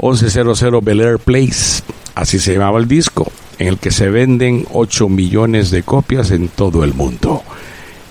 1100 0.00 0.84
Bel 0.84 1.00
Air 1.00 1.18
Place, 1.18 1.82
así 2.14 2.38
se 2.38 2.52
llamaba 2.52 2.78
el 2.78 2.86
disco, 2.86 3.32
en 3.58 3.66
el 3.66 3.78
que 3.78 3.90
se 3.90 4.08
venden 4.08 4.66
8 4.72 5.08
millones 5.08 5.72
de 5.72 5.82
copias 5.82 6.30
en 6.30 6.46
todo 6.46 6.84
el 6.84 6.94
mundo. 6.94 7.42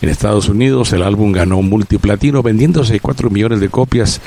En 0.02 0.08
Estados 0.08 0.48
Unidos 0.48 0.94
el 0.94 1.04
álbum 1.04 1.34
ganó 1.34 1.62
multiplatino 1.62 2.42
vendiéndose 2.42 3.00
4 3.00 3.30
millones 3.30 3.60
de 3.60 3.70
copias. 3.70 4.22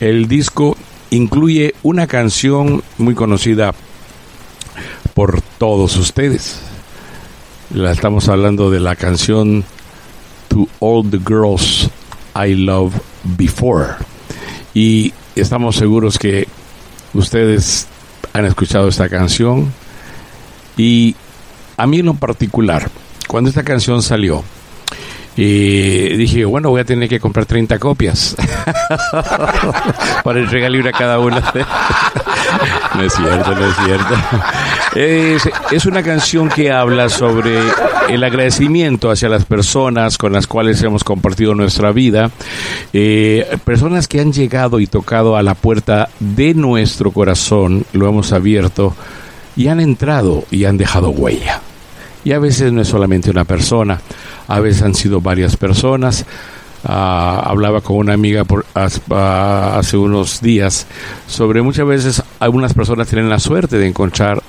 El 0.00 0.28
disco 0.28 0.76
incluye 1.08 1.74
una 1.82 2.06
canción 2.06 2.82
muy 2.98 3.14
conocida 3.14 3.74
por 5.14 5.40
todos 5.40 5.96
ustedes. 5.96 6.60
La 7.72 7.92
estamos 7.92 8.28
hablando 8.28 8.70
de 8.70 8.80
la 8.80 8.94
canción 8.94 9.64
To 10.48 10.68
All 10.80 11.08
the 11.10 11.18
Girls 11.18 11.88
I 12.34 12.54
Love 12.54 12.92
Before. 13.24 13.94
Y 14.74 15.14
estamos 15.34 15.76
seguros 15.76 16.18
que 16.18 16.46
ustedes 17.14 17.86
han 18.34 18.44
escuchado 18.44 18.88
esta 18.88 19.08
canción. 19.08 19.72
Y 20.76 21.16
a 21.78 21.86
mí 21.86 22.00
en 22.00 22.06
lo 22.06 22.14
particular, 22.14 22.90
cuando 23.28 23.48
esta 23.48 23.64
canción 23.64 24.02
salió, 24.02 24.44
y 25.36 26.16
dije, 26.16 26.46
bueno, 26.46 26.70
voy 26.70 26.80
a 26.80 26.84
tener 26.84 27.10
que 27.10 27.20
comprar 27.20 27.44
30 27.44 27.78
copias 27.78 28.34
para 30.24 30.40
entregarle 30.40 30.80
una 30.80 30.90
a 30.90 30.92
cada 30.92 31.18
una. 31.18 31.40
no 32.94 33.02
es 33.02 33.12
cierto, 33.12 33.54
no 33.54 33.66
es 33.66 33.76
cierto. 33.84 34.14
Es, 35.72 35.84
una 35.84 36.02
canción 36.02 36.48
que 36.48 36.72
habla 36.72 37.10
sobre 37.10 37.58
el 38.08 38.24
agradecimiento 38.24 39.10
hacia 39.10 39.28
las 39.28 39.44
personas 39.44 40.16
con 40.16 40.32
las 40.32 40.46
cuales 40.46 40.82
hemos 40.82 41.04
compartido 41.04 41.54
nuestra 41.54 41.92
vida, 41.92 42.30
eh, 42.94 43.58
personas 43.64 44.08
que 44.08 44.20
han 44.20 44.32
llegado 44.32 44.80
y 44.80 44.86
tocado 44.86 45.36
a 45.36 45.42
la 45.42 45.54
puerta 45.54 46.08
de 46.18 46.54
nuestro 46.54 47.10
corazón, 47.10 47.84
lo 47.92 48.08
hemos 48.08 48.32
abierto 48.32 48.94
y 49.54 49.68
han 49.68 49.80
entrado 49.80 50.44
y 50.50 50.64
han 50.64 50.78
dejado 50.78 51.10
huella. 51.10 51.60
Y 52.26 52.32
a 52.32 52.40
veces 52.40 52.72
no 52.72 52.80
es 52.80 52.88
solamente 52.88 53.30
una 53.30 53.44
persona, 53.44 54.00
a 54.48 54.58
veces 54.58 54.82
han 54.82 54.96
sido 54.96 55.20
varias 55.20 55.56
personas. 55.56 56.26
Uh, 56.82 56.90
hablaba 56.90 57.82
con 57.82 57.98
una 57.98 58.14
amiga 58.14 58.42
por, 58.42 58.66
uh, 58.74 59.14
hace 59.14 59.96
unos 59.96 60.40
días 60.40 60.88
sobre 61.28 61.62
muchas 61.62 61.86
veces 61.86 62.22
algunas 62.40 62.74
personas 62.74 63.06
tienen 63.06 63.30
la 63.30 63.38
suerte 63.38 63.78
de 63.78 63.86
encontrar 63.86 64.42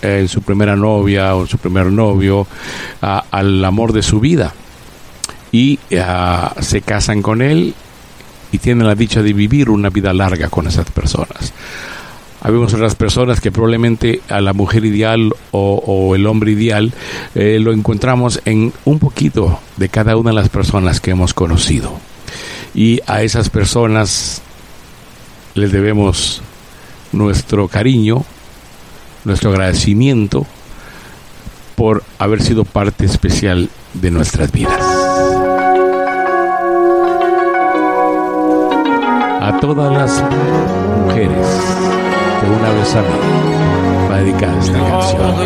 eh, 0.00 0.20
en 0.20 0.28
su 0.28 0.42
primera 0.42 0.76
novia 0.76 1.34
o 1.34 1.42
en 1.42 1.48
su 1.48 1.58
primer 1.58 1.86
novio 1.86 2.42
uh, 2.42 2.46
al 3.32 3.64
amor 3.64 3.92
de 3.92 4.04
su 4.04 4.20
vida 4.20 4.54
y 5.50 5.80
se 6.60 6.82
casan 6.82 7.20
con 7.20 7.42
él 7.42 7.74
y 8.52 8.58
tienen 8.58 8.86
la 8.86 8.94
dicha 8.94 9.22
de 9.22 9.32
vivir 9.32 9.70
una 9.70 9.90
vida 9.90 10.12
larga 10.12 10.48
con 10.48 10.68
esas 10.68 10.88
personas. 10.92 11.52
Habemos 12.46 12.72
otras 12.74 12.94
personas 12.94 13.40
que 13.40 13.50
probablemente 13.50 14.20
a 14.28 14.40
la 14.40 14.52
mujer 14.52 14.84
ideal 14.84 15.34
o, 15.50 16.14
el 16.14 16.28
hombre 16.28 16.52
ideal 16.52 16.94
eh, 17.34 17.58
lo 17.60 17.72
encontramos 17.72 18.40
en 18.44 18.72
un 18.84 19.00
poquito 19.00 19.58
de 19.76 19.88
cada 19.88 20.16
una 20.16 20.30
de 20.30 20.36
las 20.36 20.48
personas 20.48 21.00
que 21.00 21.10
hemos 21.10 21.34
conocido. 21.34 21.98
Y 22.72 23.00
a 23.08 23.24
esas 23.24 23.50
personas 23.50 24.42
les 25.54 25.72
debemos 25.72 26.40
nuestro 27.10 27.66
cariño, 27.66 28.24
nuestro 29.24 29.50
agradecimiento 29.50 30.46
por 31.74 32.04
haber 32.20 32.44
sido 32.44 32.64
parte 32.64 33.06
especial 33.06 33.70
de 33.92 34.10
nuestras 34.12 34.52
vidas. 34.52 34.80
A 39.40 39.58
todas 39.60 39.92
las 39.92 40.22
mujeres 41.00 42.15
que 42.40 42.46
una 42.50 42.70
vez 42.70 42.94
a 42.94 43.02
mí 43.02 43.08
va 44.10 44.16
dedicada 44.18 44.58
esta 44.58 44.78
canción. 44.78 45.36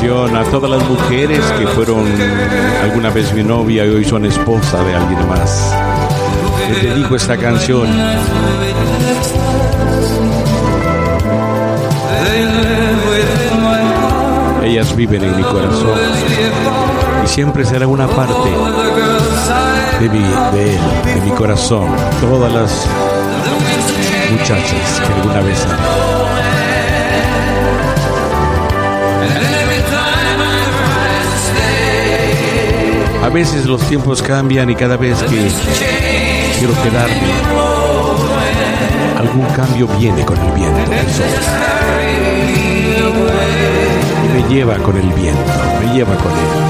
A 0.00 0.44
todas 0.44 0.70
las 0.70 0.88
mujeres 0.88 1.44
que 1.58 1.66
fueron 1.66 2.04
alguna 2.84 3.10
vez 3.10 3.34
mi 3.34 3.42
novia 3.42 3.84
y 3.84 3.88
hoy 3.88 4.04
son 4.04 4.24
esposa 4.24 4.82
de 4.84 4.94
alguien 4.94 5.28
más. 5.28 5.74
Les 6.68 6.82
dedico 6.82 7.16
esta 7.16 7.36
canción. 7.36 7.88
Ellas 14.62 14.94
viven 14.94 15.24
en 15.24 15.36
mi 15.36 15.42
corazón 15.42 15.98
y 17.24 17.26
siempre 17.26 17.64
será 17.64 17.88
una 17.88 18.06
parte 18.06 18.50
de, 20.00 20.08
mi, 20.08 20.20
de 20.20 20.74
él, 20.74 20.80
de 21.16 21.20
mi 21.22 21.30
corazón. 21.32 21.88
Todas 22.20 22.52
las 22.52 22.86
muchachas 24.30 25.00
que 25.04 25.12
alguna 25.12 25.40
vez 25.40 25.66
amé. 25.66 26.18
A 33.22 33.28
veces 33.28 33.66
los 33.66 33.80
tiempos 33.82 34.22
cambian 34.22 34.70
y 34.70 34.74
cada 34.74 34.96
vez 34.96 35.18
que 35.24 35.50
quiero 36.58 36.74
quedarme, 36.82 37.32
algún 39.18 39.44
cambio 39.54 39.86
viene 39.98 40.24
con 40.24 40.38
el 40.38 40.52
viento. 40.52 40.90
me 44.34 44.54
lleva 44.54 44.76
con 44.76 44.96
el 44.96 45.12
viento, 45.12 45.52
me 45.80 45.94
lleva 45.94 46.14
con 46.16 46.32
él. 46.32 46.68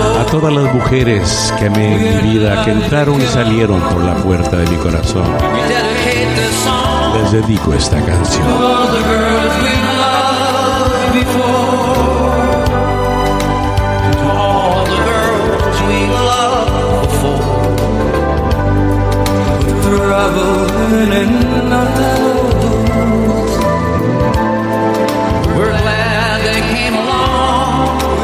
A 0.00 0.26
todas 0.30 0.52
las 0.52 0.72
mujeres 0.72 1.52
que 1.58 1.66
amé 1.66 1.94
en 1.94 2.26
mi 2.26 2.32
vida, 2.32 2.64
que 2.64 2.70
entraron 2.70 3.20
y 3.20 3.26
salieron 3.26 3.80
por 3.80 4.04
la 4.04 4.14
puerta 4.14 4.56
de 4.56 4.66
mi 4.66 4.76
corazón, 4.76 5.24
les 7.14 7.32
dedico 7.32 7.74
esta 7.74 8.00
canción. 8.00 8.46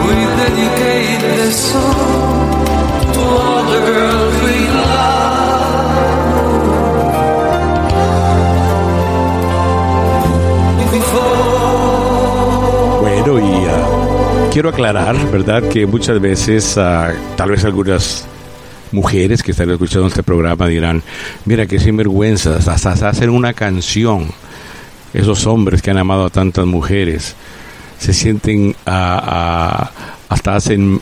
We 0.07 0.15
dedicate 0.15 1.21
this 1.37 1.57
song 1.73 2.65
to 3.13 3.21
all 3.21 3.63
the 3.73 3.81
girls 3.91 4.35
we 4.45 4.57
love 4.71 5.27
before. 10.93 13.01
Bueno, 13.01 13.39
y 13.41 13.67
ah, 13.69 14.49
quiero 14.53 14.69
aclarar, 14.71 15.17
¿verdad?, 15.31 15.63
que 15.69 15.87
muchas 15.87 16.21
veces, 16.21 16.77
ah, 16.79 17.13
tal 17.37 17.51
vez 17.51 17.65
algunas 17.65 18.27
mujeres 18.93 19.43
que 19.43 19.51
están 19.51 19.71
escuchando 19.71 20.07
este 20.07 20.23
programa 20.23 20.67
dirán, 20.69 21.03
mira 21.45 21.67
qué 21.67 21.79
sinvergüenza, 21.79 22.57
hasta 22.57 23.09
hacen 23.09 23.31
una 23.31 23.53
canción, 23.53 24.29
esos 25.13 25.47
hombres 25.47 25.83
que 25.83 25.91
han 25.91 25.99
amado 25.99 26.27
a 26.27 26.31
tantas 26.31 26.67
mujeres, 26.67 27.35
se 27.99 28.13
sienten, 28.13 28.77
ah, 28.87 29.21
ah, 29.25 29.86
hasta 30.29 30.57
hacen, 30.57 31.01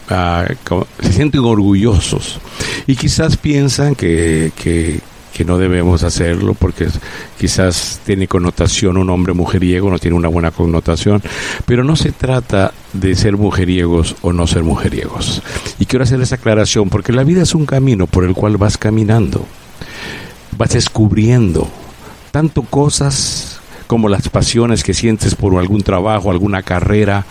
como- 0.64 0.86
se 1.01 1.12
sienten 1.12 1.40
orgullosos 1.40 2.40
y 2.86 2.96
quizás 2.96 3.36
piensan 3.36 3.94
que, 3.94 4.52
que, 4.55 5.01
que 5.32 5.44
no 5.44 5.56
debemos 5.59 6.02
hacerlo 6.02 6.55
porque 6.55 6.86
quizás 7.40 8.01
tiene 8.05 8.28
connotación 8.28 8.96
un 8.98 9.09
hombre 9.10 9.32
mujeriego, 9.32 9.90
no 9.90 9.98
tiene 9.98 10.16
una 10.16 10.28
buena 10.28 10.51
connotación, 10.51 11.22
pero 11.66 11.82
no 11.84 11.96
se 11.96 12.12
trata 12.12 12.72
de 12.92 13.14
ser 13.16 13.36
mujeriegos 13.36 14.14
o 14.22 14.32
no 14.32 14.46
ser 14.46 14.62
mujeriegos. 14.62 15.42
Y 15.78 15.86
quiero 15.86 16.02
hacer 16.05 16.20
esa 16.20 16.36
aclaración 16.36 16.90
porque 16.90 17.12
la 17.12 17.24
vida 17.24 17.42
es 17.42 17.55
un 17.55 17.66
camino 17.66 18.06
por 18.06 18.24
el 18.24 18.34
cual 18.34 18.59
vas 18.59 18.76
caminando, 18.78 19.46
vas 20.56 20.70
descubriendo 20.70 21.68
tanto 22.30 22.62
cosas 22.62 23.60
como 23.86 24.09
las 24.09 24.28
pasiones 24.28 24.82
que 24.82 24.94
sientes 24.94 25.34
por 25.34 25.56
algún 25.59 25.82
trabajo, 25.82 26.30
alguna 26.30 26.62
carrera 26.62 27.24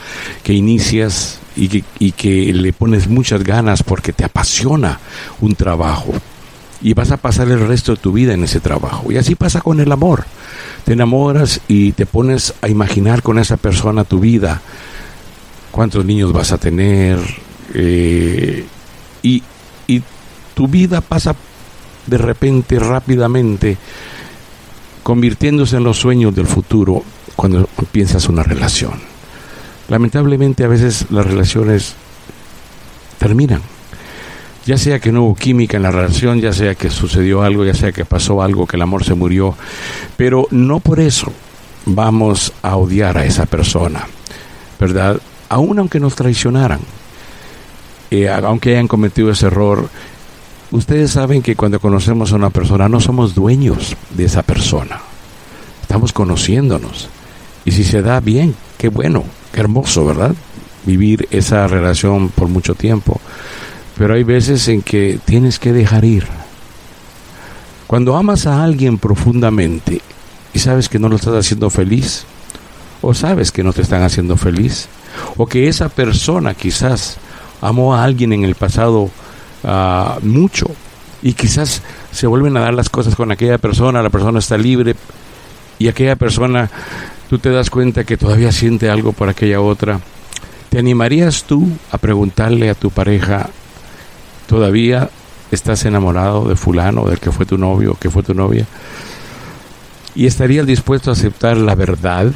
que 0.43 0.53
inicias 0.53 1.39
y 1.55 1.67
que, 1.67 1.83
y 1.99 2.11
que 2.11 2.53
le 2.53 2.73
pones 2.73 3.07
muchas 3.07 3.43
ganas 3.43 3.83
porque 3.83 4.13
te 4.13 4.25
apasiona 4.25 4.99
un 5.41 5.55
trabajo 5.55 6.13
y 6.81 6.93
vas 6.93 7.11
a 7.11 7.17
pasar 7.17 7.49
el 7.49 7.65
resto 7.65 7.93
de 7.93 8.01
tu 8.01 8.11
vida 8.11 8.33
en 8.33 8.43
ese 8.43 8.59
trabajo. 8.59 9.11
Y 9.11 9.17
así 9.17 9.35
pasa 9.35 9.61
con 9.61 9.79
el 9.79 9.91
amor. 9.91 10.25
Te 10.83 10.93
enamoras 10.93 11.61
y 11.69 11.93
te 11.93 12.05
pones 12.05 12.53
a 12.61 12.67
imaginar 12.67 13.23
con 13.23 13.39
esa 13.39 13.55
persona 13.55 14.03
tu 14.03 14.19
vida, 14.19 14.61
cuántos 15.71 16.03
niños 16.03 16.33
vas 16.33 16.51
a 16.51 16.57
tener, 16.57 17.19
eh, 17.73 18.65
y, 19.21 19.41
y 19.87 20.03
tu 20.53 20.67
vida 20.67 20.99
pasa 20.99 21.35
de 22.05 22.17
repente, 22.17 22.79
rápidamente, 22.79 23.77
convirtiéndose 25.03 25.77
en 25.77 25.85
los 25.85 25.97
sueños 25.97 26.35
del 26.35 26.47
futuro 26.47 27.01
cuando 27.37 27.65
piensas 27.93 28.27
una 28.27 28.43
relación. 28.43 29.12
Lamentablemente 29.93 30.63
a 30.63 30.67
veces 30.67 31.05
las 31.11 31.23
relaciones 31.23 31.93
terminan. 33.19 33.61
Ya 34.65 34.75
sea 34.75 34.97
que 34.97 35.11
no 35.11 35.25
hubo 35.25 35.35
química 35.35 35.77
en 35.77 35.83
la 35.83 35.91
relación, 35.91 36.41
ya 36.41 36.51
sea 36.51 36.73
que 36.73 36.89
sucedió 36.89 37.43
algo, 37.43 37.63
ya 37.63 37.75
sea 37.75 37.91
que 37.91 38.03
pasó 38.03 38.41
algo, 38.41 38.65
que 38.65 38.75
el 38.75 38.81
amor 38.81 39.03
se 39.03 39.13
murió, 39.13 39.53
pero 40.17 40.47
no 40.49 40.79
por 40.79 40.99
eso 40.99 41.31
vamos 41.85 42.53
a 42.63 42.75
odiar 42.75 43.19
a 43.19 43.25
esa 43.25 43.45
persona, 43.45 44.07
¿verdad? 44.79 45.21
Aún 45.47 45.77
aunque 45.77 45.99
nos 45.99 46.15
traicionaran, 46.15 46.79
eh, 48.09 48.29
aunque 48.29 48.71
hayan 48.71 48.87
cometido 48.87 49.29
ese 49.29 49.45
error, 49.45 49.87
ustedes 50.71 51.11
saben 51.11 51.43
que 51.43 51.55
cuando 51.55 51.79
conocemos 51.79 52.31
a 52.31 52.37
una 52.37 52.49
persona 52.49 52.89
no 52.89 52.99
somos 52.99 53.35
dueños 53.35 53.95
de 54.09 54.25
esa 54.25 54.41
persona, 54.41 55.01
estamos 55.83 56.13
conociéndonos. 56.13 57.09
Y 57.63 57.73
si 57.73 57.83
se 57.83 58.01
da 58.01 58.19
bien, 58.21 58.55
qué 58.79 58.89
bueno, 58.89 59.23
qué 59.53 59.61
hermoso, 59.61 60.05
¿verdad? 60.05 60.35
Vivir 60.85 61.27
esa 61.31 61.67
relación 61.67 62.29
por 62.29 62.49
mucho 62.49 62.75
tiempo. 62.75 63.21
Pero 63.97 64.15
hay 64.15 64.23
veces 64.23 64.67
en 64.67 64.81
que 64.81 65.19
tienes 65.23 65.59
que 65.59 65.71
dejar 65.71 66.03
ir. 66.03 66.27
Cuando 67.87 68.17
amas 68.17 68.47
a 68.47 68.63
alguien 68.63 68.97
profundamente 68.97 70.01
y 70.53 70.59
sabes 70.59 70.89
que 70.89 70.99
no 70.99 71.07
lo 71.07 71.15
estás 71.15 71.35
haciendo 71.35 71.69
feliz, 71.69 72.25
o 73.01 73.13
sabes 73.13 73.51
que 73.51 73.63
no 73.63 73.71
te 73.73 73.81
están 73.81 74.01
haciendo 74.01 74.35
feliz, 74.35 74.87
o 75.37 75.45
que 75.45 75.67
esa 75.67 75.89
persona 75.89 76.53
quizás 76.55 77.17
amó 77.61 77.95
a 77.95 78.03
alguien 78.03 78.33
en 78.33 78.43
el 78.43 78.55
pasado 78.55 79.09
ah, 79.63 80.17
mucho 80.21 80.67
y 81.21 81.33
quizás 81.33 81.81
se 82.11 82.27
vuelven 82.27 82.57
a 82.57 82.61
dar 82.61 82.73
las 82.73 82.89
cosas 82.89 83.15
con 83.15 83.31
aquella 83.31 83.57
persona, 83.57 84.01
la 84.01 84.09
persona 84.09 84.39
está 84.39 84.57
libre 84.57 84.95
y 85.79 85.87
aquella 85.87 86.15
persona, 86.15 86.69
tú 87.33 87.39
te 87.39 87.49
das 87.49 87.71
cuenta 87.71 88.03
que 88.03 88.15
todavía 88.15 88.51
siente 88.51 88.91
algo 88.91 89.11
por 89.11 89.27
aquella 89.27 89.59
otra. 89.59 89.99
¿Te 90.69 90.77
animarías 90.77 91.45
tú 91.45 91.67
a 91.91 91.97
preguntarle 91.97 92.69
a 92.69 92.75
tu 92.75 92.91
pareja, 92.91 93.49
todavía 94.45 95.09
estás 95.49 95.83
enamorado 95.85 96.47
de 96.47 96.55
fulano, 96.55 97.05
del 97.05 97.17
que 97.17 97.31
fue 97.31 97.47
tu 97.47 97.57
novio, 97.57 97.97
que 97.99 98.11
fue 98.11 98.21
tu 98.21 98.35
novia? 98.35 98.67
¿Y 100.13 100.27
estarías 100.27 100.67
dispuesto 100.67 101.09
a 101.09 101.13
aceptar 101.13 101.57
la 101.57 101.73
verdad 101.73 102.31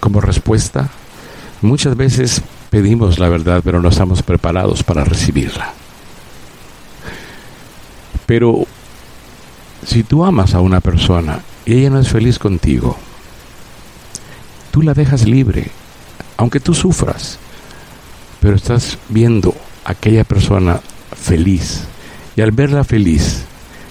como 0.00 0.20
respuesta? 0.20 0.88
Muchas 1.60 1.96
veces 1.96 2.42
pedimos 2.70 3.20
la 3.20 3.28
verdad, 3.28 3.60
pero 3.62 3.80
no 3.80 3.90
estamos 3.90 4.24
preparados 4.24 4.82
para 4.82 5.04
recibirla. 5.04 5.74
Pero 8.26 8.64
si 9.86 10.02
tú 10.02 10.24
amas 10.24 10.54
a 10.54 10.60
una 10.60 10.80
persona 10.80 11.38
y 11.64 11.74
ella 11.74 11.90
no 11.90 12.00
es 12.00 12.08
feliz 12.08 12.40
contigo, 12.40 12.98
tú 14.72 14.82
la 14.82 14.94
dejas 14.94 15.28
libre, 15.28 15.70
aunque 16.36 16.58
tú 16.58 16.74
sufras, 16.74 17.38
pero 18.40 18.56
estás 18.56 18.98
viendo 19.08 19.54
a 19.84 19.92
aquella 19.92 20.24
persona 20.24 20.80
feliz. 21.14 21.84
Y 22.34 22.40
al 22.40 22.50
verla 22.50 22.82
feliz, 22.82 23.44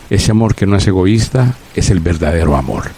ese 0.09 0.31
amor 0.31 0.55
que 0.55 0.65
no 0.65 0.75
es 0.75 0.85
egoísta 0.87 1.55
es 1.75 1.89
el 1.89 2.01
verdadero 2.01 2.57
amor. 2.57 2.91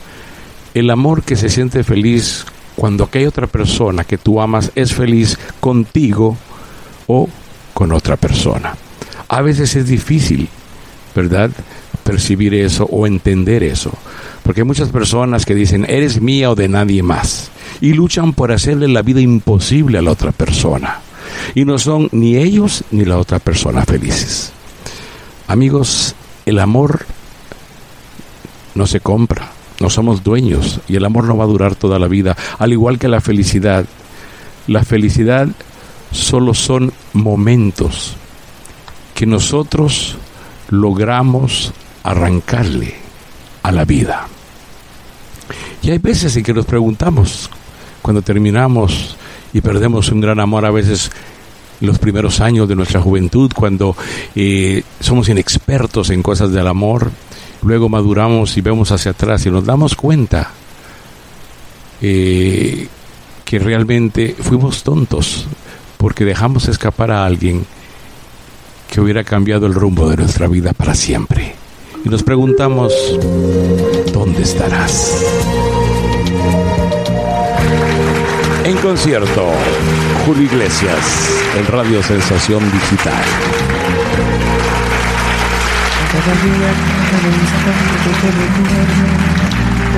El 0.74 0.90
amor 0.90 1.22
que 1.22 1.36
se 1.36 1.50
siente 1.50 1.84
feliz 1.84 2.46
cuando 2.76 3.04
aquella 3.04 3.30
otra 3.30 3.48
persona 3.48 4.04
que 4.04 4.18
tú 4.18 4.42
amas 4.42 4.72
es 4.74 4.94
feliz 4.94 5.38
contigo 5.60 6.38
o 7.06 7.30
con 7.74 7.92
otra 7.92 8.16
persona. 8.16 8.76
A 9.28 9.42
veces 9.42 9.76
es 9.76 9.88
difícil, 9.88 10.48
¿verdad? 11.14 11.52
Percibir 12.04 12.54
eso 12.56 12.86
o 12.86 13.06
entender 13.06 13.62
eso. 13.62 13.92
Porque 14.44 14.62
hay 14.62 14.68
muchas 14.68 14.90
personas 14.90 15.46
que 15.46 15.56
dicen, 15.56 15.86
eres 15.90 16.22
mía 16.22 16.52
o 16.52 16.56
de 16.56 16.68
nadie 16.68 17.02
más. 17.02 17.50
Y 17.82 17.94
luchan 17.94 18.34
por 18.34 18.52
hacerle 18.52 18.88
la 18.88 19.02
vida 19.02 19.22
imposible 19.22 19.98
a 19.98 20.02
la 20.02 20.12
otra 20.12 20.32
persona. 20.32 21.00
Y 21.56 21.66
no 21.66 21.80
son 21.80 22.10
ni 22.12 22.36
ellos 22.36 22.84
ni 22.92 23.06
la 23.06 23.18
otra 23.18 23.40
persona 23.40 23.84
felices. 23.86 24.52
Amigos, 25.48 26.16
el 26.46 26.60
amor 26.60 27.06
no 28.76 28.86
se 28.86 29.00
compra, 29.00 29.52
no 29.80 29.90
somos 29.90 30.24
dueños 30.24 30.80
y 30.88 30.96
el 30.96 31.06
amor 31.06 31.26
no 31.26 31.38
va 31.38 31.46
a 31.46 31.48
durar 31.48 31.76
toda 31.76 32.00
la 32.00 32.08
vida, 32.08 32.36
al 32.60 32.74
igual 32.74 33.00
que 33.00 33.08
la 33.08 33.22
felicidad. 33.22 33.86
La 34.68 34.84
felicidad 34.84 35.48
solo 36.12 36.54
son 36.54 36.94
momentos 37.14 38.16
que 39.16 39.26
nosotros 39.26 40.18
logramos 40.70 41.74
arrancarle 42.04 43.03
a 43.64 43.72
la 43.72 43.86
vida. 43.86 44.28
Y 45.82 45.92
hay 45.92 45.98
veces 45.98 46.36
en 46.38 46.44
que 46.44 46.54
nos 46.54 46.66
preguntamos, 46.66 47.50
cuando 48.02 48.22
terminamos 48.22 49.18
y 49.54 49.62
perdemos 49.62 50.10
un 50.10 50.22
gran 50.22 50.40
amor, 50.40 50.66
a 50.66 50.72
veces 50.72 51.12
los 51.82 52.00
primeros 52.00 52.40
años 52.40 52.68
de 52.68 52.76
nuestra 52.76 53.02
juventud, 53.02 53.52
cuando 53.54 53.96
eh, 54.36 54.84
somos 55.00 55.28
inexpertos 55.30 56.10
en 56.10 56.24
cosas 56.24 56.52
del 56.52 56.68
amor, 56.68 57.12
luego 57.62 57.90
maduramos 57.90 58.56
y 58.58 58.62
vemos 58.62 58.92
hacia 58.92 59.12
atrás 59.12 59.46
y 59.46 59.52
nos 59.52 59.66
damos 59.66 59.96
cuenta 59.96 60.52
eh, 62.02 62.88
que 63.44 63.60
realmente 63.60 64.36
fuimos 64.40 64.84
tontos 64.84 65.46
porque 65.98 66.26
dejamos 66.26 66.68
escapar 66.68 67.12
a 67.12 67.26
alguien 67.26 67.66
que 68.90 69.02
hubiera 69.02 69.24
cambiado 69.24 69.66
el 69.66 69.74
rumbo 69.74 70.10
de 70.10 70.18
nuestra 70.18 70.48
vida 70.48 70.74
para 70.74 70.96
siempre. 70.96 71.63
Y 72.06 72.10
nos 72.10 72.22
preguntamos, 72.22 72.94
¿dónde 74.12 74.42
estarás? 74.42 75.24
En 78.66 78.76
concierto, 78.78 79.52
Julio 80.26 80.44
Iglesias, 80.44 80.98
en 81.58 81.66
Radio 81.68 82.04
Sensación 82.04 82.64
Digital. 82.72 83.24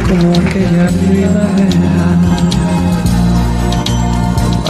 Como 0.07 0.31
aquella 0.31 0.87
primavera. 0.87 2.15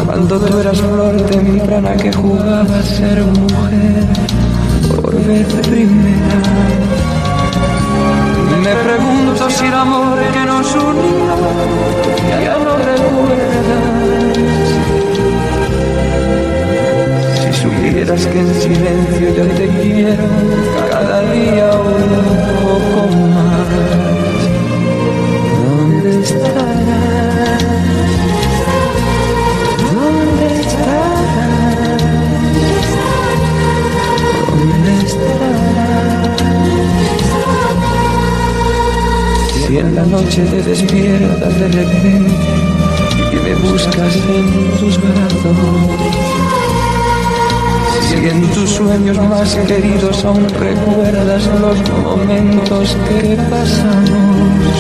Cuando 0.06 0.40
tú 0.40 0.60
eras 0.60 0.80
flor 0.80 1.22
temprana 1.24 1.98
que 1.98 2.14
jugaba 2.14 2.78
a 2.78 2.84
ser 2.84 3.22
mujer 3.24 4.08
por 5.02 5.16
vez 5.26 5.48
primera. 5.68 7.05
Pregunto 8.84 9.50
si 9.50 9.66
el 9.66 9.74
amor 9.74 10.20
que 10.34 10.46
nos 10.46 10.76
unía 10.76 12.42
ya 12.44 12.58
no 12.60 12.78
recuerdas. 12.78 13.96
Si 17.42 17.54
supieras 17.62 18.28
que 18.28 18.40
en 18.40 18.54
silencio 18.56 19.36
yo 19.36 19.46
te 19.56 19.68
quiero 19.82 20.28
cada 20.92 21.22
día 21.32 21.72
un 21.74 22.36
poco 22.64 23.16
más. 23.34 23.55
Si 39.76 39.82
en 39.82 39.94
la 39.94 40.06
noche 40.06 40.42
te 40.46 40.62
despiertas 40.64 41.60
de 41.60 41.68
repente 41.68 42.32
y 43.30 43.36
me 43.36 43.56
buscas 43.56 44.16
en 44.16 44.72
tus 44.80 44.98
brazos. 45.02 45.58
Si 48.08 48.16
en 48.16 48.42
tus 48.54 48.70
sueños 48.70 49.18
más 49.18 49.54
queridos 49.68 50.24
aún 50.24 50.48
recuerdas 50.48 51.46
los 51.60 51.78
momentos 51.90 52.96
que 53.10 53.36
pasamos. 53.50 54.78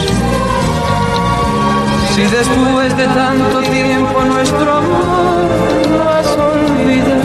Si 2.15 2.21
después 2.21 2.95
de 2.95 3.07
tanto 3.07 3.59
tiempo 3.69 4.23
nuestro 4.23 4.77
amor 4.77 5.49
lo 5.91 6.09
has 6.09 6.27
olvidado. 6.37 7.24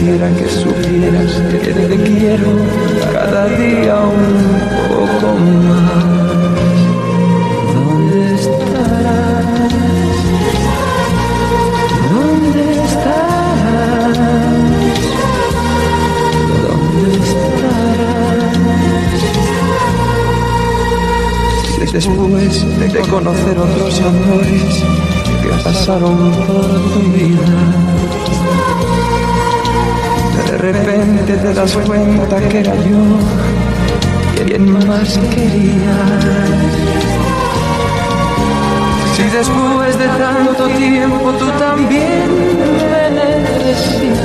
Quisiera 0.00 0.28
que 0.34 0.48
supieras 0.48 1.32
que 1.50 1.72
te 1.74 1.96
quiero 2.04 2.50
cada 3.12 3.44
día 3.48 3.96
un 4.00 4.58
poco 4.88 5.28
más. 5.66 6.04
¿Dónde 7.74 8.34
estarás? 8.34 9.72
¿Dónde 12.14 12.64
estarás? 12.82 14.18
¿Dónde 16.64 17.10
estarás? 17.26 18.40
Si 21.76 21.84
después 21.92 22.54
de 22.78 23.00
conocer 23.00 23.56
otros 23.58 24.00
amores 24.00 24.72
que 25.42 25.50
pasaron 25.62 26.16
por 26.46 26.68
tu 26.94 27.00
vida, 27.12 27.50
repente 30.60 31.36
te 31.36 31.54
das 31.54 31.72
cuenta 31.72 32.38
que 32.48 32.60
era 32.60 32.74
yo 32.76 33.50
más 34.58 35.18
querías. 35.34 36.50
Si 39.16 39.22
después 39.22 39.98
de 39.98 40.06
tanto 40.06 40.66
tiempo 40.68 41.32
tú 41.38 41.46
también 41.58 42.28
me 42.90 43.10
necesitas, 43.20 44.20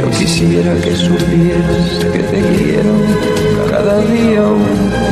yo 0.00 0.10
quisiera 0.18 0.74
que 0.80 0.94
supieras 0.94 2.04
que 2.12 2.18
te 2.18 2.40
quiero 2.56 2.94
cada 3.70 3.98
día 3.98 4.42
un 4.42 4.64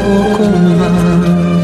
poco 0.06 0.44
más. 0.78 1.55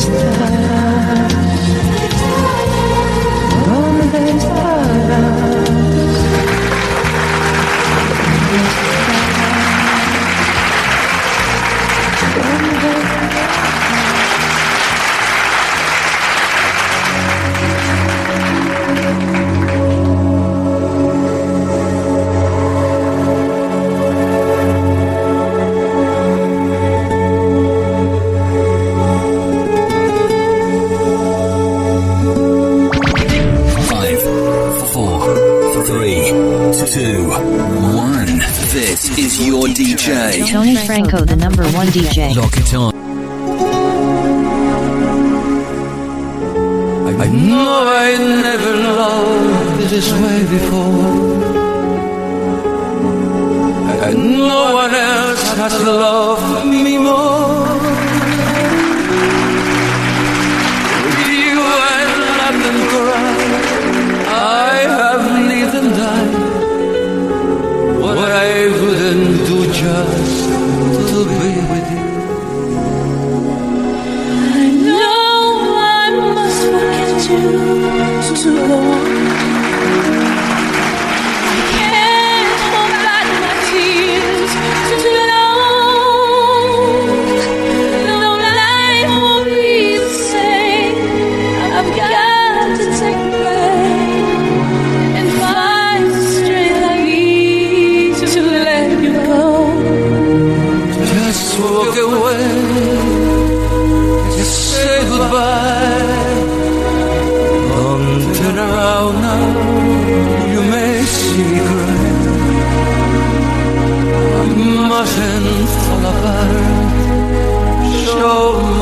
¿Dónde 0.00 0.59
Franco, 41.00 41.24
the 41.24 41.36
number 41.36 41.64
one 41.70 41.86
DJ. 41.86 42.36
Lock 42.36 42.54
it 42.58 42.74
on. 42.74 42.94
I 47.20 47.26
know 47.26 47.84
I 47.86 48.16
never 48.18 48.72
loved 48.76 49.88
this 49.88 50.12
way 50.12 50.44
before. 50.56 51.40
And 54.06 54.18
no 54.36 54.74
one 54.74 54.94
else 54.94 55.42
has 55.56 55.82
loved 55.84 56.66
me 56.66 56.98
more. 56.98 57.78
With 61.04 61.20
you 61.32 61.60
I 61.64 62.04
laughed 62.28 62.66
and 62.70 62.80
cried. 62.90 63.40
I 64.28 64.76
have 64.98 65.24
lived 65.48 65.74
and 65.80 65.90
died. 65.96 66.34
What 68.02 68.18
I 68.18 68.68
wouldn't 68.68 69.46
do 69.46 69.72
just 69.72 70.69
to 78.42 78.94
be 78.94 78.99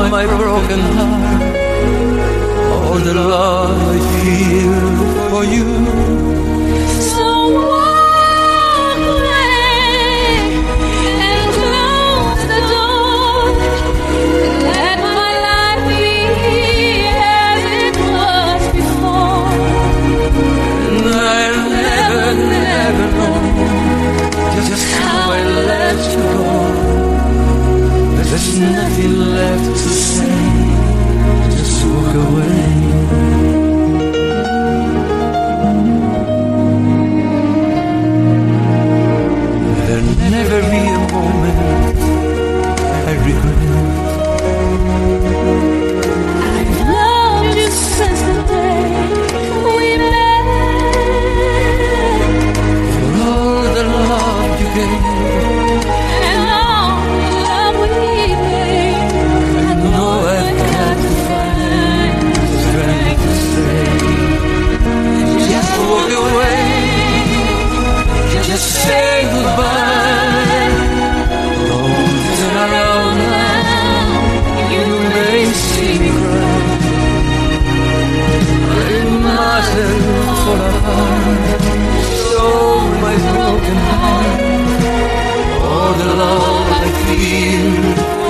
my 0.07 0.25
broken 0.27 0.81
heart. 0.97 1.43
All 2.73 2.99
the 2.99 3.15
love 3.15 3.79
I 3.95 3.99
feel 4.21 4.79
for 5.31 5.45
you. 5.45 5.67
So 7.11 7.38
nothing 28.61 29.19
left 29.19 29.65
to 29.65 29.89
say. 29.89 30.27
Just 31.51 31.87
walk 31.87 32.15
away. 32.15 33.18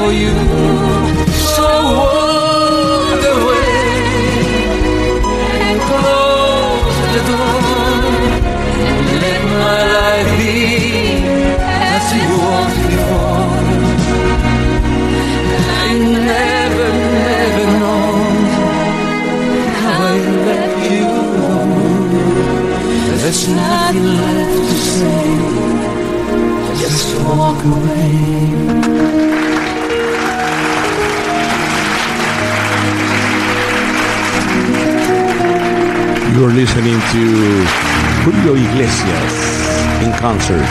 For 0.09 0.15
you. 0.15 0.33
So 1.55 1.69
walk 2.01 3.23
away 3.35 3.75
and 5.67 5.79
close 5.89 6.97
the 7.15 7.23
door. 7.31 7.63
And 8.87 9.07
let 9.25 9.41
my 9.63 9.81
life 9.97 10.31
be 10.41 10.57
as 11.93 12.07
it 12.21 12.29
was 12.45 12.73
before. 12.91 13.53
I 15.83 15.91
never, 16.31 16.89
never 17.29 17.67
know 17.83 18.09
how 19.81 20.07
I 20.13 20.19
let 20.49 20.71
you 20.91 21.09
go. 21.37 21.53
There's 23.21 23.45
nothing 23.49 24.09
left 24.25 24.57
to 24.69 24.77
say. 24.97 25.29
Just 26.83 27.09
walk 27.27 27.61
away. 27.77 29.28
Listening 36.59 36.99
to 37.15 37.25
Julio 38.25 38.55
Iglesias 38.57 39.35
in 40.03 40.11
concert. 40.19 40.67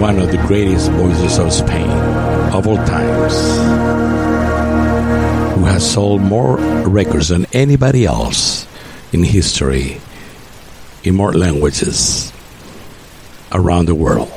One 0.00 0.18
of 0.18 0.30
the 0.30 0.38
greatest 0.48 0.90
voices 0.92 1.38
of 1.38 1.52
Spain 1.52 1.90
of 2.56 2.66
all 2.66 2.80
times. 2.86 3.34
Who 5.54 5.64
has 5.66 5.84
sold 5.84 6.22
more 6.22 6.56
records 6.88 7.28
than 7.28 7.44
anybody 7.52 8.06
else 8.06 8.66
in 9.12 9.22
history 9.22 10.00
in 11.04 11.14
more 11.14 11.34
languages 11.34 12.32
around 13.52 13.84
the 13.84 13.94
world. 13.94 14.32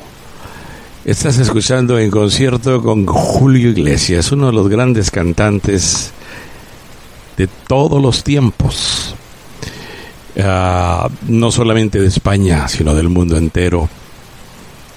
Estás 1.06 1.38
escuchando 1.38 1.98
en 1.98 2.10
concierto 2.10 2.82
con 2.82 3.06
Julio 3.06 3.70
Iglesias, 3.70 4.30
uno 4.30 4.48
de 4.48 4.52
los 4.52 4.68
grandes 4.68 5.10
cantantes 5.10 6.12
de 7.36 7.46
todos 7.46 8.00
los 8.00 8.22
tiempos, 8.22 8.63
No 11.28 11.50
solamente 11.50 12.00
de 12.00 12.08
España, 12.08 12.68
sino 12.68 12.94
del 12.94 13.08
mundo 13.08 13.36
entero, 13.36 13.88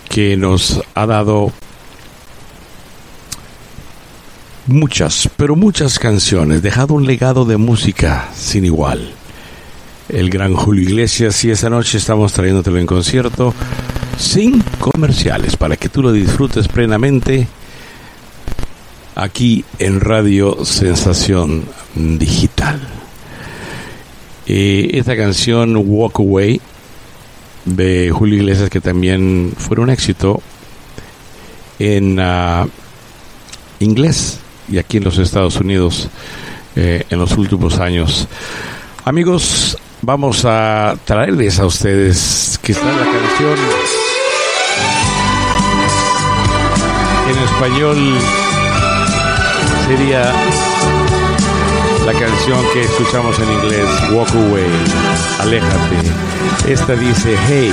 que 0.09 0.35
nos 0.35 0.81
ha 0.95 1.05
dado 1.05 1.51
muchas, 4.67 5.29
pero 5.37 5.55
muchas 5.55 5.99
canciones, 5.99 6.61
dejado 6.61 6.93
un 6.93 7.05
legado 7.05 7.45
de 7.45 7.57
música 7.57 8.29
sin 8.35 8.65
igual. 8.65 9.13
El 10.09 10.29
gran 10.29 10.53
Julio 10.53 10.83
Iglesias 10.83 11.43
y 11.43 11.51
esta 11.51 11.69
noche 11.69 11.97
estamos 11.97 12.33
trayéndotelo 12.33 12.77
en 12.77 12.85
concierto 12.85 13.53
sin 14.17 14.61
comerciales 14.79 15.57
para 15.57 15.75
que 15.75 15.89
tú 15.89 16.01
lo 16.01 16.11
disfrutes 16.11 16.67
plenamente 16.67 17.47
aquí 19.15 19.65
en 19.79 19.99
Radio 19.99 20.63
Sensación 20.63 21.65
Digital. 21.95 22.79
Eh, 24.47 24.91
esta 24.93 25.17
canción 25.17 25.75
Walk 25.75 26.19
Away 26.19 26.61
de 27.65 28.11
Julio 28.11 28.37
Iglesias 28.37 28.69
que 28.69 28.79
también 28.79 29.53
fue 29.57 29.79
un 29.79 29.89
éxito 29.89 30.41
en 31.79 32.17
ah, 32.19 32.65
inglés 33.79 34.39
y 34.69 34.77
aquí 34.77 34.97
en 34.97 35.03
los 35.03 35.17
Estados 35.17 35.57
Unidos 35.57 36.09
eh, 36.75 37.03
en 37.09 37.19
los 37.19 37.37
últimos 37.37 37.79
años. 37.79 38.27
Amigos, 39.03 39.77
vamos 40.01 40.45
a 40.45 40.95
traerles 41.03 41.59
a 41.59 41.65
ustedes 41.65 42.59
está 42.71 42.85
la 42.85 43.05
canción 43.05 43.57
en 47.29 47.37
español 47.43 47.97
sería 49.87 50.33
la 52.07 52.13
canción 52.13 52.63
que 52.71 52.84
escuchamos 52.84 53.38
en 53.38 53.51
inglés, 53.51 53.85
Walk 54.13 54.29
Away, 54.34 54.63
Aléjate. 55.39 56.71
Esta 56.71 56.95
dice, 56.95 57.35
hey, 57.49 57.69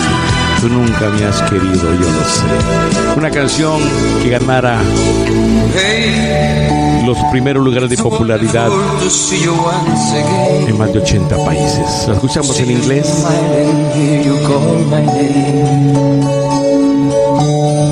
tú 0.60 0.68
nunca 0.68 1.08
me 1.10 1.24
has 1.24 1.40
querido, 1.42 1.72
yo 1.72 2.10
lo 2.10 2.24
sé. 2.24 3.16
Una 3.16 3.30
canción 3.30 3.80
que 4.24 4.30
ganara 4.30 4.82
los 7.06 7.16
primeros 7.30 7.64
lugares 7.64 7.88
de 7.88 7.96
popularidad 7.96 8.70
en 10.66 10.78
más 10.78 10.92
de 10.92 10.98
80 10.98 11.44
países. 11.44 12.08
La 12.08 12.14
escuchamos 12.14 12.58
en 12.58 12.72
inglés. 12.72 13.24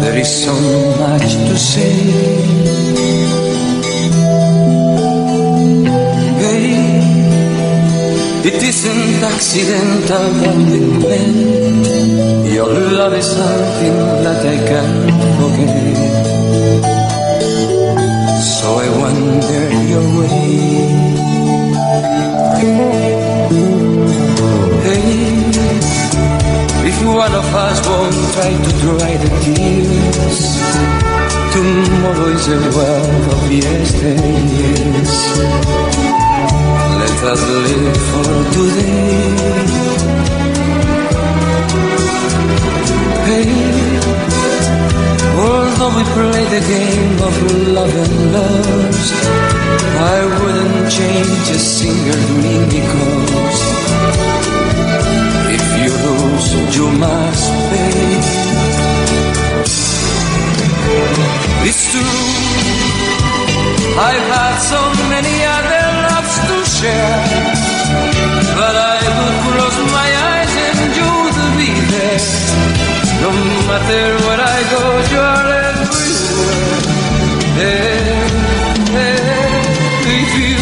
There 0.00 0.20
is 0.20 0.28
so 0.28 0.52
much 0.98 1.36
to 1.48 1.56
say. 1.56 2.41
It 8.84 8.88
isn't 8.88 9.22
accidental 9.22 10.26
that 10.40 10.56
we 10.56 10.80
met. 11.02 11.34
Your 12.52 12.72
love 12.98 13.14
is 13.14 13.26
something 13.26 13.96
that 14.24 14.44
I 14.44 14.56
can't 14.68 15.10
forget. 15.38 15.96
So 18.42 18.66
I 18.78 18.88
wander 19.00 19.66
your 19.92 20.06
way. 20.18 20.54
Hey, 24.84 25.12
if 26.88 26.96
one 27.04 27.34
of 27.34 27.54
us 27.54 27.78
won't 27.86 28.16
try 28.34 28.52
to 28.66 28.72
dry 28.82 29.12
the 29.22 29.30
tears, 29.42 30.40
tomorrow 31.52 32.28
is 32.34 32.46
a 32.48 32.50
world 32.76 33.24
of 33.34 33.42
yesteryears. 33.50 35.12
Let 37.22 37.34
us 37.34 37.42
live 37.48 37.96
for 38.10 38.34
today. 38.50 39.30
Hey, 43.28 43.50
although 45.38 45.92
we 45.98 46.04
play 46.18 46.44
the 46.50 46.62
game 46.66 47.18
of 47.22 47.34
love 47.68 47.94
and 47.94 48.16
lust, 48.32 49.14
I 50.02 50.18
wouldn't 50.34 50.90
change 50.90 51.46
a 51.50 51.60
single 51.60 52.20
dream 52.26 52.62
because 52.76 53.60
if 55.56 55.64
you 55.78 55.90
lose, 56.02 56.48
you 56.76 56.86
must 56.98 57.52
pay. 57.70 58.02
It's 61.68 61.82
true, 61.92 63.31
I've 63.94 64.26
had 64.34 64.56
so 64.72 64.80
many 65.12 65.36
other 65.44 65.84
loves 66.08 66.36
to 66.48 66.56
share, 66.64 67.24
but 68.56 68.74
I 68.74 68.98
would 69.16 69.36
close 69.44 69.78
my 69.92 70.08
eyes 70.32 70.54
and 70.66 70.92
you 70.98 71.12
to 71.38 71.46
be 71.60 71.70
there. 71.92 72.22
No 73.20 73.30
matter 73.68 74.04
where 74.24 74.40
I 74.40 74.60
go, 74.74 74.84
you 75.12 75.20
are 75.20 75.48
everywhere. 75.68 76.80
There, 77.58 78.28
there, 78.96 79.60
if 80.18 80.30
you 80.40 80.56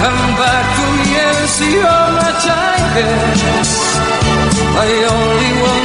come 0.00 0.22
back 0.40 0.66
to 0.78 0.84
me 0.96 1.08
and 1.28 1.40
see 1.56 1.76
how 1.84 2.04
much 2.20 2.44
I 2.48 2.74
care. 2.94 3.84
I 4.76 4.90
only 5.12 5.52
want 5.62 5.83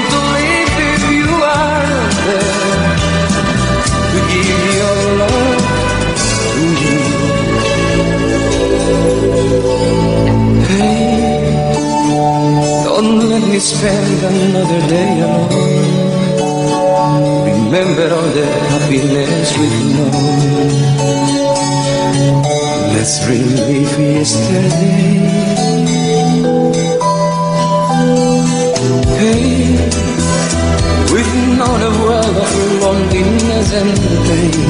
let 13.39 13.49
me 13.49 13.59
spend 13.59 14.23
another 14.23 14.81
day 14.87 15.21
alone. 15.21 15.49
Remember 17.45 18.13
all 18.15 18.29
the 18.39 18.45
happiness 18.71 19.57
we've 19.57 19.85
known. 19.95 20.69
Let's 22.93 23.15
relive 23.27 23.99
yesterday. 23.99 25.19
Hey, 29.19 29.77
we've 31.13 31.35
known 31.57 31.79
a 31.81 31.93
world 32.03 32.35
of 32.43 32.51
loneliness 32.81 33.69
and 33.73 33.93
pain. 34.27 34.69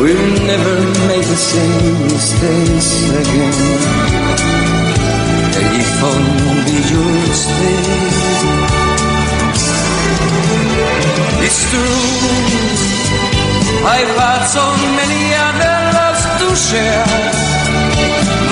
We'll 0.00 0.30
never 0.46 0.76
make 1.08 1.26
the 1.26 1.40
same 1.52 2.02
mistakes 2.04 2.90
again. 3.22 4.59
Only 6.02 6.78
you'll 6.90 7.34
stay. 7.34 8.00
It's 11.46 11.60
true, 11.70 12.00
I've 13.84 14.14
had 14.16 14.42
so 14.46 14.64
many 14.98 15.22
other 15.48 15.76
loves 15.98 16.24
to 16.40 16.48
share. 16.56 17.04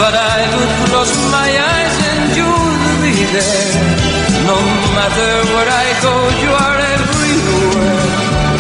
But 0.01 0.15
I 0.15 0.39
would 0.55 0.73
close 0.91 1.15
my 1.33 1.49
eyes 1.73 1.97
and 2.11 2.23
you'll 2.37 2.99
be 3.03 3.15
there. 3.35 3.73
No 4.51 4.59
matter 4.99 5.33
where 5.53 5.71
I 5.85 5.89
go, 6.05 6.15
you 6.43 6.51
are 6.67 6.79
everywhere. 6.95 8.09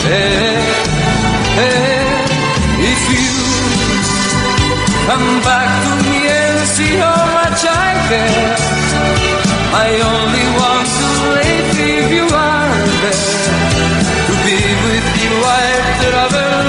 Hey, 0.09 0.56
hey, 1.60 2.09
if 2.93 3.02
you 3.12 3.28
come 5.09 5.28
back 5.44 5.70
to 5.85 5.90
me 6.09 6.16
and 6.27 6.59
see 6.74 6.94
how 6.97 7.20
much 7.39 7.60
I 7.65 7.89
care, 8.09 8.77
I 9.70 9.89
only 10.01 10.47
want 10.59 10.89
to 10.99 11.09
live 11.36 11.70
if 11.77 12.07
you 12.12 12.24
are 12.24 12.73
there. 13.03 13.49
To 14.28 14.35
be 14.45 14.59
with 14.89 15.09
you, 15.23 15.35
I'd 15.45 15.86
travel 16.01 16.65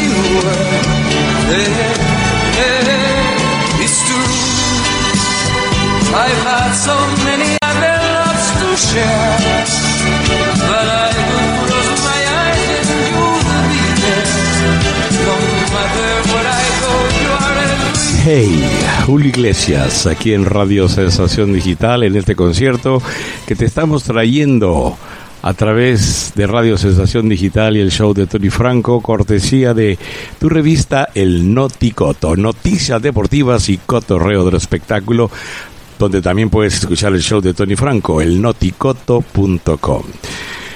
anywhere. 0.00 0.82
Hey, 1.52 1.68
hey, 2.58 3.84
it's 3.84 3.98
true. 4.08 4.32
I've 6.08 6.42
had 6.48 6.72
so 6.72 6.96
many 7.28 7.52
other 7.68 7.96
loves 8.16 8.48
to 8.60 8.68
share, 8.76 9.27
Hey, 18.30 18.62
Julio 19.06 19.30
Iglesias, 19.30 20.06
aquí 20.06 20.34
en 20.34 20.44
Radio 20.44 20.86
Sensación 20.86 21.50
Digital, 21.54 22.02
en 22.02 22.14
este 22.14 22.36
concierto 22.36 23.00
que 23.46 23.56
te 23.56 23.64
estamos 23.64 24.02
trayendo 24.02 24.98
a 25.40 25.54
través 25.54 26.34
de 26.34 26.46
Radio 26.46 26.76
Sensación 26.76 27.30
Digital 27.30 27.78
y 27.78 27.80
el 27.80 27.90
show 27.90 28.12
de 28.12 28.26
Tony 28.26 28.50
Franco, 28.50 29.00
cortesía 29.00 29.72
de 29.72 29.98
tu 30.38 30.50
revista 30.50 31.08
El 31.14 31.54
Noticoto, 31.54 32.36
noticias 32.36 33.00
deportivas 33.00 33.70
y 33.70 33.78
cotorreo 33.78 34.44
del 34.44 34.56
espectáculo 34.56 35.30
donde 35.98 36.20
también 36.20 36.50
puedes 36.50 36.74
escuchar 36.74 37.14
el 37.14 37.22
show 37.22 37.40
de 37.40 37.54
Tony 37.54 37.76
Franco, 37.76 38.20
el 38.20 38.42
noticoto.com. 38.42 40.02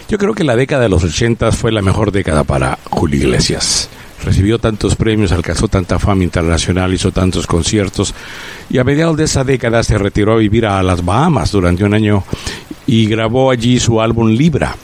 Yo 0.09 0.17
creo 0.17 0.33
que 0.33 0.45
la 0.45 0.57
década 0.57 0.85
de 0.85 0.89
los 0.89 1.05
80 1.05 1.53
fue 1.53 1.71
la 1.71 1.83
mejor 1.83 2.13
década 2.13 2.45
para 2.45 2.79
Julio 2.89 3.21
Iglesias. 3.21 3.91
Recibió 4.25 4.59
tantos 4.59 4.95
premios, 4.95 5.33
alcanzó 5.33 5.67
tanta 5.67 5.99
fama 5.99 6.23
internacional, 6.23 6.95
hizo 6.95 7.11
tantos 7.11 7.47
conciertos 7.47 8.15
y 8.71 8.79
a 8.79 8.85
mediados 8.85 9.17
de 9.17 9.25
esa 9.25 9.43
década 9.43 9.83
se 9.83 9.99
retiró 9.99 10.35
a 10.35 10.37
vivir 10.37 10.65
a 10.67 10.83
las 10.83 11.05
Bahamas 11.05 11.51
durante 11.51 11.85
un 11.85 11.93
año 11.93 12.23
y 12.87 13.07
grabó 13.07 13.51
allí 13.51 13.81
su 13.81 14.01
álbum 14.01 14.29
Libra. 14.29 14.77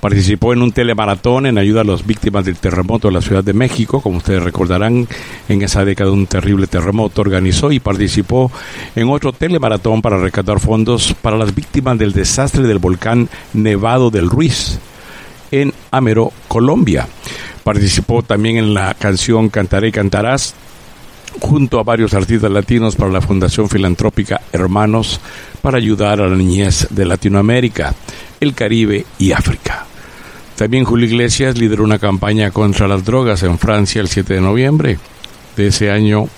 Participó 0.00 0.52
en 0.52 0.62
un 0.62 0.72
telemaratón 0.72 1.46
en 1.46 1.58
ayuda 1.58 1.82
a 1.82 1.84
las 1.84 2.06
víctimas 2.06 2.44
del 2.44 2.56
terremoto 2.56 3.08
de 3.08 3.14
la 3.14 3.20
Ciudad 3.20 3.44
de 3.44 3.52
México, 3.52 4.00
como 4.00 4.18
ustedes 4.18 4.42
recordarán, 4.42 5.06
en 5.48 5.62
esa 5.62 5.84
década 5.84 6.12
un 6.12 6.26
terrible 6.26 6.66
terremoto 6.66 7.20
organizó 7.20 7.72
y 7.72 7.80
participó 7.80 8.50
en 8.94 9.10
otro 9.10 9.32
telemaratón 9.32 10.00
para 10.00 10.18
recaudar 10.18 10.60
fondos 10.60 11.14
para 11.20 11.36
las 11.36 11.54
víctimas 11.54 11.98
del 11.98 12.12
desastre 12.12 12.62
del 12.62 12.78
volcán 12.78 13.28
Nevado 13.52 14.10
del 14.10 14.30
Ruiz 14.30 14.78
en 15.50 15.72
Amero, 15.90 16.32
Colombia. 16.48 17.06
Participó 17.64 18.22
también 18.22 18.56
en 18.56 18.74
la 18.74 18.94
canción 18.94 19.48
Cantaré 19.48 19.92
Cantarás 19.92 20.54
junto 21.40 21.78
a 21.78 21.84
varios 21.84 22.14
artistas 22.14 22.50
latinos 22.50 22.96
para 22.96 23.10
la 23.10 23.20
Fundación 23.20 23.68
Filantrópica 23.68 24.40
Hermanos 24.52 25.20
para 25.60 25.78
ayudar 25.78 26.20
a 26.20 26.28
la 26.28 26.36
niñez 26.36 26.88
de 26.90 27.04
Latinoamérica, 27.04 27.94
el 28.40 28.54
Caribe 28.54 29.04
y 29.18 29.32
África. 29.32 29.86
También 30.56 30.84
Julio 30.84 31.06
Iglesias 31.06 31.56
lideró 31.56 31.84
una 31.84 31.98
campaña 31.98 32.50
contra 32.50 32.88
las 32.88 33.04
drogas 33.04 33.42
en 33.44 33.58
Francia 33.58 34.00
el 34.00 34.08
7 34.08 34.34
de 34.34 34.40
noviembre 34.40 34.98
de 35.56 35.68
ese 35.68 35.90
año 35.90 36.28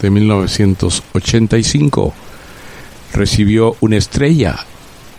de 0.00 0.10
1985. 0.10 2.14
Recibió 3.12 3.76
una 3.80 3.96
estrella 3.96 4.64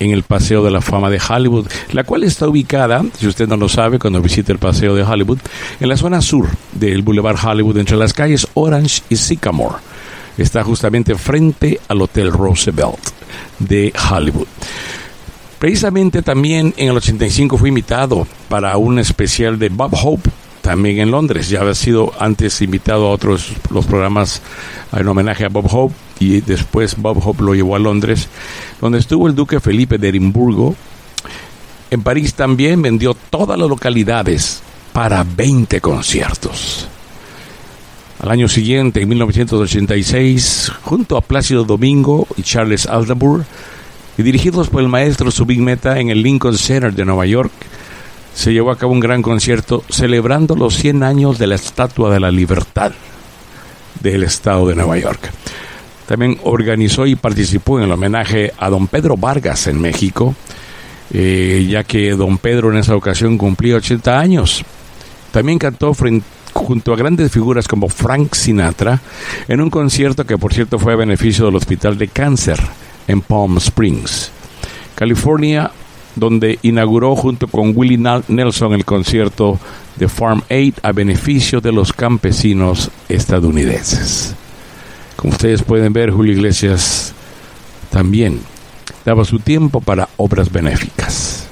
en 0.02 0.10
el 0.10 0.24
Paseo 0.24 0.64
de 0.64 0.72
la 0.72 0.82
Fama 0.82 1.12
de 1.12 1.22
Hollywood, 1.22 1.68
la 1.92 2.04
cual 2.04 2.24
está 2.24 2.48
ubicada, 2.48 3.06
si 3.18 3.28
usted 3.28 3.48
no 3.48 3.56
lo 3.56 3.70
sabe, 3.70 4.00
cuando 4.00 4.20
visite 4.20 4.52
el 4.52 4.58
Paseo 4.58 4.96
de 4.96 5.04
Hollywood, 5.04 5.38
en 5.80 5.90
la 5.90 5.96
zona 5.96 6.22
sur 6.22 6.48
del 6.72 7.04
Boulevard 7.04 7.38
Hollywood, 7.42 7.78
entre 7.78 7.98
las 7.98 8.12
calles 8.12 8.48
Orange 8.56 9.04
y 9.10 9.16
Sycamore. 9.16 9.76
Está 10.40 10.64
justamente 10.64 11.14
frente 11.14 11.80
al 11.88 12.02
Hotel 12.02 12.32
Roosevelt 12.32 12.98
de 13.60 13.94
Hollywood. 14.12 14.48
Precisamente 15.60 16.24
también 16.24 16.74
en 16.78 16.90
el 16.90 16.98
85 16.98 17.56
fue 17.60 17.70
invitado 17.70 18.28
para 18.50 18.76
un 18.78 18.98
especial 18.98 19.60
de 19.60 19.70
Bob 19.70 19.94
Hope, 19.94 20.32
también 20.62 21.00
en 21.00 21.12
Londres. 21.12 21.50
Ya 21.50 21.62
había 21.62 21.76
sido 21.76 22.14
antes 22.20 22.62
invitado 22.62 23.08
a 23.08 23.12
otros 23.12 23.54
los 23.70 23.86
programas 23.86 24.42
en 24.94 25.08
homenaje 25.08 25.46
a 25.46 25.50
Bob 25.50 25.68
Hope 25.72 25.96
y 26.20 26.42
después 26.42 26.96
Bob 26.98 27.22
Hope 27.26 27.44
lo 27.44 27.56
llevó 27.56 27.76
a 27.76 27.80
Londres, 27.80 28.28
donde 28.80 29.00
estuvo 29.00 29.28
el 29.28 29.36
duque 29.36 29.60
Felipe 29.60 29.98
de 29.98 30.10
Edimburgo. 30.10 30.76
En 31.90 32.04
París 32.04 32.34
también 32.34 32.82
vendió 32.82 33.16
todas 33.30 33.60
las 33.60 33.68
localidades 33.68 34.62
para 34.94 35.24
20 35.24 35.82
conciertos. 35.82 36.88
Al 38.22 38.30
año 38.30 38.48
siguiente, 38.48 39.02
en 39.02 39.10
1986, 39.10 40.72
junto 40.84 41.18
a 41.18 41.22
Plácido 41.22 41.64
Domingo 41.64 42.28
y 42.38 42.44
Charles 42.44 42.86
Aznavour, 42.86 43.46
y 44.18 44.22
dirigidos 44.22 44.70
por 44.70 44.82
el 44.82 44.90
maestro 44.90 45.32
Subig 45.32 45.60
Meta 45.60 46.00
en 46.00 46.10
el 46.10 46.22
Lincoln 46.22 46.56
Center 46.56 46.94
de 46.94 47.04
Nueva 47.04 47.26
York, 47.26 47.52
se 48.34 48.54
llevó 48.54 48.72
a 48.72 48.78
cabo 48.78 48.94
un 48.94 49.00
gran 49.00 49.22
concierto 49.22 49.84
celebrando 49.90 50.56
los 50.56 50.76
100 50.76 51.04
años 51.04 51.38
de 51.38 51.48
la 51.48 51.56
Estatua 51.56 52.14
de 52.14 52.20
la 52.20 52.32
Libertad 52.32 52.92
del 54.02 54.24
Estado 54.24 54.68
de 54.68 54.76
Nueva 54.76 54.98
York. 54.98 55.32
También 56.08 56.38
organizó 56.44 57.06
y 57.06 57.16
participó 57.16 57.78
en 57.78 57.86
el 57.86 57.92
homenaje 57.92 58.52
a 58.58 58.70
don 58.70 58.88
Pedro 58.88 59.16
Vargas 59.16 59.68
en 59.68 59.80
México, 59.80 60.36
eh, 61.14 61.66
ya 61.70 61.84
que 61.84 62.12
don 62.12 62.38
Pedro 62.38 62.72
en 62.72 62.78
esa 62.78 62.96
ocasión 62.96 63.38
cumplía 63.38 63.76
80 63.76 64.20
años. 64.20 64.64
También 65.32 65.58
cantó 65.58 65.94
junto 66.54 66.94
a 66.94 66.98
grandes 66.98 67.32
figuras 67.32 67.68
como 67.68 67.88
Frank 67.88 68.34
Sinatra 68.34 69.00
en 69.48 69.62
un 69.62 69.70
concierto 69.70 70.26
que 70.26 70.38
por 70.38 70.54
cierto 70.54 70.80
fue 70.80 70.94
a 70.94 70.98
beneficio 70.98 71.46
del 71.46 71.56
Hospital 71.56 71.98
de 71.98 72.10
Cáncer 72.10 72.60
en 73.08 73.22
Palm 73.22 73.58
Springs, 73.58 74.32
California, 74.96 75.72
donde 76.16 76.60
inauguró 76.62 77.16
junto 77.16 77.48
con 77.48 77.74
Willie 77.76 77.98
Nelson 78.28 78.74
el 78.74 78.86
concierto 78.86 79.60
de 79.96 80.08
Farm 80.08 80.44
Aid 80.50 80.76
a 80.84 80.92
beneficio 80.92 81.62
de 81.62 81.72
los 81.72 81.94
campesinos 81.94 82.92
estadounidenses. 83.10 84.36
Como 85.16 85.34
ustedes 85.34 85.64
pueden 85.64 85.94
ver, 85.94 86.12
Julio 86.12 86.34
Iglesias 86.34 87.14
también 87.92 88.40
daba 89.06 89.26
su 89.26 89.40
tiempo 89.40 89.82
para 89.82 90.10
obras 90.18 90.52
benéficas. 90.52 91.48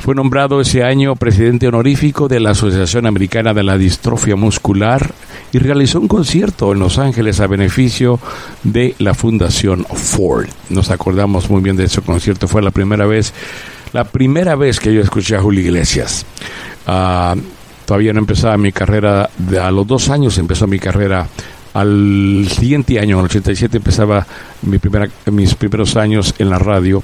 Fue 0.00 0.14
nombrado 0.14 0.60
ese 0.60 0.84
año 0.84 1.16
presidente 1.16 1.66
honorífico 1.66 2.28
de 2.28 2.40
la 2.40 2.50
Asociación 2.50 3.06
Americana 3.06 3.52
de 3.52 3.64
la 3.64 3.76
Distrofia 3.76 4.36
Muscular 4.36 5.12
y 5.52 5.58
realizó 5.58 6.00
un 6.00 6.08
concierto 6.08 6.72
en 6.72 6.78
Los 6.78 6.98
Ángeles 6.98 7.40
a 7.40 7.46
beneficio 7.46 8.20
de 8.62 8.94
la 8.98 9.14
Fundación 9.14 9.84
Ford. 9.84 10.46
Nos 10.70 10.90
acordamos 10.90 11.48
muy 11.50 11.62
bien 11.62 11.76
de 11.76 11.84
ese 11.84 12.00
concierto, 12.02 12.48
fue 12.48 12.62
la 12.62 12.70
primera 12.70 13.06
vez, 13.06 13.32
la 13.92 14.04
primera 14.04 14.56
vez 14.56 14.80
que 14.80 14.92
yo 14.92 15.00
escuché 15.00 15.36
a 15.36 15.40
Julio 15.40 15.60
Iglesias. 15.60 16.26
Ah, 16.86 17.34
todavía 17.86 18.12
no 18.12 18.20
empezaba 18.20 18.56
mi 18.56 18.72
carrera, 18.72 19.30
a 19.60 19.70
los 19.70 19.86
dos 19.86 20.10
años 20.10 20.36
empezó 20.38 20.66
mi 20.66 20.78
carrera 20.78 21.26
al 21.74 22.48
siguiente 22.50 22.98
año, 22.98 23.16
en 23.16 23.20
el 23.20 23.26
87, 23.26 23.76
empezaba 23.76 24.26
mis 24.62 25.54
primeros 25.54 25.96
años 25.96 26.34
en 26.38 26.50
la 26.50 26.58
radio. 26.58 27.02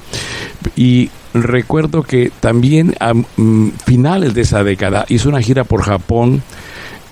Y 0.74 1.10
recuerdo 1.32 2.02
que 2.02 2.32
también 2.40 2.94
a 3.00 3.14
mm, 3.14 3.72
finales 3.84 4.34
de 4.34 4.42
esa 4.42 4.64
década 4.64 5.04
hizo 5.08 5.28
una 5.28 5.40
gira 5.40 5.64
por 5.64 5.82
Japón 5.82 6.42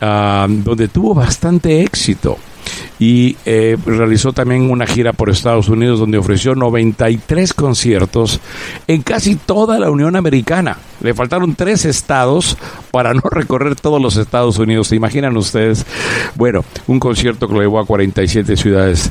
Ah, 0.04 0.48
donde 0.48 0.88
tuvo 0.88 1.14
bastante 1.14 1.80
éxito 1.80 2.36
y 2.98 3.36
eh, 3.44 3.76
realizó 3.86 4.32
también 4.32 4.68
una 4.68 4.84
gira 4.84 5.12
por 5.12 5.30
Estados 5.30 5.68
Unidos 5.68 6.00
donde 6.00 6.18
ofreció 6.18 6.56
93 6.56 7.54
conciertos 7.54 8.40
en 8.88 9.02
casi 9.02 9.36
toda 9.36 9.78
la 9.78 9.92
Unión 9.92 10.16
Americana. 10.16 10.76
Le 11.02 11.14
faltaron 11.14 11.54
tres 11.54 11.84
estados 11.84 12.56
para 12.90 13.14
no 13.14 13.22
recorrer 13.30 13.76
todos 13.76 14.02
los 14.02 14.16
Estados 14.16 14.58
Unidos. 14.58 14.88
¿Se 14.88 14.96
imaginan 14.96 15.36
ustedes? 15.36 15.86
Bueno, 16.34 16.64
un 16.88 16.98
concierto 16.98 17.46
que 17.46 17.54
lo 17.54 17.60
llevó 17.60 17.78
a 17.78 17.86
47 17.86 18.56
ciudades. 18.56 19.08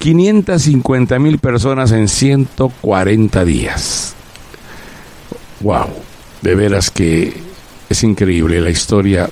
550 0.00 1.16
mil 1.20 1.38
personas 1.38 1.92
en 1.92 2.08
140 2.08 3.44
días. 3.44 4.16
¡Wow! 5.60 5.86
De 6.42 6.56
veras 6.56 6.90
que 6.90 7.32
es 7.88 8.02
increíble 8.02 8.60
la 8.60 8.70
historia 8.70 9.30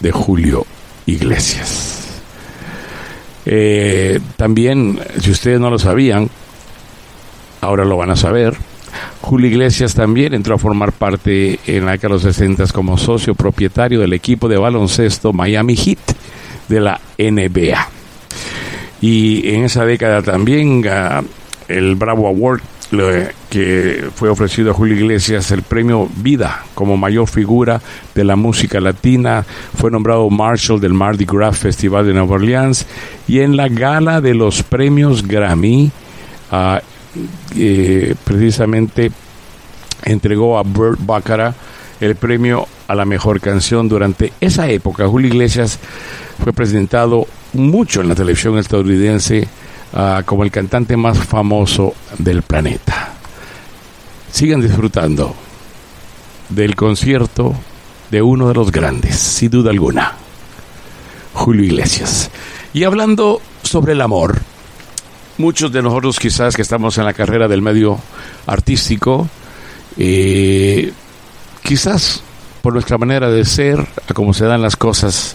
de 0.00 0.12
Julio 0.12 0.66
Iglesias. 1.06 2.20
Eh, 3.46 4.20
también, 4.36 4.98
si 5.20 5.30
ustedes 5.30 5.60
no 5.60 5.70
lo 5.70 5.78
sabían, 5.78 6.28
ahora 7.60 7.84
lo 7.84 7.96
van 7.96 8.10
a 8.10 8.16
saber. 8.16 8.56
Julio 9.20 9.48
Iglesias 9.48 9.94
también 9.94 10.34
entró 10.34 10.54
a 10.54 10.58
formar 10.58 10.92
parte 10.92 11.60
en 11.66 11.86
la 11.86 11.92
década 11.92 12.16
de 12.16 12.24
los 12.24 12.34
60 12.34 12.66
como 12.72 12.98
socio 12.98 13.34
propietario 13.34 14.00
del 14.00 14.12
equipo 14.12 14.48
de 14.48 14.58
baloncesto 14.58 15.32
Miami 15.32 15.76
Heat 15.76 15.98
de 16.68 16.80
la 16.80 17.00
NBA. 17.18 17.88
Y 19.00 19.54
en 19.54 19.64
esa 19.64 19.84
década 19.84 20.22
también 20.22 20.84
el 21.68 21.94
Bravo 21.94 22.26
Award 22.26 22.62
que 23.48 24.08
fue 24.14 24.28
ofrecido 24.28 24.72
a 24.72 24.74
Julio 24.74 24.96
Iglesias 24.96 25.52
el 25.52 25.62
premio 25.62 26.08
Vida 26.16 26.64
como 26.74 26.96
mayor 26.96 27.28
figura 27.28 27.80
de 28.14 28.24
la 28.24 28.34
música 28.34 28.80
latina. 28.80 29.44
Fue 29.76 29.90
nombrado 29.92 30.28
Marshall 30.28 30.80
del 30.80 30.92
Mardi 30.92 31.24
Gras 31.24 31.58
Festival 31.58 32.06
de 32.06 32.14
Nueva 32.14 32.34
Orleans 32.34 32.86
y 33.28 33.40
en 33.40 33.56
la 33.56 33.68
gala 33.68 34.20
de 34.20 34.34
los 34.34 34.64
premios 34.64 35.26
Grammy, 35.26 35.90
ah, 36.50 36.80
eh, 37.56 38.14
precisamente 38.24 39.12
entregó 40.04 40.58
a 40.58 40.62
Burt 40.62 40.98
Baccarat 41.00 41.54
el 42.00 42.16
premio 42.16 42.66
a 42.88 42.94
la 42.96 43.04
mejor 43.04 43.40
canción 43.40 43.88
durante 43.88 44.32
esa 44.40 44.68
época. 44.68 45.06
Julio 45.06 45.28
Iglesias 45.28 45.78
fue 46.42 46.52
presentado 46.52 47.26
mucho 47.52 48.00
en 48.00 48.08
la 48.08 48.14
televisión 48.16 48.58
estadounidense 48.58 49.46
Ah, 49.92 50.22
como 50.24 50.44
el 50.44 50.52
cantante 50.52 50.96
más 50.96 51.18
famoso 51.18 51.94
del 52.16 52.42
planeta. 52.42 53.12
Sigan 54.30 54.60
disfrutando 54.60 55.34
del 56.48 56.76
concierto 56.76 57.54
de 58.10 58.22
uno 58.22 58.46
de 58.48 58.54
los 58.54 58.70
grandes, 58.70 59.16
sin 59.16 59.50
duda 59.50 59.70
alguna, 59.70 60.14
Julio 61.34 61.64
Iglesias. 61.64 62.30
Y 62.72 62.84
hablando 62.84 63.40
sobre 63.64 63.94
el 63.94 64.00
amor, 64.00 64.38
muchos 65.38 65.72
de 65.72 65.82
nosotros 65.82 66.20
quizás 66.20 66.54
que 66.54 66.62
estamos 66.62 66.96
en 66.98 67.04
la 67.04 67.12
carrera 67.12 67.48
del 67.48 67.60
medio 67.60 67.98
artístico, 68.46 69.28
eh, 69.96 70.92
quizás 71.64 72.22
por 72.62 72.74
nuestra 72.74 72.96
manera 72.96 73.28
de 73.28 73.44
ser, 73.44 73.80
a 73.80 74.14
cómo 74.14 74.34
se 74.34 74.44
dan 74.44 74.62
las 74.62 74.76
cosas, 74.76 75.34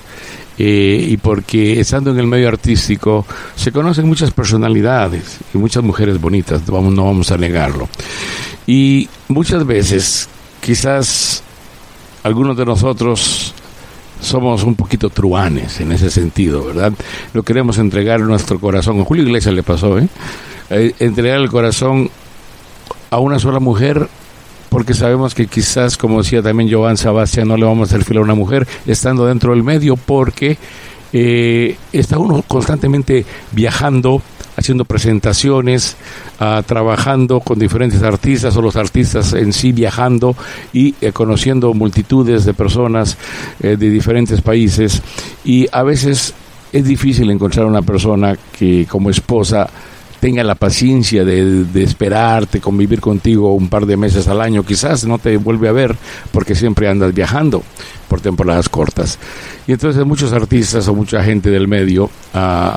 eh, 0.57 1.06
y 1.10 1.18
porque 1.18 1.80
estando 1.80 2.11
en 2.11 2.19
el 2.19 2.27
medio 2.27 2.48
artístico 2.48 3.26
se 3.56 3.72
conocen 3.72 4.07
muchas 4.07 4.32
personalidades 4.32 5.40
y 5.53 5.57
muchas 5.57 5.84
mujeres 5.84 6.19
bonitas, 6.19 6.61
no 6.68 7.06
vamos 7.06 7.32
a 7.32 7.38
negarlo. 7.38 7.90
Y 8.68 9.10
muchas 9.27 9.65
veces, 9.65 10.30
quizás 10.61 11.44
algunos 12.23 12.57
de 12.57 12.65
nosotros 12.65 13.53
somos 14.22 14.64
un 14.64 14.76
poquito 14.76 15.10
truanes 15.10 15.80
en 15.82 15.91
ese 15.91 16.10
sentido, 16.10 16.65
¿verdad? 16.65 16.94
No 17.34 17.44
queremos 17.44 17.77
entregar 17.77 18.19
nuestro 18.22 18.60
corazón. 18.60 18.99
A 18.99 19.06
Julio 19.06 19.23
Iglesias 19.23 19.53
le 19.53 19.64
pasó, 19.64 19.99
¿eh? 19.99 20.07
Eh, 20.69 20.94
entregar 20.99 21.40
el 21.40 21.49
corazón 21.49 22.10
a 23.11 23.19
una 23.19 23.38
sola 23.38 23.60
mujer 23.60 24.10
porque 24.70 24.94
sabemos 24.94 25.34
que 25.34 25.48
quizás, 25.48 25.98
como 25.98 26.22
decía 26.22 26.42
también 26.42 26.72
Joan 26.72 26.98
Sebastián, 26.98 27.48
no 27.48 27.58
le 27.58 27.66
vamos 27.66 27.94
a 27.94 28.00
fila 28.00 28.20
a 28.20 28.24
una 28.24 28.36
mujer 28.36 28.68
estando 28.86 29.26
dentro 29.26 29.52
del 29.52 29.64
medio 29.64 29.96
porque 29.96 30.58
eh, 31.14 31.78
está 31.94 32.18
uno 32.18 32.44
constantemente 32.46 33.26
viajando, 33.52 34.22
haciendo 34.58 34.84
presentaciones, 34.84 35.96
ah, 36.40 36.62
trabajando 36.66 37.40
con 37.40 37.58
diferentes 37.58 38.04
artistas 38.04 38.58
o 38.58 38.62
los 38.62 38.76
artistas 38.76 39.32
en 39.34 39.54
sí 39.54 39.72
viajando 39.72 40.36
y 40.74 40.96
eh, 41.00 41.12
conociendo 41.14 41.74
multitudes 41.74 42.44
de 42.44 42.54
personas 42.54 43.18
eh, 43.62 43.78
de 43.78 43.90
diferentes 43.90 44.42
países. 44.42 45.02
Y 45.46 45.68
a 45.72 45.84
veces 45.84 46.34
es 46.74 46.84
difícil 46.84 47.32
encontrar 47.32 47.66
una 47.66 47.82
persona 47.82 48.38
que 48.58 48.86
como 48.86 49.10
esposa 49.10 49.70
tenga 50.26 50.44
la 50.44 50.56
paciencia 50.56 51.24
de, 51.24 51.84
esperarte, 51.84 52.60
convivir 52.60 53.00
contigo 53.00 53.54
un 53.54 53.70
par 53.70 53.86
de 53.86 53.96
meses 53.96 54.28
al 54.28 54.42
año, 54.42 54.64
quizás 54.64 55.06
no 55.06 55.20
te 55.20 55.38
vuelve 55.38 55.70
a 55.70 55.72
ver 55.72 55.96
porque 56.32 56.56
siempre 56.56 56.90
andas 56.90 57.14
viajando 57.14 57.62
por 58.08 58.22
temporadas 58.22 58.68
cortas. 58.68 59.20
Y 59.68 59.74
entonces 59.74 60.04
muchos 60.04 60.34
artistas 60.34 60.88
o 60.88 60.96
mucha 60.96 61.24
gente 61.24 61.52
del 61.52 61.68
medio 61.68 62.06
uh, 62.06 62.76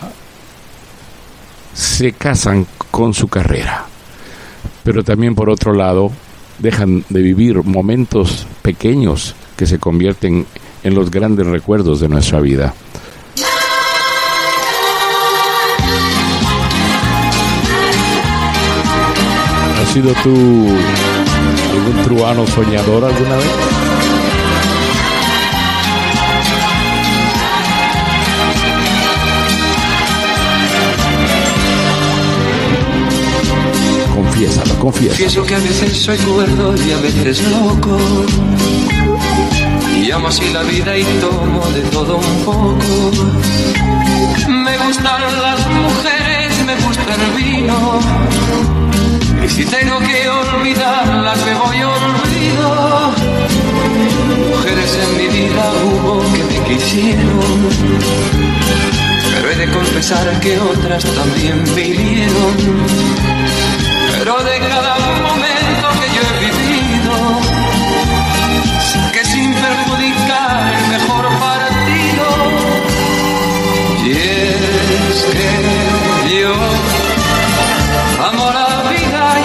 se 1.72 2.12
casan 2.12 2.66
con 2.90 3.14
su 3.14 3.28
carrera, 3.28 3.86
pero 4.84 5.02
también 5.02 5.34
por 5.34 5.48
otro 5.48 5.72
lado 5.72 6.12
dejan 6.58 7.02
de 7.08 7.22
vivir 7.22 7.64
momentos 7.64 8.46
pequeños 8.60 9.34
que 9.56 9.64
se 9.64 9.78
convierten 9.78 10.44
en 10.84 10.94
los 10.94 11.10
grandes 11.10 11.46
recuerdos 11.46 12.00
de 12.00 12.10
nuestra 12.10 12.40
vida. 12.40 12.74
¿Has 19.88 19.94
sido 19.94 20.12
tú 20.22 20.28
algún 21.72 22.02
truano 22.04 22.46
soñador 22.46 23.04
alguna 23.06 23.36
vez? 23.36 23.46
Confiésalo, 34.14 34.74
confiésalo. 34.78 35.08
Confieso 35.08 35.46
que 35.46 35.54
a 35.54 35.58
veces 35.58 35.96
soy 35.96 36.18
cuerdo 36.18 36.74
y 36.76 36.92
a 36.92 36.98
veces 36.98 37.42
loco. 37.50 37.98
Y 40.04 40.10
amo 40.10 40.28
así 40.28 40.52
la 40.52 40.64
vida 40.64 40.98
y 40.98 41.04
tomo 41.18 41.66
de 41.70 41.80
todo 41.90 42.18
un 42.18 42.44
poco. 42.44 42.78
Me 44.48 44.76
gustan 44.76 45.22
las 45.42 45.66
mujeres, 45.70 46.64
me 46.66 46.76
gusta 46.76 47.14
el 47.14 47.42
vino. 47.42 49.17
Y 49.48 49.50
si 49.50 49.64
tengo 49.64 49.98
que 50.00 50.28
olvidarlas, 50.28 51.38
me 51.46 51.54
voy 51.54 51.82
olvido. 51.82 53.14
Mujeres 54.50 54.98
en 55.02 55.16
mi 55.16 55.26
vida 55.26 55.72
hubo 55.84 56.20
que 56.34 56.44
me 56.44 56.58
quisieron. 56.68 57.68
Pero 59.32 59.50
he 59.50 59.56
de 59.56 59.72
confesar 59.72 60.38
que 60.40 60.58
otras 60.58 61.02
también 61.02 61.64
vinieron. 61.74 62.56
Pero 64.18 64.42
de 64.44 64.58
cada 64.68 64.98
momento 65.28 65.86
que 65.98 66.08
yo 66.16 66.22
he 66.28 66.38
vivido, 66.44 67.14
que 69.14 69.24
sin 69.24 69.54
perjudicar 69.54 70.74
el 70.74 70.88
mejor 70.88 71.24
partido. 71.40 72.26
Y 74.04 74.10
es 74.10 75.16
que 75.32 76.38
yo 76.38 76.97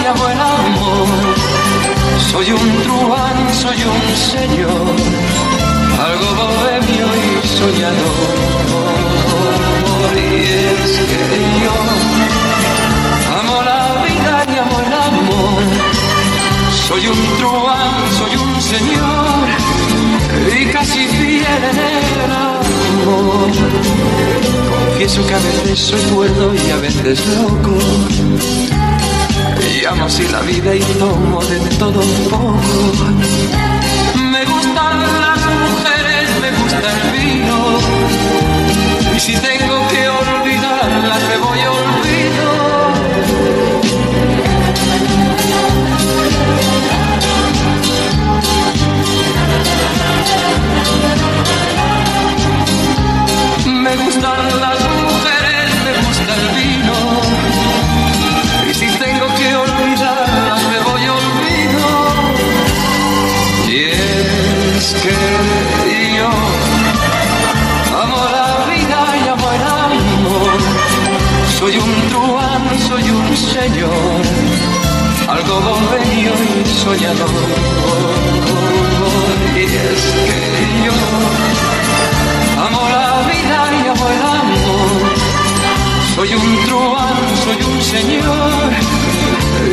amo 0.06 0.28
el 0.28 0.40
amor. 0.40 1.08
Soy 2.30 2.52
un 2.52 2.82
truán, 2.82 3.54
soy 3.54 3.76
un 3.94 4.16
señor, 4.16 4.94
algo 6.08 6.28
bohemio 6.40 7.06
y 7.22 7.46
soñador. 7.46 8.74
Y 10.16 10.18
es 10.72 10.92
que 11.10 11.24
yo 11.64 11.76
amo 13.38 13.62
la 13.62 13.82
vida 14.04 14.44
y 14.52 14.58
amo 14.58 14.76
el 14.86 14.92
amor. 14.92 15.62
Soy 16.88 17.06
un 17.06 17.20
truán, 17.38 17.94
soy 18.18 18.36
un 18.36 18.60
señor 18.60 19.44
y 20.60 20.66
casi 20.66 21.06
fiel 21.06 21.62
en 21.70 21.78
el 21.78 22.32
amor. 22.32 23.50
Confieso 24.86 25.26
que 25.26 25.34
a 25.34 25.38
veces 25.38 25.78
soy 25.78 26.00
cuerdo 26.14 26.54
y 26.54 26.70
a 26.70 26.76
veces 26.76 27.26
loco. 27.26 28.83
Y 29.66 29.84
amo 29.86 30.04
así 30.04 30.26
la 30.28 30.40
vida 30.40 30.74
y 30.74 30.80
tomo 30.98 31.42
de 31.44 31.58
todo 31.78 32.00
un 32.00 32.24
poco. 32.28 32.52
Me 34.32 34.44
gustan 34.44 35.00
las 35.20 35.38
mujeres, 35.64 36.28
me 36.40 36.50
gusta 36.58 36.90
el 36.92 37.10
vino. 37.12 37.58
Y 39.16 39.20
si 39.20 39.32
tengo 39.32 39.88
que 39.88 40.08
olvidarlas, 40.08 41.22
me 41.30 41.36
voy 41.38 41.60
a 41.60 41.70
olvido. 41.70 42.48
Me 53.82 53.96
gustan 53.96 54.60
las 54.60 54.83
Soy 71.64 71.78
un 71.78 72.08
truán, 72.10 72.62
soy 72.88 73.10
un 73.10 73.34
señor, 73.34 74.22
algo 75.26 75.60
bohemio 75.62 76.32
y 76.44 76.68
soñador. 76.68 77.30
Y 79.56 79.62
es 79.64 80.02
que 80.26 80.40
yo 80.84 80.92
amo 82.66 82.82
la 82.90 83.08
vida 83.30 83.58
y 83.78 83.88
amo 83.88 84.06
el 84.14 84.22
amor. 84.42 85.04
Soy 86.14 86.34
un 86.34 86.66
truán, 86.66 87.16
soy 87.44 87.60
un 87.72 87.80
señor 87.80 88.68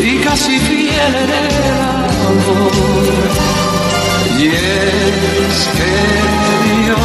y 0.02 0.18
casi 0.20 0.60
fiel 0.60 1.14
en 1.24 1.30
el 1.44 1.52
amor. 2.00 2.72
Es 4.44 5.70
que 5.78 6.88
yo 6.88 6.96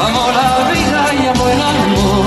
amo 0.00 0.30
la 0.32 0.70
vida 0.72 1.02
y 1.12 1.26
amo 1.26 1.48
el 1.48 1.60
amor. 1.60 2.26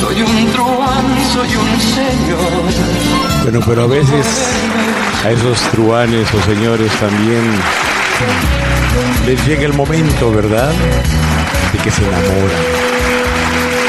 Soy 0.00 0.22
un 0.22 0.52
truán, 0.52 1.06
soy 1.34 1.54
un 1.54 1.80
señor. 1.80 2.62
Bueno, 3.42 3.60
pero 3.66 3.82
a 3.82 3.86
veces 3.88 4.26
a 5.22 5.30
esos 5.32 5.60
truanes 5.72 6.26
o 6.32 6.42
señores 6.42 6.90
también 6.98 7.42
les 9.26 9.46
llega 9.46 9.64
el 9.64 9.74
momento, 9.74 10.32
¿verdad? 10.32 10.72
De 11.72 11.78
que 11.78 11.90
se 11.90 12.02
enamoran. 12.06 12.62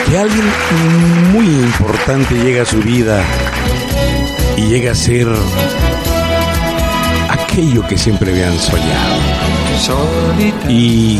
Que 0.09 0.17
alguien 0.17 0.45
muy 1.31 1.45
importante 1.45 2.35
llega 2.35 2.63
a 2.63 2.65
su 2.65 2.79
vida 2.79 3.23
y 4.57 4.63
llega 4.63 4.91
a 4.91 4.95
ser 4.95 5.27
aquello 7.55 7.87
que 7.87 7.97
siempre 7.97 8.31
habían 8.31 8.59
soñado. 8.59 9.15
Y 10.67 11.17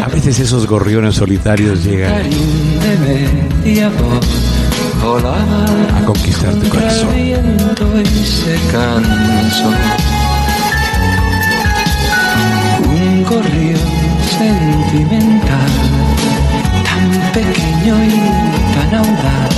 a 0.00 0.06
veces 0.06 0.38
esos 0.38 0.68
gorriones 0.68 1.16
solitarios 1.16 1.82
llegan 1.82 2.30
a 5.96 6.04
conquistar 6.06 6.54
tu 6.54 6.68
corazón. 6.68 7.08
Un 12.88 13.24
gorrión 13.24 13.80
sentimental, 14.38 15.72
tan 16.84 17.32
pequeño 17.32 18.04
y 18.04 18.10
tan 18.76 18.94
audaz, 18.94 19.56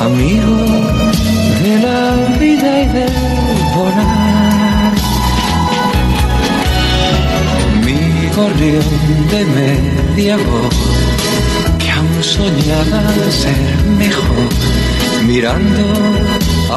amigo 0.00 0.56
de 1.62 1.78
la 1.82 2.38
vida 2.38 2.80
y 2.80 2.88
del 2.88 3.12
volar. 3.76 4.19
Gorrión 8.36 8.84
de 9.30 9.44
media 9.44 10.36
voz 10.36 10.76
que 11.78 11.90
aún 11.90 12.22
soñaba 12.22 13.02
ser 13.30 13.84
mejor, 13.98 14.50
mirando 15.26 15.84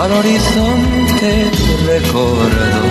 al 0.01 0.11
horizonte 0.11 1.51
recordó 1.85 2.84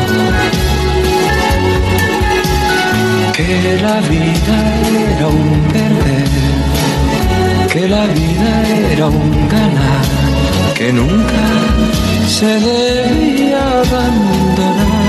que 3.32 3.80
la 3.82 4.01
vida 4.12 4.56
era 5.16 5.26
un 5.28 5.62
perder, 5.72 6.28
que 7.72 7.89
la 7.89 8.06
vida 8.06 8.68
era 8.93 9.06
un 9.06 9.48
ganar, 9.48 10.05
que 10.74 10.93
nunca 10.93 11.44
se 12.28 12.47
debía 12.47 13.80
abandonar. 13.80 15.02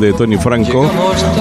De 0.00 0.12
Tony 0.14 0.36
Franco, 0.36 0.90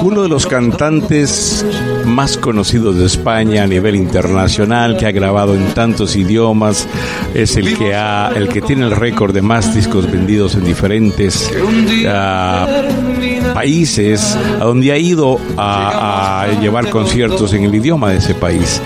uno 0.04 0.22
de 0.22 0.30
los 0.30 0.46
cantantes 0.46 1.66
más 2.06 2.38
conocidos 2.38 2.98
de 2.98 3.06
España 3.06 3.64
a 3.64 3.68
nivel 3.68 3.96
internacional, 3.96 4.98
que 4.98 5.06
ha 5.06 5.12
grabado 5.12 5.56
en 5.56 5.74
tantos 5.74 6.16
idiomas, 6.16 6.88
es 7.34 7.56
el 7.56 7.78
que 7.78 7.96
ha, 7.96 8.32
el 8.36 8.50
que 8.50 8.62
tiene 8.62 8.86
el 8.86 8.92
récord 8.92 9.34
de 9.34 9.42
más 9.42 9.74
discos 9.74 10.12
vendidos 10.12 10.56
en 10.56 10.66
diferentes 10.66 11.50
ah, 12.08 12.68
países, 13.54 14.38
a 14.60 14.66
donde 14.66 14.92
ha 14.92 14.98
ido 14.98 15.40
a, 15.58 16.48
llevar 16.62 16.90
conciertos 16.90 17.54
en 17.54 17.64
el 17.64 17.74
idioma 17.74 18.10
de 18.10 18.18
ese 18.18 18.36
país. 18.36 18.82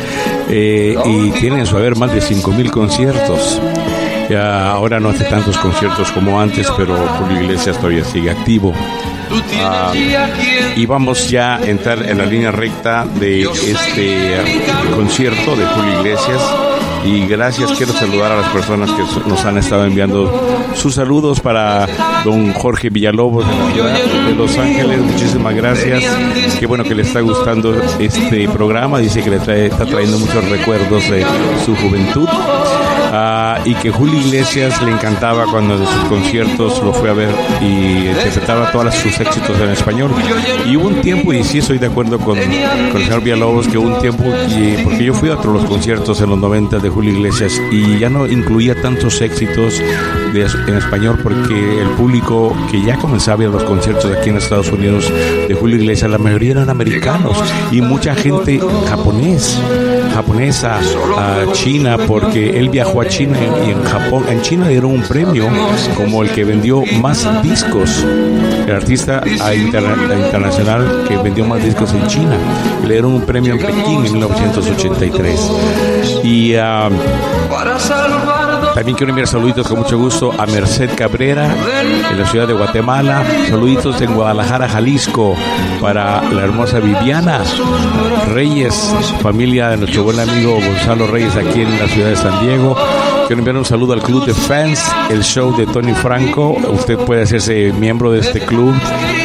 Eh, 0.49 0.95
y 1.05 1.31
tiene 1.31 1.61
en 1.61 1.65
su 1.65 1.77
haber 1.77 1.95
más 1.95 2.13
de 2.13 2.21
5.000 2.21 2.69
conciertos. 2.69 3.59
Ya 4.29 4.71
ahora 4.71 4.99
no 4.99 5.09
hace 5.09 5.25
tantos 5.25 5.57
conciertos 5.57 6.11
como 6.11 6.39
antes, 6.39 6.67
pero 6.77 6.95
Julio 6.95 7.41
Iglesias 7.41 7.77
todavía 7.77 8.03
sigue 8.03 8.31
activo. 8.31 8.73
Ah, 9.61 9.91
y 10.75 10.85
vamos 10.85 11.29
ya 11.29 11.55
a 11.55 11.63
entrar 11.65 12.03
en 12.09 12.17
la 12.17 12.25
línea 12.25 12.51
recta 12.51 13.05
de 13.19 13.41
este 13.43 14.37
concierto 14.95 15.55
de 15.55 15.65
Julio 15.65 15.99
Iglesias. 15.99 16.41
Y 17.05 17.25
gracias, 17.27 17.69
quiero 17.73 17.91
saludar 17.91 18.31
a 18.31 18.37
las 18.37 18.49
personas 18.51 18.89
que 18.91 19.01
nos 19.29 19.43
han 19.43 19.57
estado 19.57 19.83
enviando 19.85 20.31
sus 20.73 20.95
saludos 20.95 21.41
para 21.41 21.85
don 22.23 22.53
Jorge 22.53 22.89
Villalobos 22.89 23.45
de 23.45 23.53
la 23.57 23.71
ciudad 23.73 24.25
de 24.27 24.35
Los 24.35 24.57
Ángeles. 24.57 24.99
Muchísimas 25.01 25.53
gracias. 25.53 26.01
Qué 26.59 26.65
bueno 26.65 26.85
que 26.85 26.95
le 26.95 27.01
está 27.01 27.19
gustando 27.19 27.75
este 27.99 28.47
programa. 28.47 28.99
Dice 28.99 29.21
que 29.21 29.31
le 29.31 29.39
trae- 29.39 29.65
está 29.67 29.85
trayendo 29.85 30.17
muchos 30.17 30.49
recuerdos 30.49 31.09
de 31.09 31.25
su 31.65 31.75
juventud. 31.75 32.27
Ah, 33.15 33.59
y 33.63 33.75
que 33.75 33.91
Julio 33.91 34.19
Iglesias 34.19 34.81
le 34.81 34.91
encantaba 34.91 35.45
cuando 35.45 35.77
de 35.77 35.85
sus 35.85 36.03
conciertos 36.05 36.81
lo 36.83 36.91
fue 36.93 37.11
a 37.11 37.13
ver 37.13 37.29
y 37.61 38.07
interpretaba 38.07 38.71
todos 38.71 38.95
sus 38.95 39.19
éxitos 39.19 39.55
en 39.61 39.69
español. 39.69 40.09
Y 40.67 40.75
hubo 40.77 40.87
un 40.87 40.95
tiempo, 41.01 41.31
y 41.31 41.43
sí 41.43 41.59
estoy 41.59 41.77
de 41.77 41.85
acuerdo 41.87 42.17
con, 42.17 42.37
con 42.39 43.01
el 43.01 43.03
señor 43.03 43.21
Villalobos, 43.21 43.67
que 43.67 43.77
hubo 43.77 43.93
un 43.95 44.01
tiempo, 44.01 44.23
que- 44.23 44.79
porque 44.83 45.03
yo 45.03 45.13
fui 45.13 45.29
a 45.29 45.33
otros 45.35 45.53
los 45.53 45.65
conciertos 45.65 46.21
en 46.21 46.31
los 46.31 46.39
90 46.39 46.79
de 46.79 46.89
Julio 46.89 47.11
Iglesias 47.13 47.53
y 47.71 47.99
ya 47.99 48.09
no 48.09 48.25
incluía 48.25 48.73
tantos 48.81 49.21
éxitos 49.21 49.77
de- 50.33 50.47
en 50.67 50.75
español 50.75 51.19
porque 51.21 51.81
el 51.81 51.89
público 51.89 52.55
que 52.71 52.81
ya 52.83 52.97
comenzaba 52.97 53.43
a 53.43 53.47
a 53.47 53.49
los 53.49 53.63
conciertos 53.63 54.11
aquí 54.11 54.29
en 54.29 54.37
Estados 54.37 54.71
Unidos 54.71 55.11
de 55.47 55.53
Julio 55.53 55.75
Iglesias, 55.77 56.09
la 56.09 56.17
mayoría 56.17 56.51
eran 56.51 56.69
americanos 56.69 57.37
y 57.71 57.81
mucha 57.81 58.15
gente 58.15 58.59
japonés 58.89 59.59
japonesa 60.13 60.79
a 61.17 61.51
China 61.53 61.97
porque 62.07 62.57
él 62.59 62.69
viajó 62.69 63.01
a 63.01 63.07
China 63.07 63.37
y 63.65 63.71
en 63.71 63.83
Japón 63.83 64.25
en 64.29 64.41
China 64.41 64.67
dieron 64.67 64.91
un 64.91 65.01
premio 65.01 65.47
como 65.95 66.23
el 66.23 66.29
que 66.29 66.43
vendió 66.43 66.83
más 67.01 67.25
discos. 67.41 68.05
El 68.67 68.71
artista 68.75 69.21
interna- 69.55 69.97
internacional 70.25 71.05
que 71.07 71.17
vendió 71.17 71.45
más 71.45 71.63
discos 71.63 71.91
en 71.93 72.05
China. 72.07 72.37
Le 72.83 72.93
dieron 72.93 73.13
un 73.13 73.21
premio 73.21 73.53
en 73.53 73.59
Pekín 73.59 74.05
en 74.05 74.13
1983 74.13 75.51
y 76.23 76.55
ah, 76.55 76.89
también 78.73 78.97
quiero 78.97 79.11
enviar 79.11 79.27
saluditos 79.27 79.67
con 79.67 79.79
mucho 79.79 79.97
gusto 79.97 80.31
a 80.37 80.45
Merced 80.45 80.95
Cabrera 80.95 81.53
en 82.11 82.19
la 82.19 82.25
ciudad 82.25 82.47
de 82.47 82.53
Guatemala. 82.53 83.23
Saluditos 83.47 84.01
en 84.01 84.13
Guadalajara, 84.13 84.67
Jalisco 84.67 85.35
para 85.79 86.21
la 86.31 86.43
hermosa 86.43 86.79
Viviana 86.79 87.41
Reyes, 88.33 88.93
familia 89.21 89.69
de 89.69 89.77
nuestro 89.77 90.03
buen 90.03 90.19
amigo 90.19 90.55
Gonzalo 90.55 91.07
Reyes 91.07 91.35
aquí 91.35 91.61
en 91.61 91.79
la 91.79 91.87
ciudad 91.87 92.09
de 92.09 92.15
San 92.15 92.45
Diego. 92.45 92.75
Quiero 93.33 93.41
enviar 93.41 93.57
un 93.57 93.65
saludo 93.65 93.93
al 93.93 94.03
club 94.03 94.27
de 94.27 94.33
fans, 94.35 94.79
el 95.09 95.23
show 95.23 95.57
de 95.57 95.65
Tony 95.65 95.95
Franco. 95.95 96.55
Usted 96.71 96.99
puede 96.99 97.23
hacerse 97.23 97.73
miembro 97.73 98.11
de 98.11 98.19
este 98.19 98.41
club 98.41 98.75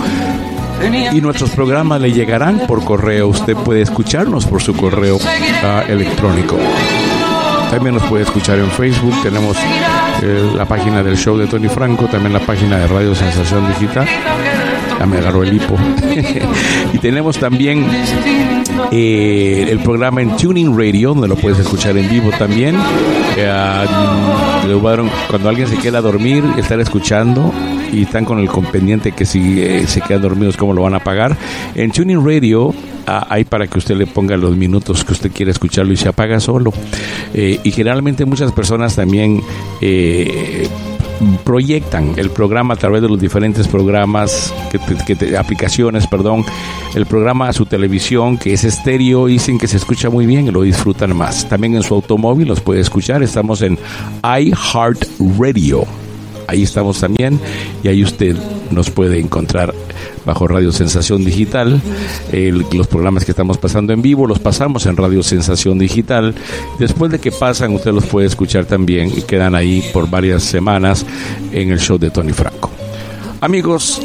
y 1.12 1.20
nuestros 1.20 1.50
programas 1.50 2.00
le 2.00 2.12
llegarán 2.12 2.66
por 2.66 2.84
correo. 2.84 3.28
Usted 3.28 3.54
puede 3.54 3.82
escucharnos 3.82 4.46
por 4.46 4.62
su 4.62 4.74
correo 4.74 5.16
uh, 5.16 5.90
electrónico. 5.90 6.56
También 7.70 7.94
nos 7.94 8.04
puede 8.04 8.24
escuchar 8.24 8.58
en 8.58 8.70
Facebook. 8.70 9.14
Tenemos 9.22 9.56
eh, 10.22 10.52
la 10.56 10.64
página 10.64 11.02
del 11.02 11.16
show 11.16 11.36
de 11.36 11.46
Tony 11.46 11.68
Franco, 11.68 12.06
también 12.06 12.32
la 12.32 12.40
página 12.40 12.78
de 12.78 12.88
Radio 12.88 13.14
Sensación 13.14 13.68
Digital. 13.68 14.08
Ya 15.00 15.06
me 15.06 15.16
agarró 15.16 15.42
el 15.42 15.54
hipo. 15.54 15.76
y 16.92 16.98
tenemos 16.98 17.38
también 17.38 17.86
eh, 18.92 19.66
el 19.70 19.78
programa 19.80 20.20
en 20.20 20.36
Tuning 20.36 20.76
Radio, 20.76 21.14
donde 21.14 21.26
lo 21.26 21.36
puedes 21.36 21.58
escuchar 21.58 21.96
en 21.96 22.08
vivo 22.10 22.30
también. 22.38 22.76
Eh, 23.36 23.86
cuando 25.30 25.48
alguien 25.48 25.68
se 25.68 25.78
queda 25.78 25.98
a 25.98 26.02
dormir, 26.02 26.44
estar 26.58 26.78
escuchando 26.80 27.50
y 27.92 28.02
están 28.02 28.24
con 28.24 28.38
el 28.38 28.48
conpendiente 28.48 29.12
que 29.12 29.24
si 29.24 29.62
eh, 29.62 29.86
se 29.86 30.00
quedan 30.00 30.22
dormidos, 30.22 30.56
¿cómo 30.56 30.72
lo 30.74 30.82
van 30.82 30.94
a 30.94 31.00
pagar? 31.00 31.36
En 31.74 31.90
Tuning 31.90 32.24
Radio 32.24 32.74
ah, 33.06 33.26
hay 33.28 33.44
para 33.44 33.66
que 33.66 33.78
usted 33.78 33.96
le 33.96 34.06
ponga 34.06 34.36
los 34.36 34.56
minutos 34.56 35.04
que 35.04 35.12
usted 35.12 35.32
quiera 35.32 35.50
escucharlo 35.50 35.92
y 35.92 35.96
se 35.96 36.08
apaga 36.08 36.40
solo. 36.40 36.72
Eh, 37.34 37.58
y 37.64 37.70
generalmente 37.70 38.24
muchas 38.24 38.52
personas 38.52 38.96
también 38.96 39.42
eh, 39.80 40.68
proyectan 41.44 42.14
el 42.16 42.30
programa 42.30 42.74
a 42.74 42.76
través 42.76 43.02
de 43.02 43.08
los 43.08 43.20
diferentes 43.20 43.68
programas, 43.68 44.52
que, 44.70 45.36
aplicaciones, 45.36 46.06
perdón, 46.06 46.44
el 46.94 47.06
programa 47.06 47.48
a 47.48 47.52
su 47.52 47.66
televisión, 47.66 48.38
que 48.38 48.52
es 48.52 48.64
estéreo, 48.64 49.26
dicen 49.26 49.58
que 49.58 49.66
se 49.66 49.76
escucha 49.76 50.10
muy 50.10 50.26
bien 50.26 50.48
y 50.48 50.50
lo 50.50 50.62
disfrutan 50.62 51.16
más. 51.16 51.48
También 51.48 51.76
en 51.76 51.82
su 51.82 51.94
automóvil 51.94 52.48
los 52.48 52.60
puede 52.60 52.80
escuchar, 52.80 53.22
estamos 53.22 53.62
en 53.62 53.78
iHeartRadio 54.22 55.86
ahí 56.50 56.64
estamos 56.64 56.98
también 57.00 57.38
y 57.82 57.88
ahí 57.88 58.02
usted 58.02 58.36
nos 58.70 58.90
puede 58.90 59.20
encontrar 59.20 59.72
bajo 60.26 60.48
Radio 60.48 60.72
Sensación 60.72 61.24
Digital. 61.24 61.80
los 62.72 62.86
programas 62.88 63.24
que 63.24 63.30
estamos 63.30 63.56
pasando 63.56 63.92
en 63.92 64.02
vivo 64.02 64.26
los 64.26 64.40
pasamos 64.40 64.86
en 64.86 64.96
Radio 64.96 65.22
Sensación 65.22 65.78
Digital. 65.78 66.34
Después 66.78 67.12
de 67.12 67.20
que 67.20 67.30
pasan, 67.30 67.72
usted 67.72 67.92
los 67.92 68.06
puede 68.06 68.26
escuchar 68.26 68.64
también 68.64 69.12
y 69.16 69.22
quedan 69.22 69.54
ahí 69.54 69.88
por 69.92 70.10
varias 70.10 70.42
semanas 70.42 71.06
en 71.52 71.70
el 71.70 71.78
show 71.78 71.98
de 71.98 72.10
Tony 72.10 72.32
Franco. 72.32 72.70
Amigos, 73.40 74.00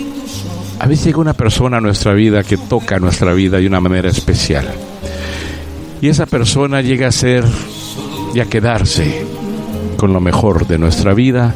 a 0.80 0.88
veces 0.88 1.08
llega 1.08 1.20
una 1.20 1.34
persona 1.34 1.78
a 1.78 1.82
nuestra 1.82 2.14
vida 2.14 2.44
que 2.44 2.58
toca 2.58 3.00
nuestra 3.00 3.34
vida 3.34 3.58
de 3.58 3.68
una 3.68 3.82
manera 3.82 4.10
especial. 4.10 4.68
Y 6.00 6.10
esa 6.10 6.28
persona 6.28 6.82
llega 6.82 7.08
a 7.08 7.12
ser 7.12 7.44
y 8.36 8.40
a 8.40 8.46
quedarse 8.46 9.26
con 9.98 10.14
lo 10.14 10.20
mejor 10.20 10.68
de 10.68 10.78
nuestra 10.78 11.14
vida 11.14 11.56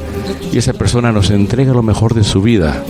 y 0.52 0.58
esa 0.58 0.74
persona 0.74 1.12
nos 1.12 1.30
entrega 1.30 1.74
lo 1.74 1.84
mejor 1.84 2.14
de 2.14 2.24
su 2.24 2.42
vida 2.42 2.84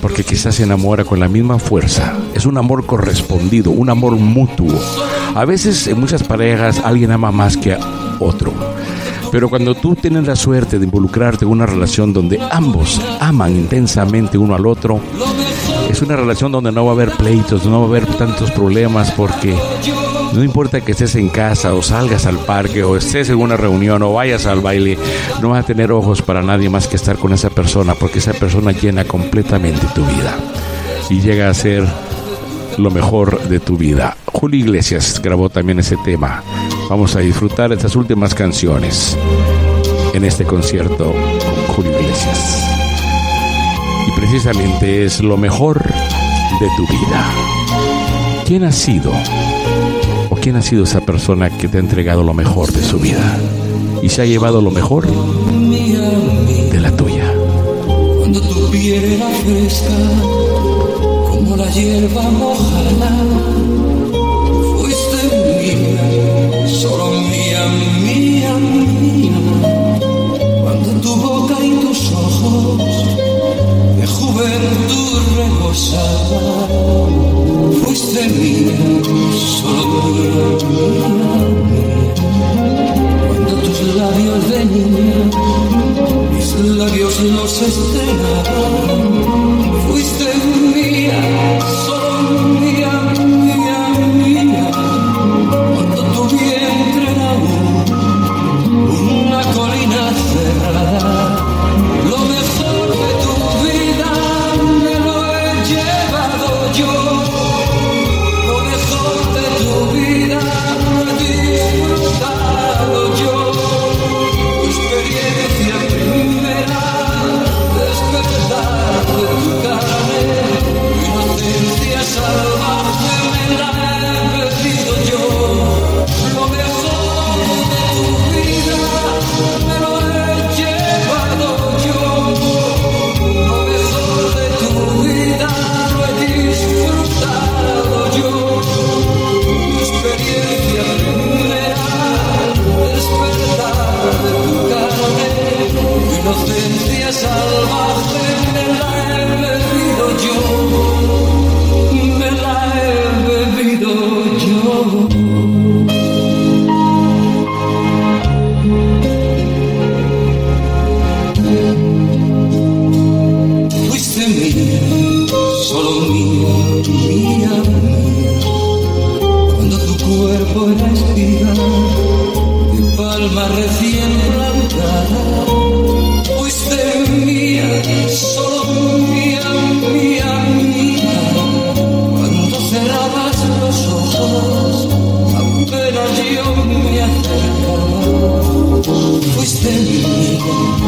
porque 0.00 0.24
quizás 0.24 0.54
se 0.56 0.62
enamora 0.62 1.04
con 1.04 1.20
la 1.20 1.28
misma 1.28 1.58
fuerza. 1.58 2.14
Es 2.34 2.46
un 2.46 2.56
amor 2.56 2.86
correspondido, 2.86 3.70
un 3.70 3.90
amor 3.90 4.16
mutuo. 4.16 4.78
A 5.34 5.44
veces 5.44 5.86
en 5.86 5.98
muchas 5.98 6.22
parejas 6.22 6.80
alguien 6.84 7.10
ama 7.10 7.30
más 7.30 7.56
que 7.56 7.74
a 7.74 7.78
otro. 8.18 8.52
Pero 9.30 9.48
cuando 9.48 9.74
tú 9.74 9.94
tienes 9.94 10.26
la 10.26 10.34
suerte 10.34 10.78
de 10.78 10.84
involucrarte 10.84 11.44
en 11.44 11.50
una 11.50 11.66
relación 11.66 12.12
donde 12.12 12.40
ambos 12.50 13.00
aman 13.20 13.54
intensamente 13.54 14.36
uno 14.36 14.54
al 14.54 14.66
otro, 14.66 15.00
es 15.88 16.02
una 16.02 16.16
relación 16.16 16.50
donde 16.50 16.72
no 16.72 16.84
va 16.84 16.90
a 16.90 16.94
haber 16.94 17.12
pleitos, 17.12 17.64
no 17.64 17.80
va 17.80 17.86
a 17.86 17.88
haber 17.88 18.06
tantos 18.06 18.50
problemas 18.50 19.12
porque 19.12 19.54
no 20.32 20.44
importa 20.44 20.80
que 20.80 20.92
estés 20.92 21.16
en 21.16 21.28
casa 21.28 21.74
o 21.74 21.82
salgas 21.82 22.26
al 22.26 22.38
parque 22.38 22.84
o 22.84 22.96
estés 22.96 23.30
en 23.30 23.38
una 23.38 23.56
reunión 23.56 24.02
o 24.02 24.12
vayas 24.12 24.46
al 24.46 24.60
baile, 24.60 24.96
no 25.42 25.50
vas 25.50 25.64
a 25.64 25.66
tener 25.66 25.90
ojos 25.90 26.22
para 26.22 26.42
nadie 26.42 26.70
más 26.70 26.86
que 26.86 26.96
estar 26.96 27.16
con 27.18 27.32
esa 27.32 27.50
persona 27.50 27.94
porque 27.94 28.20
esa 28.20 28.32
persona 28.32 28.72
llena 28.72 29.04
completamente 29.04 29.86
tu 29.94 30.04
vida 30.04 30.36
y 31.08 31.20
llega 31.20 31.48
a 31.48 31.54
ser 31.54 31.84
lo 32.78 32.90
mejor 32.90 33.40
de 33.48 33.60
tu 33.60 33.76
vida. 33.76 34.16
Julio 34.26 34.60
Iglesias 34.60 35.20
grabó 35.22 35.50
también 35.50 35.80
ese 35.80 35.96
tema. 35.98 36.42
Vamos 36.88 37.16
a 37.16 37.20
disfrutar 37.20 37.72
estas 37.72 37.96
últimas 37.96 38.34
canciones 38.34 39.16
en 40.14 40.24
este 40.24 40.44
concierto 40.44 41.12
con 41.12 41.74
Julio 41.74 41.92
Iglesias. 42.00 42.64
Y 44.06 44.20
precisamente 44.20 45.04
es 45.04 45.20
lo 45.20 45.36
mejor 45.36 45.82
de 45.82 46.68
tu 46.76 46.86
vida. 46.86 47.24
¿Quién 48.46 48.64
ha 48.64 48.72
sido 48.72 49.12
¿quién 50.40 50.56
ha 50.56 50.62
sido 50.62 50.84
esa 50.84 51.00
persona 51.00 51.50
que 51.50 51.68
te 51.68 51.76
ha 51.76 51.80
entregado 51.80 52.24
lo 52.24 52.32
mejor 52.32 52.72
de 52.72 52.82
su 52.82 52.98
vida 52.98 53.38
y 54.02 54.08
se 54.08 54.22
ha 54.22 54.24
llevado 54.24 54.62
lo 54.62 54.70
mejor 54.70 55.06
de 55.06 56.80
la 56.80 56.90
tuya? 56.96 57.30
Cuando 58.18 58.40
tu 58.40 58.70
piel 58.70 59.04
era 59.04 59.28
fresca, 59.28 59.94
como 61.30 61.56
la 61.56 61.70
hierba 61.70 62.22
mojada, 62.30 63.69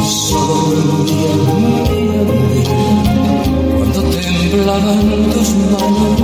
solo 0.03 1.05
cuando 3.77 4.01
temblaban 4.09 5.29
tus 5.33 5.49
manos, 5.71 6.19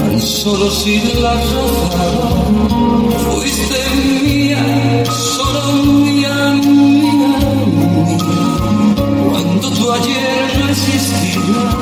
tan 0.00 0.20
solo 0.20 0.70
si 0.70 1.00
las 1.20 1.40
rozaban, 1.52 3.10
fuiste 3.24 3.78
mía, 4.24 4.64
solo 5.06 5.72
mía, 5.82 6.34
mía, 6.64 7.30
mía. 7.66 8.42
Cuando 9.30 9.70
tú 9.70 9.92
ayer 9.92 10.58
no 10.58 10.68
existías, 10.68 11.74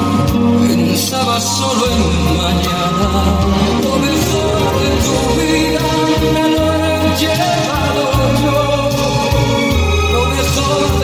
pensaba 0.68 1.40
solo 1.40 1.84
en 1.86 2.36
mañana, 2.36 3.10
lo 3.84 3.92
mejor 4.06 4.60
de 4.82 4.90
tu 5.04 5.16
vida 5.40 5.84
me 6.34 6.44
lo 6.56 6.66
llevaba. 7.20 7.79
Oh. 10.72 10.99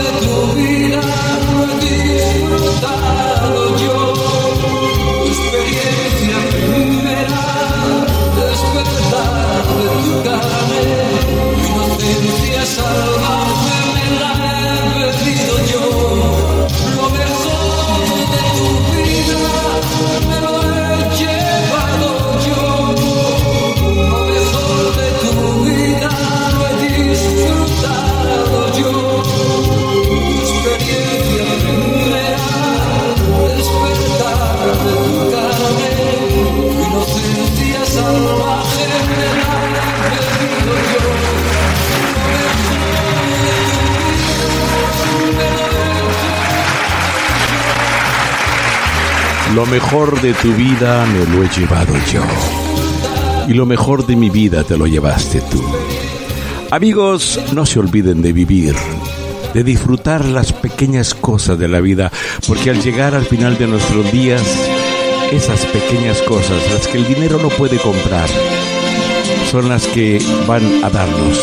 Lo 49.57 49.65
mejor 49.65 50.21
de 50.21 50.35
tu 50.35 50.53
vida 50.53 51.07
me 51.07 51.35
lo 51.35 51.43
he 51.43 51.49
llevado 51.49 51.95
yo. 52.13 52.21
Y 53.49 53.55
lo 53.55 53.65
mejor 53.65 54.07
de 54.07 54.15
mi 54.15 54.29
vida 54.29 54.65
te 54.65 54.77
lo 54.77 54.87
llevaste 54.87 55.41
tú. 55.51 55.65
Amigos, 56.71 57.41
no 57.55 57.65
se 57.65 57.79
olviden 57.79 58.21
de 58.21 58.35
vivir, 58.35 58.75
de 59.55 59.65
disfrutar 59.65 60.27
las 60.27 60.53
pequeñas 60.53 61.15
cosas 61.15 61.59
de 61.59 61.69
la 61.69 61.81
vida, 61.81 62.13
porque 62.47 62.69
al 62.69 62.83
llegar 62.83 63.15
al 63.15 63.25
final 63.25 63.57
de 63.57 63.67
nuestros 63.67 64.13
días, 64.13 64.43
esas 65.33 65.65
pequeñas 65.65 66.21
cosas, 66.21 66.63
las 66.75 66.87
que 66.87 66.99
el 66.99 67.07
dinero 67.07 67.39
no 67.43 67.49
puede 67.49 67.79
comprar, 67.79 68.29
son 69.51 69.71
las 69.71 69.87
que 69.87 70.21
van 70.47 70.85
a 70.85 70.91
darnos 70.91 71.41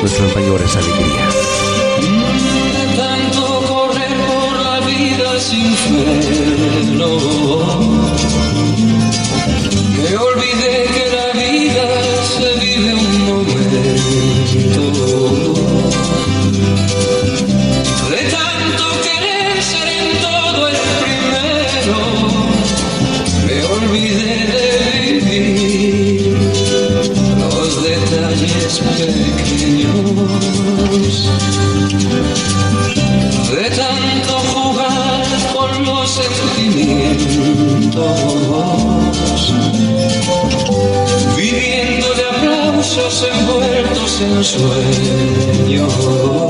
nuestras 0.00 0.36
mayores 0.36 0.76
alegrías. 0.76 1.34
Correr 3.66 4.16
por 4.28 4.56
la 4.62 4.86
vida 4.86 5.40
sin. 5.40 6.59
Oh. 7.22 7.49
sensual 44.20 44.70
in 44.72 45.70
your 45.70 46.49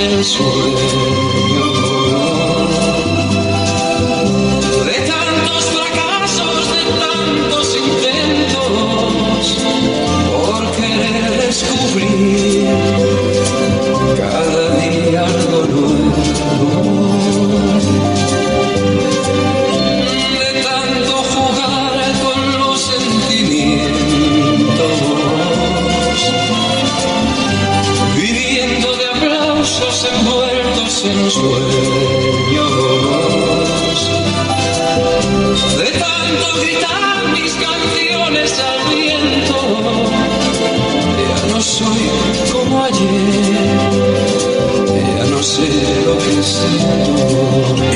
se 0.00 0.24
suele. 0.24 1.19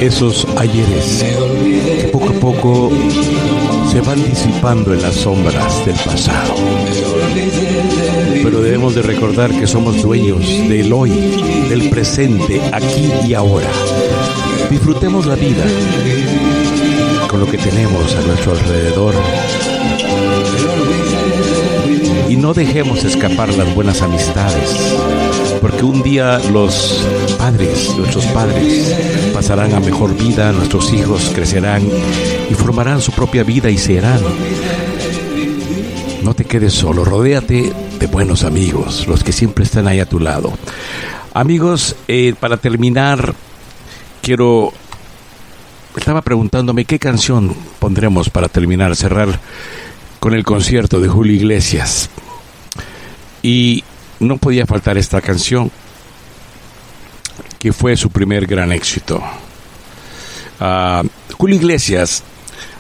Esos 0.01 0.47
ayeres 0.57 1.25
que 2.01 2.09
poco 2.13 2.29
a 2.29 2.33
poco 2.33 2.93
se 3.91 4.01
van 4.01 4.23
disipando 4.25 4.93
en 4.93 5.03
las 5.03 5.15
sombras 5.15 5.85
del 5.87 5.97
pasado. 5.97 6.55
Pero 8.43 8.61
debemos 8.61 8.95
de 8.95 9.03
recordar 9.03 9.51
que 9.51 9.67
somos 9.67 10.03
dueños 10.03 10.47
del 10.69 10.93
hoy, 10.93 11.11
del 11.69 11.91
presente, 11.91 12.61
aquí 12.73 13.11
y 13.27 13.35
ahora. 13.35 13.71
Disfrutemos 14.71 15.27
la 15.27 15.35
vida 15.35 15.65
con 17.29 17.41
lo 17.41 17.47
que 17.47 17.59
tenemos 17.59 18.15
a 18.15 18.21
nuestro 18.23 18.53
alrededor 18.53 19.15
y 22.29 22.37
no 22.37 22.55
dejemos 22.55 23.05
escapar 23.05 23.53
las 23.55 23.75
buenas 23.75 24.03
amistades, 24.03 24.97
porque 25.61 25.85
un 25.85 26.03
día 26.03 26.41
los 26.53 27.07
nuestros 27.53 28.25
padres, 28.27 29.31
pasarán 29.35 29.75
a 29.75 29.81
mejor 29.81 30.17
vida, 30.17 30.51
nuestros 30.53 30.93
hijos 30.95 31.31
crecerán 31.35 31.83
y 32.51 32.55
formarán 32.55 33.03
su 33.03 33.13
propia 33.13 33.45
vida 33.45 33.69
y 33.69 33.77
serán. 33.77 34.21
No 36.23 36.33
te 36.35 36.47
quedes 36.47 36.73
solo, 36.73 37.05
rodéate 37.05 37.71
de 37.99 38.07
buenos 38.07 38.45
amigos, 38.45 39.07
los 39.07 39.23
que 39.23 39.33
siempre 39.33 39.65
están 39.65 39.87
ahí 39.87 40.01
a 40.01 40.09
tu 40.09 40.21
lado. 40.21 40.55
Amigos, 41.35 41.97
eh, 42.09 42.35
para 42.41 42.57
terminar, 42.57 43.35
quiero 44.23 44.73
estaba 45.97 46.23
preguntándome 46.23 46.87
qué 46.87 46.99
canción 46.99 47.55
pondremos 47.79 48.31
para 48.31 48.49
terminar, 48.49 48.97
cerrar 48.97 49.39
con 50.19 50.33
el 50.33 50.45
concierto 50.45 50.99
de 50.99 51.09
Julio 51.09 51.35
Iglesias. 51.35 52.09
Y 53.43 53.85
no 54.19 54.39
podía 54.39 54.65
faltar 54.65 54.97
esta 54.97 55.21
canción, 55.21 55.71
que 57.65 57.73
fue 57.73 57.97
su 57.97 58.11
primer 58.11 58.45
gran 58.45 58.73
éxito. 58.73 59.23
Ah, 60.61 61.03
Julio 61.39 61.57
Iglesias 61.57 62.23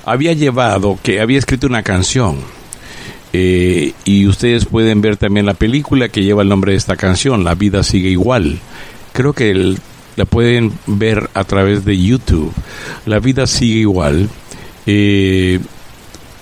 había 0.04 0.34
llevado, 0.34 0.98
que 1.02 1.22
había 1.22 1.38
escrito 1.38 1.66
una 1.66 1.82
canción, 1.82 2.36
eh, 3.32 3.94
y 4.04 4.26
ustedes 4.26 4.66
pueden 4.66 5.00
ver 5.00 5.16
también 5.16 5.46
la 5.46 5.54
película 5.54 6.10
que 6.10 6.22
lleva 6.22 6.42
el 6.42 6.50
nombre 6.50 6.72
de 6.72 6.76
esta 6.76 6.96
canción, 6.96 7.44
La 7.44 7.54
vida 7.54 7.82
sigue 7.82 8.10
igual. 8.10 8.58
Creo 9.14 9.32
que 9.32 9.74
la 10.16 10.26
pueden 10.26 10.74
ver 10.86 11.30
a 11.32 11.44
través 11.44 11.86
de 11.86 11.98
YouTube. 11.98 12.52
La 13.06 13.20
vida 13.20 13.46
sigue 13.46 13.78
igual. 13.78 14.28
Eh, 14.84 15.60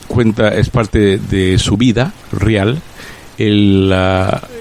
cuenta, 0.09 0.49
es 0.49 0.69
parte 0.69 1.19
de, 1.19 1.61
su 1.61 1.77
vida 1.77 2.13
real. 2.33 2.83
Él 3.39 3.93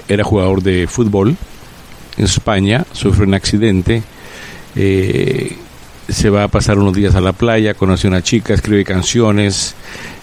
era 0.06 0.22
jugador 0.22 0.62
de 0.62 0.86
fútbol 0.86 1.36
en 2.16 2.24
España, 2.24 2.84
sufre 2.92 3.24
un 3.24 3.34
accidente, 3.34 4.02
eh, 4.76 5.56
se 6.08 6.30
va 6.30 6.44
a 6.44 6.48
pasar 6.48 6.78
unos 6.78 6.94
días 6.94 7.14
a 7.14 7.20
la 7.20 7.32
playa, 7.32 7.74
conoce 7.74 8.06
a 8.06 8.10
una 8.10 8.22
chica, 8.22 8.54
escribe 8.54 8.84
canciones, 8.84 9.74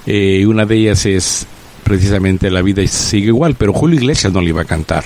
eh, 0.06 0.40
y 0.42 0.46
una 0.46 0.66
de 0.66 0.76
ellas 0.76 1.06
es 1.06 1.48
precisamente 1.90 2.52
La 2.52 2.62
vida 2.62 2.86
sigue 2.86 3.28
igual, 3.28 3.56
pero 3.56 3.74
Julio 3.74 3.98
Iglesias 3.98 4.32
no 4.32 4.42
le 4.42 4.50
iba 4.50 4.62
a 4.62 4.66
cantar. 4.66 5.06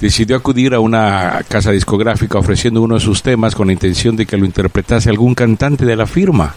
Decidió 0.00 0.36
acudir 0.36 0.72
a 0.72 0.78
una 0.78 1.42
casa 1.48 1.72
discográfica 1.72 2.38
ofreciendo 2.38 2.80
uno 2.80 2.94
de 2.94 3.00
sus 3.00 3.22
temas 3.22 3.56
con 3.56 3.66
la 3.66 3.72
intención 3.72 4.14
de 4.14 4.24
que 4.24 4.36
lo 4.36 4.44
interpretase 4.44 5.10
algún 5.10 5.34
cantante 5.34 5.84
de 5.84 5.96
la 5.96 6.06
firma. 6.06 6.54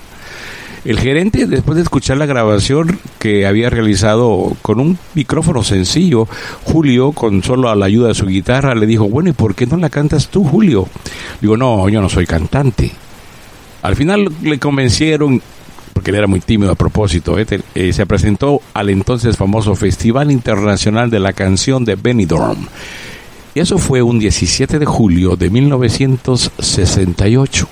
El 0.86 1.00
gerente, 1.00 1.48
después 1.48 1.78
de 1.78 1.82
escuchar 1.82 2.18
la 2.18 2.28
grabación 2.28 3.00
que 3.18 3.48
había 3.48 3.72
realizado 3.72 4.56
con 4.62 4.80
un 4.80 5.00
micrófono 5.16 5.64
sencillo, 5.64 6.28
Julio, 6.64 7.12
con 7.12 7.42
solo 7.42 7.70
a 7.70 7.76
la 7.76 7.88
ayuda 7.88 8.10
de 8.10 8.14
su 8.14 8.28
guitarra, 8.28 8.76
le 8.76 8.86
dijo, 8.86 9.10
bueno, 9.10 9.32
¿y 9.32 9.34
por 9.34 9.56
qué 9.56 9.66
no 9.66 9.78
la 9.78 9.90
cantas 9.90 10.28
tú, 10.28 10.44
Julio? 10.44 10.88
Digo, 11.42 11.58
no, 11.58 11.90
yo 11.90 12.02
no 12.02 12.10
soy 12.10 12.28
cantante. 12.28 12.92
Al 13.82 13.96
final 13.96 14.30
le 14.44 14.60
convencieron, 14.60 15.42
porque 15.92 16.12
él 16.12 16.18
era 16.18 16.28
muy 16.28 16.40
tímido 16.40 16.74
a 16.74 16.76
propósito, 16.76 17.40
¿eh? 17.40 17.48
Eh, 17.74 17.92
se 17.92 18.06
presentó 18.06 18.62
al 18.76 18.92
entonces 18.92 19.38
famoso 19.38 19.76
Festival 19.76 20.30
Internacional 20.30 21.10
de 21.10 21.20
la 21.20 21.34
Canción 21.34 21.84
de 21.84 21.96
Benidorm. 21.96 22.68
Y 23.56 23.60
eso 23.60 23.80
fue 23.80 24.04
un 24.04 24.20
17 24.20 24.78
de 24.78 24.86
julio 24.86 25.36
de 25.36 25.50
1968 25.50 27.68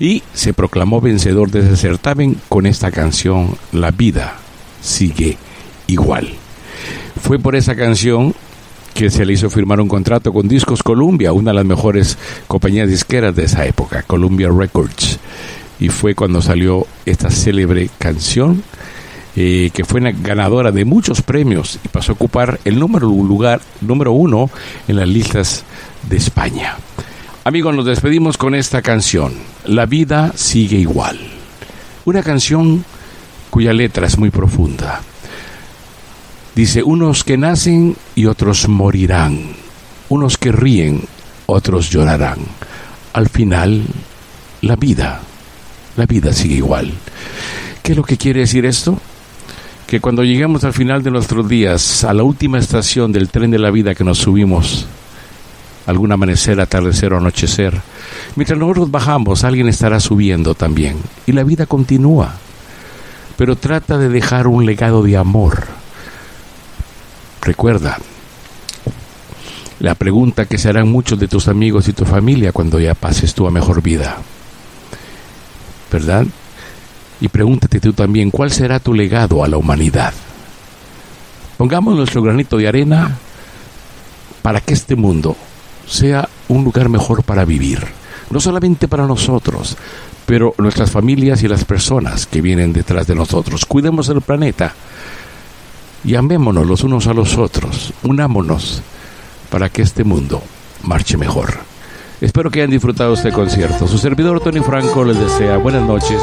y 0.00 0.22
se 0.34 0.54
proclamó 0.54 1.00
vencedor 1.00 1.50
de 1.50 1.60
ese 1.60 1.76
certamen 1.76 2.36
con 2.48 2.66
esta 2.66 2.90
canción 2.90 3.56
La 3.72 3.90
vida 3.90 4.38
sigue 4.80 5.36
igual. 5.86 6.28
Fue 7.20 7.38
por 7.38 7.56
esa 7.56 7.76
canción 7.76 8.34
que 8.94 9.10
se 9.10 9.24
le 9.24 9.32
hizo 9.32 9.48
firmar 9.48 9.80
un 9.80 9.88
contrato 9.88 10.32
con 10.32 10.48
Discos 10.48 10.82
Columbia, 10.82 11.32
una 11.32 11.50
de 11.50 11.56
las 11.56 11.64
mejores 11.64 12.18
compañías 12.46 12.88
disqueras 12.88 13.34
de 13.34 13.44
esa 13.44 13.66
época, 13.66 14.02
Columbia 14.02 14.50
Records. 14.50 15.18
Y 15.80 15.88
fue 15.88 16.14
cuando 16.14 16.42
salió 16.42 16.86
esta 17.06 17.30
célebre 17.30 17.90
canción, 17.98 18.62
eh, 19.34 19.70
que 19.72 19.84
fue 19.84 20.00
ganadora 20.20 20.72
de 20.72 20.84
muchos 20.84 21.22
premios 21.22 21.78
y 21.82 21.88
pasó 21.88 22.12
a 22.12 22.14
ocupar 22.14 22.60
el 22.66 22.78
número, 22.78 23.06
lugar, 23.06 23.62
número 23.80 24.12
uno 24.12 24.50
en 24.88 24.96
las 24.96 25.08
listas 25.08 25.64
de 26.08 26.18
España. 26.18 26.76
Amigos, 27.44 27.74
nos 27.74 27.86
despedimos 27.86 28.38
con 28.38 28.54
esta 28.54 28.82
canción, 28.82 29.32
La 29.66 29.84
vida 29.84 30.32
sigue 30.36 30.76
igual. 30.76 31.18
Una 32.04 32.22
canción 32.22 32.84
cuya 33.50 33.72
letra 33.72 34.06
es 34.06 34.16
muy 34.16 34.30
profunda. 34.30 35.00
Dice, 36.54 36.84
unos 36.84 37.24
que 37.24 37.36
nacen 37.36 37.96
y 38.14 38.26
otros 38.26 38.68
morirán, 38.68 39.56
unos 40.08 40.38
que 40.38 40.52
ríen, 40.52 41.02
otros 41.46 41.90
llorarán. 41.90 42.38
Al 43.12 43.28
final, 43.28 43.86
la 44.60 44.76
vida, 44.76 45.20
la 45.96 46.06
vida 46.06 46.32
sigue 46.32 46.54
igual. 46.54 46.92
¿Qué 47.82 47.90
es 47.90 47.98
lo 47.98 48.04
que 48.04 48.18
quiere 48.18 48.40
decir 48.40 48.64
esto? 48.66 49.00
Que 49.88 49.98
cuando 49.98 50.22
lleguemos 50.22 50.62
al 50.62 50.74
final 50.74 51.02
de 51.02 51.10
nuestros 51.10 51.48
días, 51.48 52.04
a 52.04 52.14
la 52.14 52.22
última 52.22 52.60
estación 52.60 53.10
del 53.10 53.30
tren 53.30 53.50
de 53.50 53.58
la 53.58 53.72
vida 53.72 53.96
que 53.96 54.04
nos 54.04 54.18
subimos, 54.18 54.86
algún 55.86 56.12
amanecer, 56.12 56.60
atardecer 56.60 57.12
o 57.12 57.18
anochecer. 57.18 57.80
Mientras 58.36 58.58
nosotros 58.58 58.90
bajamos, 58.90 59.44
alguien 59.44 59.68
estará 59.68 60.00
subiendo 60.00 60.54
también. 60.54 60.98
Y 61.26 61.32
la 61.32 61.44
vida 61.44 61.66
continúa. 61.66 62.34
Pero 63.36 63.56
trata 63.56 63.98
de 63.98 64.08
dejar 64.08 64.46
un 64.46 64.66
legado 64.66 65.02
de 65.02 65.16
amor. 65.16 65.64
Recuerda, 67.40 67.98
la 69.80 69.96
pregunta 69.96 70.46
que 70.46 70.58
se 70.58 70.68
harán 70.68 70.88
muchos 70.88 71.18
de 71.18 71.26
tus 71.26 71.48
amigos 71.48 71.88
y 71.88 71.92
tu 71.92 72.04
familia 72.04 72.52
cuando 72.52 72.78
ya 72.78 72.94
pases 72.94 73.34
a 73.36 73.50
mejor 73.50 73.82
vida. 73.82 74.18
¿Verdad? 75.90 76.26
Y 77.20 77.28
pregúntate 77.28 77.80
tú 77.80 77.92
también, 77.92 78.30
¿cuál 78.30 78.52
será 78.52 78.78
tu 78.78 78.94
legado 78.94 79.42
a 79.44 79.48
la 79.48 79.56
humanidad? 79.56 80.14
Pongamos 81.56 81.96
nuestro 81.96 82.22
granito 82.22 82.56
de 82.56 82.68
arena 82.68 83.16
para 84.42 84.60
que 84.60 84.74
este 84.74 84.96
mundo 84.96 85.36
sea 85.86 86.28
un 86.48 86.64
lugar 86.64 86.88
mejor 86.88 87.22
para 87.22 87.44
vivir. 87.44 87.86
No 88.30 88.40
solamente 88.40 88.88
para 88.88 89.06
nosotros, 89.06 89.76
pero 90.26 90.54
nuestras 90.58 90.90
familias 90.90 91.42
y 91.42 91.48
las 91.48 91.64
personas 91.64 92.26
que 92.26 92.40
vienen 92.40 92.72
detrás 92.72 93.06
de 93.06 93.14
nosotros. 93.14 93.66
Cuidemos 93.66 94.08
el 94.08 94.20
planeta 94.20 94.74
y 96.04 96.14
amémonos 96.14 96.66
los 96.66 96.82
unos 96.84 97.06
a 97.06 97.14
los 97.14 97.36
otros. 97.36 97.92
Unámonos 98.02 98.82
para 99.50 99.68
que 99.68 99.82
este 99.82 100.04
mundo 100.04 100.42
marche 100.82 101.16
mejor. 101.16 101.54
Espero 102.20 102.50
que 102.50 102.60
hayan 102.60 102.70
disfrutado 102.70 103.14
este 103.14 103.32
concierto. 103.32 103.88
Su 103.88 103.98
servidor 103.98 104.40
Tony 104.40 104.60
Franco 104.60 105.04
les 105.04 105.18
desea 105.18 105.56
buenas 105.56 105.82
noches, 105.82 106.20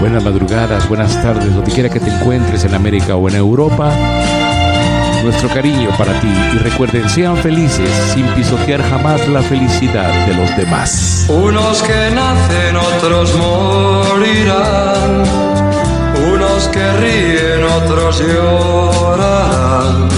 buenas 0.00 0.24
madrugadas, 0.24 0.88
buenas 0.88 1.14
tardes, 1.22 1.54
donde 1.54 1.70
quiera 1.70 1.88
que 1.88 2.00
te 2.00 2.10
encuentres 2.10 2.64
en 2.64 2.74
América 2.74 3.14
o 3.14 3.28
en 3.28 3.36
Europa 3.36 4.45
nuestro 5.22 5.48
cariño 5.48 5.90
para 5.98 6.18
ti 6.20 6.28
y 6.28 6.58
recuerden, 6.58 7.08
sean 7.08 7.36
felices 7.36 7.90
sin 8.14 8.26
pisotear 8.34 8.82
jamás 8.82 9.26
la 9.28 9.42
felicidad 9.42 10.26
de 10.26 10.34
los 10.34 10.56
demás. 10.56 11.26
Unos 11.28 11.82
que 11.82 12.10
nacen, 12.14 12.76
otros 12.76 13.34
morirán, 13.36 15.22
unos 16.32 16.68
que 16.68 16.92
ríen, 16.92 17.64
otros 17.64 18.20
llorarán. 18.20 20.08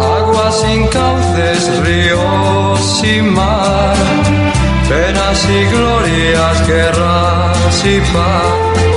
Agua 0.00 0.52
sin 0.52 0.86
cauces, 0.88 1.80
ríos 1.84 3.00
sin 3.00 3.32
mar, 3.34 3.96
penas 4.88 5.46
y 5.48 5.64
glorias, 5.74 6.66
guerras 6.66 7.84
y 7.84 8.00
paz. 8.12 8.93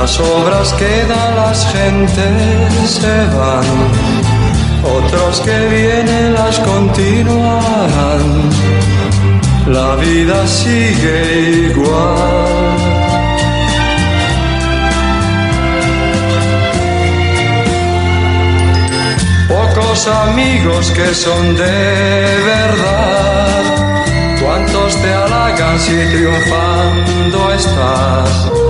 Las 0.00 0.18
obras 0.18 0.72
quedan, 0.78 1.36
las 1.36 1.66
gentes 1.74 2.90
se 3.00 3.16
van, 3.36 3.68
otros 4.82 5.40
que 5.40 5.58
vienen 5.68 6.32
las 6.32 6.58
continuarán. 6.60 8.24
La 9.66 9.96
vida 9.96 10.46
sigue 10.46 11.68
igual. 11.70 12.78
Pocos 19.48 20.08
amigos 20.08 20.90
que 20.92 21.14
son 21.14 21.56
de 21.56 22.42
verdad, 22.54 23.62
cuántos 24.42 24.96
te 25.02 25.12
halagan 25.12 25.78
si 25.78 25.92
triunfando 26.12 27.52
estás 27.52 28.69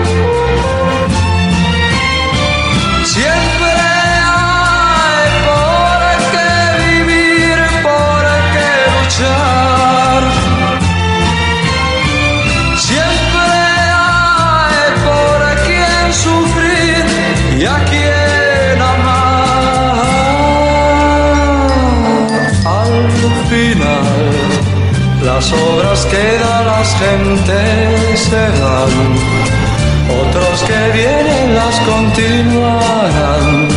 Las 25.41 25.53
obras 25.53 26.05
quedan, 26.05 26.65
las 26.67 26.95
gentes 26.97 28.19
se 28.29 28.45
van. 28.61 28.93
Otros 30.21 30.63
que 30.67 30.91
vienen 30.93 31.55
las 31.55 31.79
continuarán. 31.79 33.67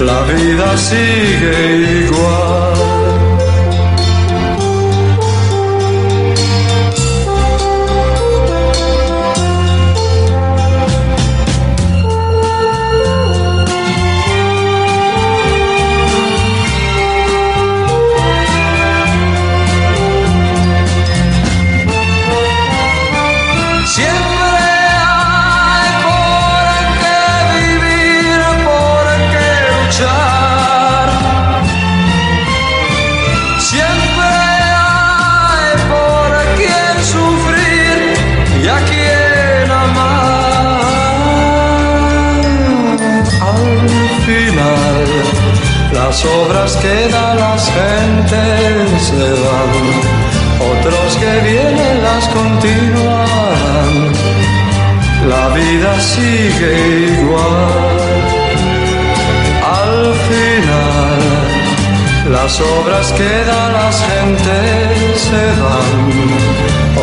La 0.00 0.22
vida 0.22 0.76
sigue 0.76 2.06
igual. 2.06 2.87
Las 46.18 46.34
obras 46.34 46.76
quedan, 46.78 47.36
las 47.38 47.70
gentes 47.70 49.02
se 49.02 49.30
van. 49.44 49.72
Otros 50.72 51.16
que 51.16 51.32
vienen 51.48 52.02
las 52.02 52.26
continuarán. 52.28 53.90
La 55.28 55.48
vida 55.54 56.00
sigue 56.00 56.74
igual. 57.20 57.98
Al 59.62 60.14
final, 60.28 61.20
las 62.32 62.60
obras 62.60 63.12
quedan, 63.12 63.72
las 63.74 64.04
gentes 64.10 65.20
se 65.20 65.44
van. 65.62 66.02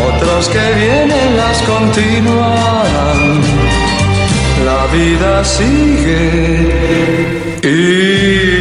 Otros 0.09 0.49
que 0.49 0.65
vienen 0.83 1.37
las 1.37 1.61
continuarán. 1.61 3.41
La 4.65 4.81
vida 4.93 5.45
sigue 5.45 6.23
igual. 7.63 8.54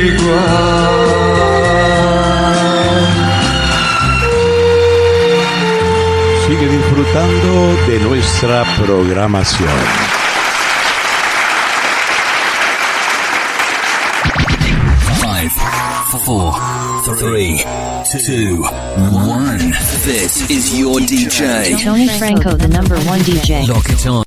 Sigue 6.46 6.68
disfrutando 6.68 7.76
de 7.86 7.98
nuestra 8.00 8.64
programación. 8.78 9.68
Five, 15.20 15.52
four, 16.24 16.54
three, 17.18 17.62
two, 18.10 18.62
one. 19.12 19.74
This 20.04 20.48
is 20.50 20.74
your 20.78 21.00
DJ. 21.00 21.76
Tony 21.82 22.08
Franco, 22.08 22.56
the 22.56 22.68
number 22.68 22.96
one 23.06 23.20
DJ. 23.20 23.66
Lock 23.68 23.90
it 23.90 24.06
on. 24.06 24.24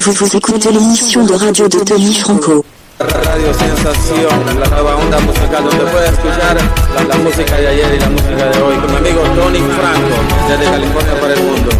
Vous 0.00 0.12
vous 0.12 0.36
écoutez 0.36 0.70
l'émission 0.72 1.26
de 1.26 1.34
radio 1.34 1.68
de 1.68 1.78
Tony 1.80 2.14
Franco. 2.14 2.64
La 4.08 4.68
nueva 4.70 4.94
onda 4.94 5.18
musical 5.18 5.64
donde 5.64 5.84
puedes 5.90 6.12
escuchar 6.12 6.56
la, 6.94 7.02
la 7.02 7.16
música 7.16 7.56
de 7.56 7.66
ayer 7.66 7.94
y 7.96 7.98
la 7.98 8.08
música 8.08 8.44
de 8.50 8.62
hoy 8.62 8.76
con 8.76 8.92
mi 8.92 8.96
amigo 8.98 9.20
Tony 9.34 9.58
Franco 9.58 10.48
desde 10.48 10.64
California 10.70 11.20
para 11.20 11.34
el 11.34 11.42
mundo. 11.42 11.70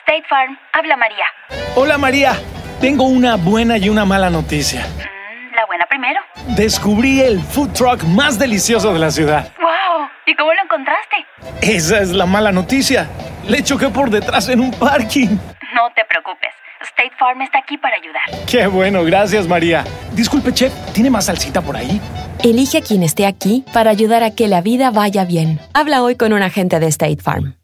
State 0.00 0.24
Farm, 0.30 0.58
habla 0.72 0.96
María. 0.96 1.26
Hola 1.74 1.98
María, 1.98 2.32
tengo 2.80 3.04
una 3.04 3.36
buena 3.36 3.76
y 3.76 3.90
una 3.90 4.06
mala 4.06 4.30
noticia. 4.30 4.86
Mm, 4.86 5.54
La 5.54 5.66
buena 5.66 5.84
primero. 5.86 6.20
Descubrí 6.56 7.20
el 7.20 7.40
food 7.42 7.74
truck 7.74 8.02
más 8.04 8.38
delicioso 8.38 8.94
de 8.94 9.00
la 9.00 9.10
ciudad. 9.10 9.52
¡Wow! 9.60 10.08
¿Y 10.24 10.34
cómo 10.34 10.50
lo 10.54 10.62
encontraste? 10.62 11.26
Esa 11.60 11.98
es 12.00 12.08
la 12.12 12.24
mala 12.24 12.52
noticia. 12.52 13.06
Le 13.46 13.62
choqué 13.62 13.90
por 13.90 14.08
detrás 14.08 14.48
en 14.48 14.60
un 14.60 14.70
parking. 14.70 15.36
No 15.74 15.90
te 15.94 16.06
preocupes. 16.06 16.48
State 16.80 17.12
Farm 17.18 17.42
está 17.42 17.58
aquí 17.58 17.76
para 17.78 17.96
ayudar. 17.96 18.46
Qué 18.46 18.66
bueno, 18.66 19.04
gracias 19.04 19.46
María. 19.46 19.84
Disculpe, 20.12 20.52
chef, 20.52 20.72
¿tiene 20.92 21.10
más 21.10 21.26
salsita 21.26 21.60
por 21.60 21.76
ahí? 21.76 22.00
Elige 22.42 22.78
a 22.78 22.82
quien 22.82 23.02
esté 23.02 23.26
aquí 23.26 23.64
para 23.72 23.90
ayudar 23.90 24.22
a 24.22 24.30
que 24.30 24.48
la 24.48 24.60
vida 24.60 24.90
vaya 24.90 25.24
bien. 25.24 25.60
Habla 25.74 26.02
hoy 26.02 26.16
con 26.16 26.32
un 26.32 26.42
agente 26.42 26.78
de 26.78 26.86
State 26.86 27.22
Farm. 27.22 27.54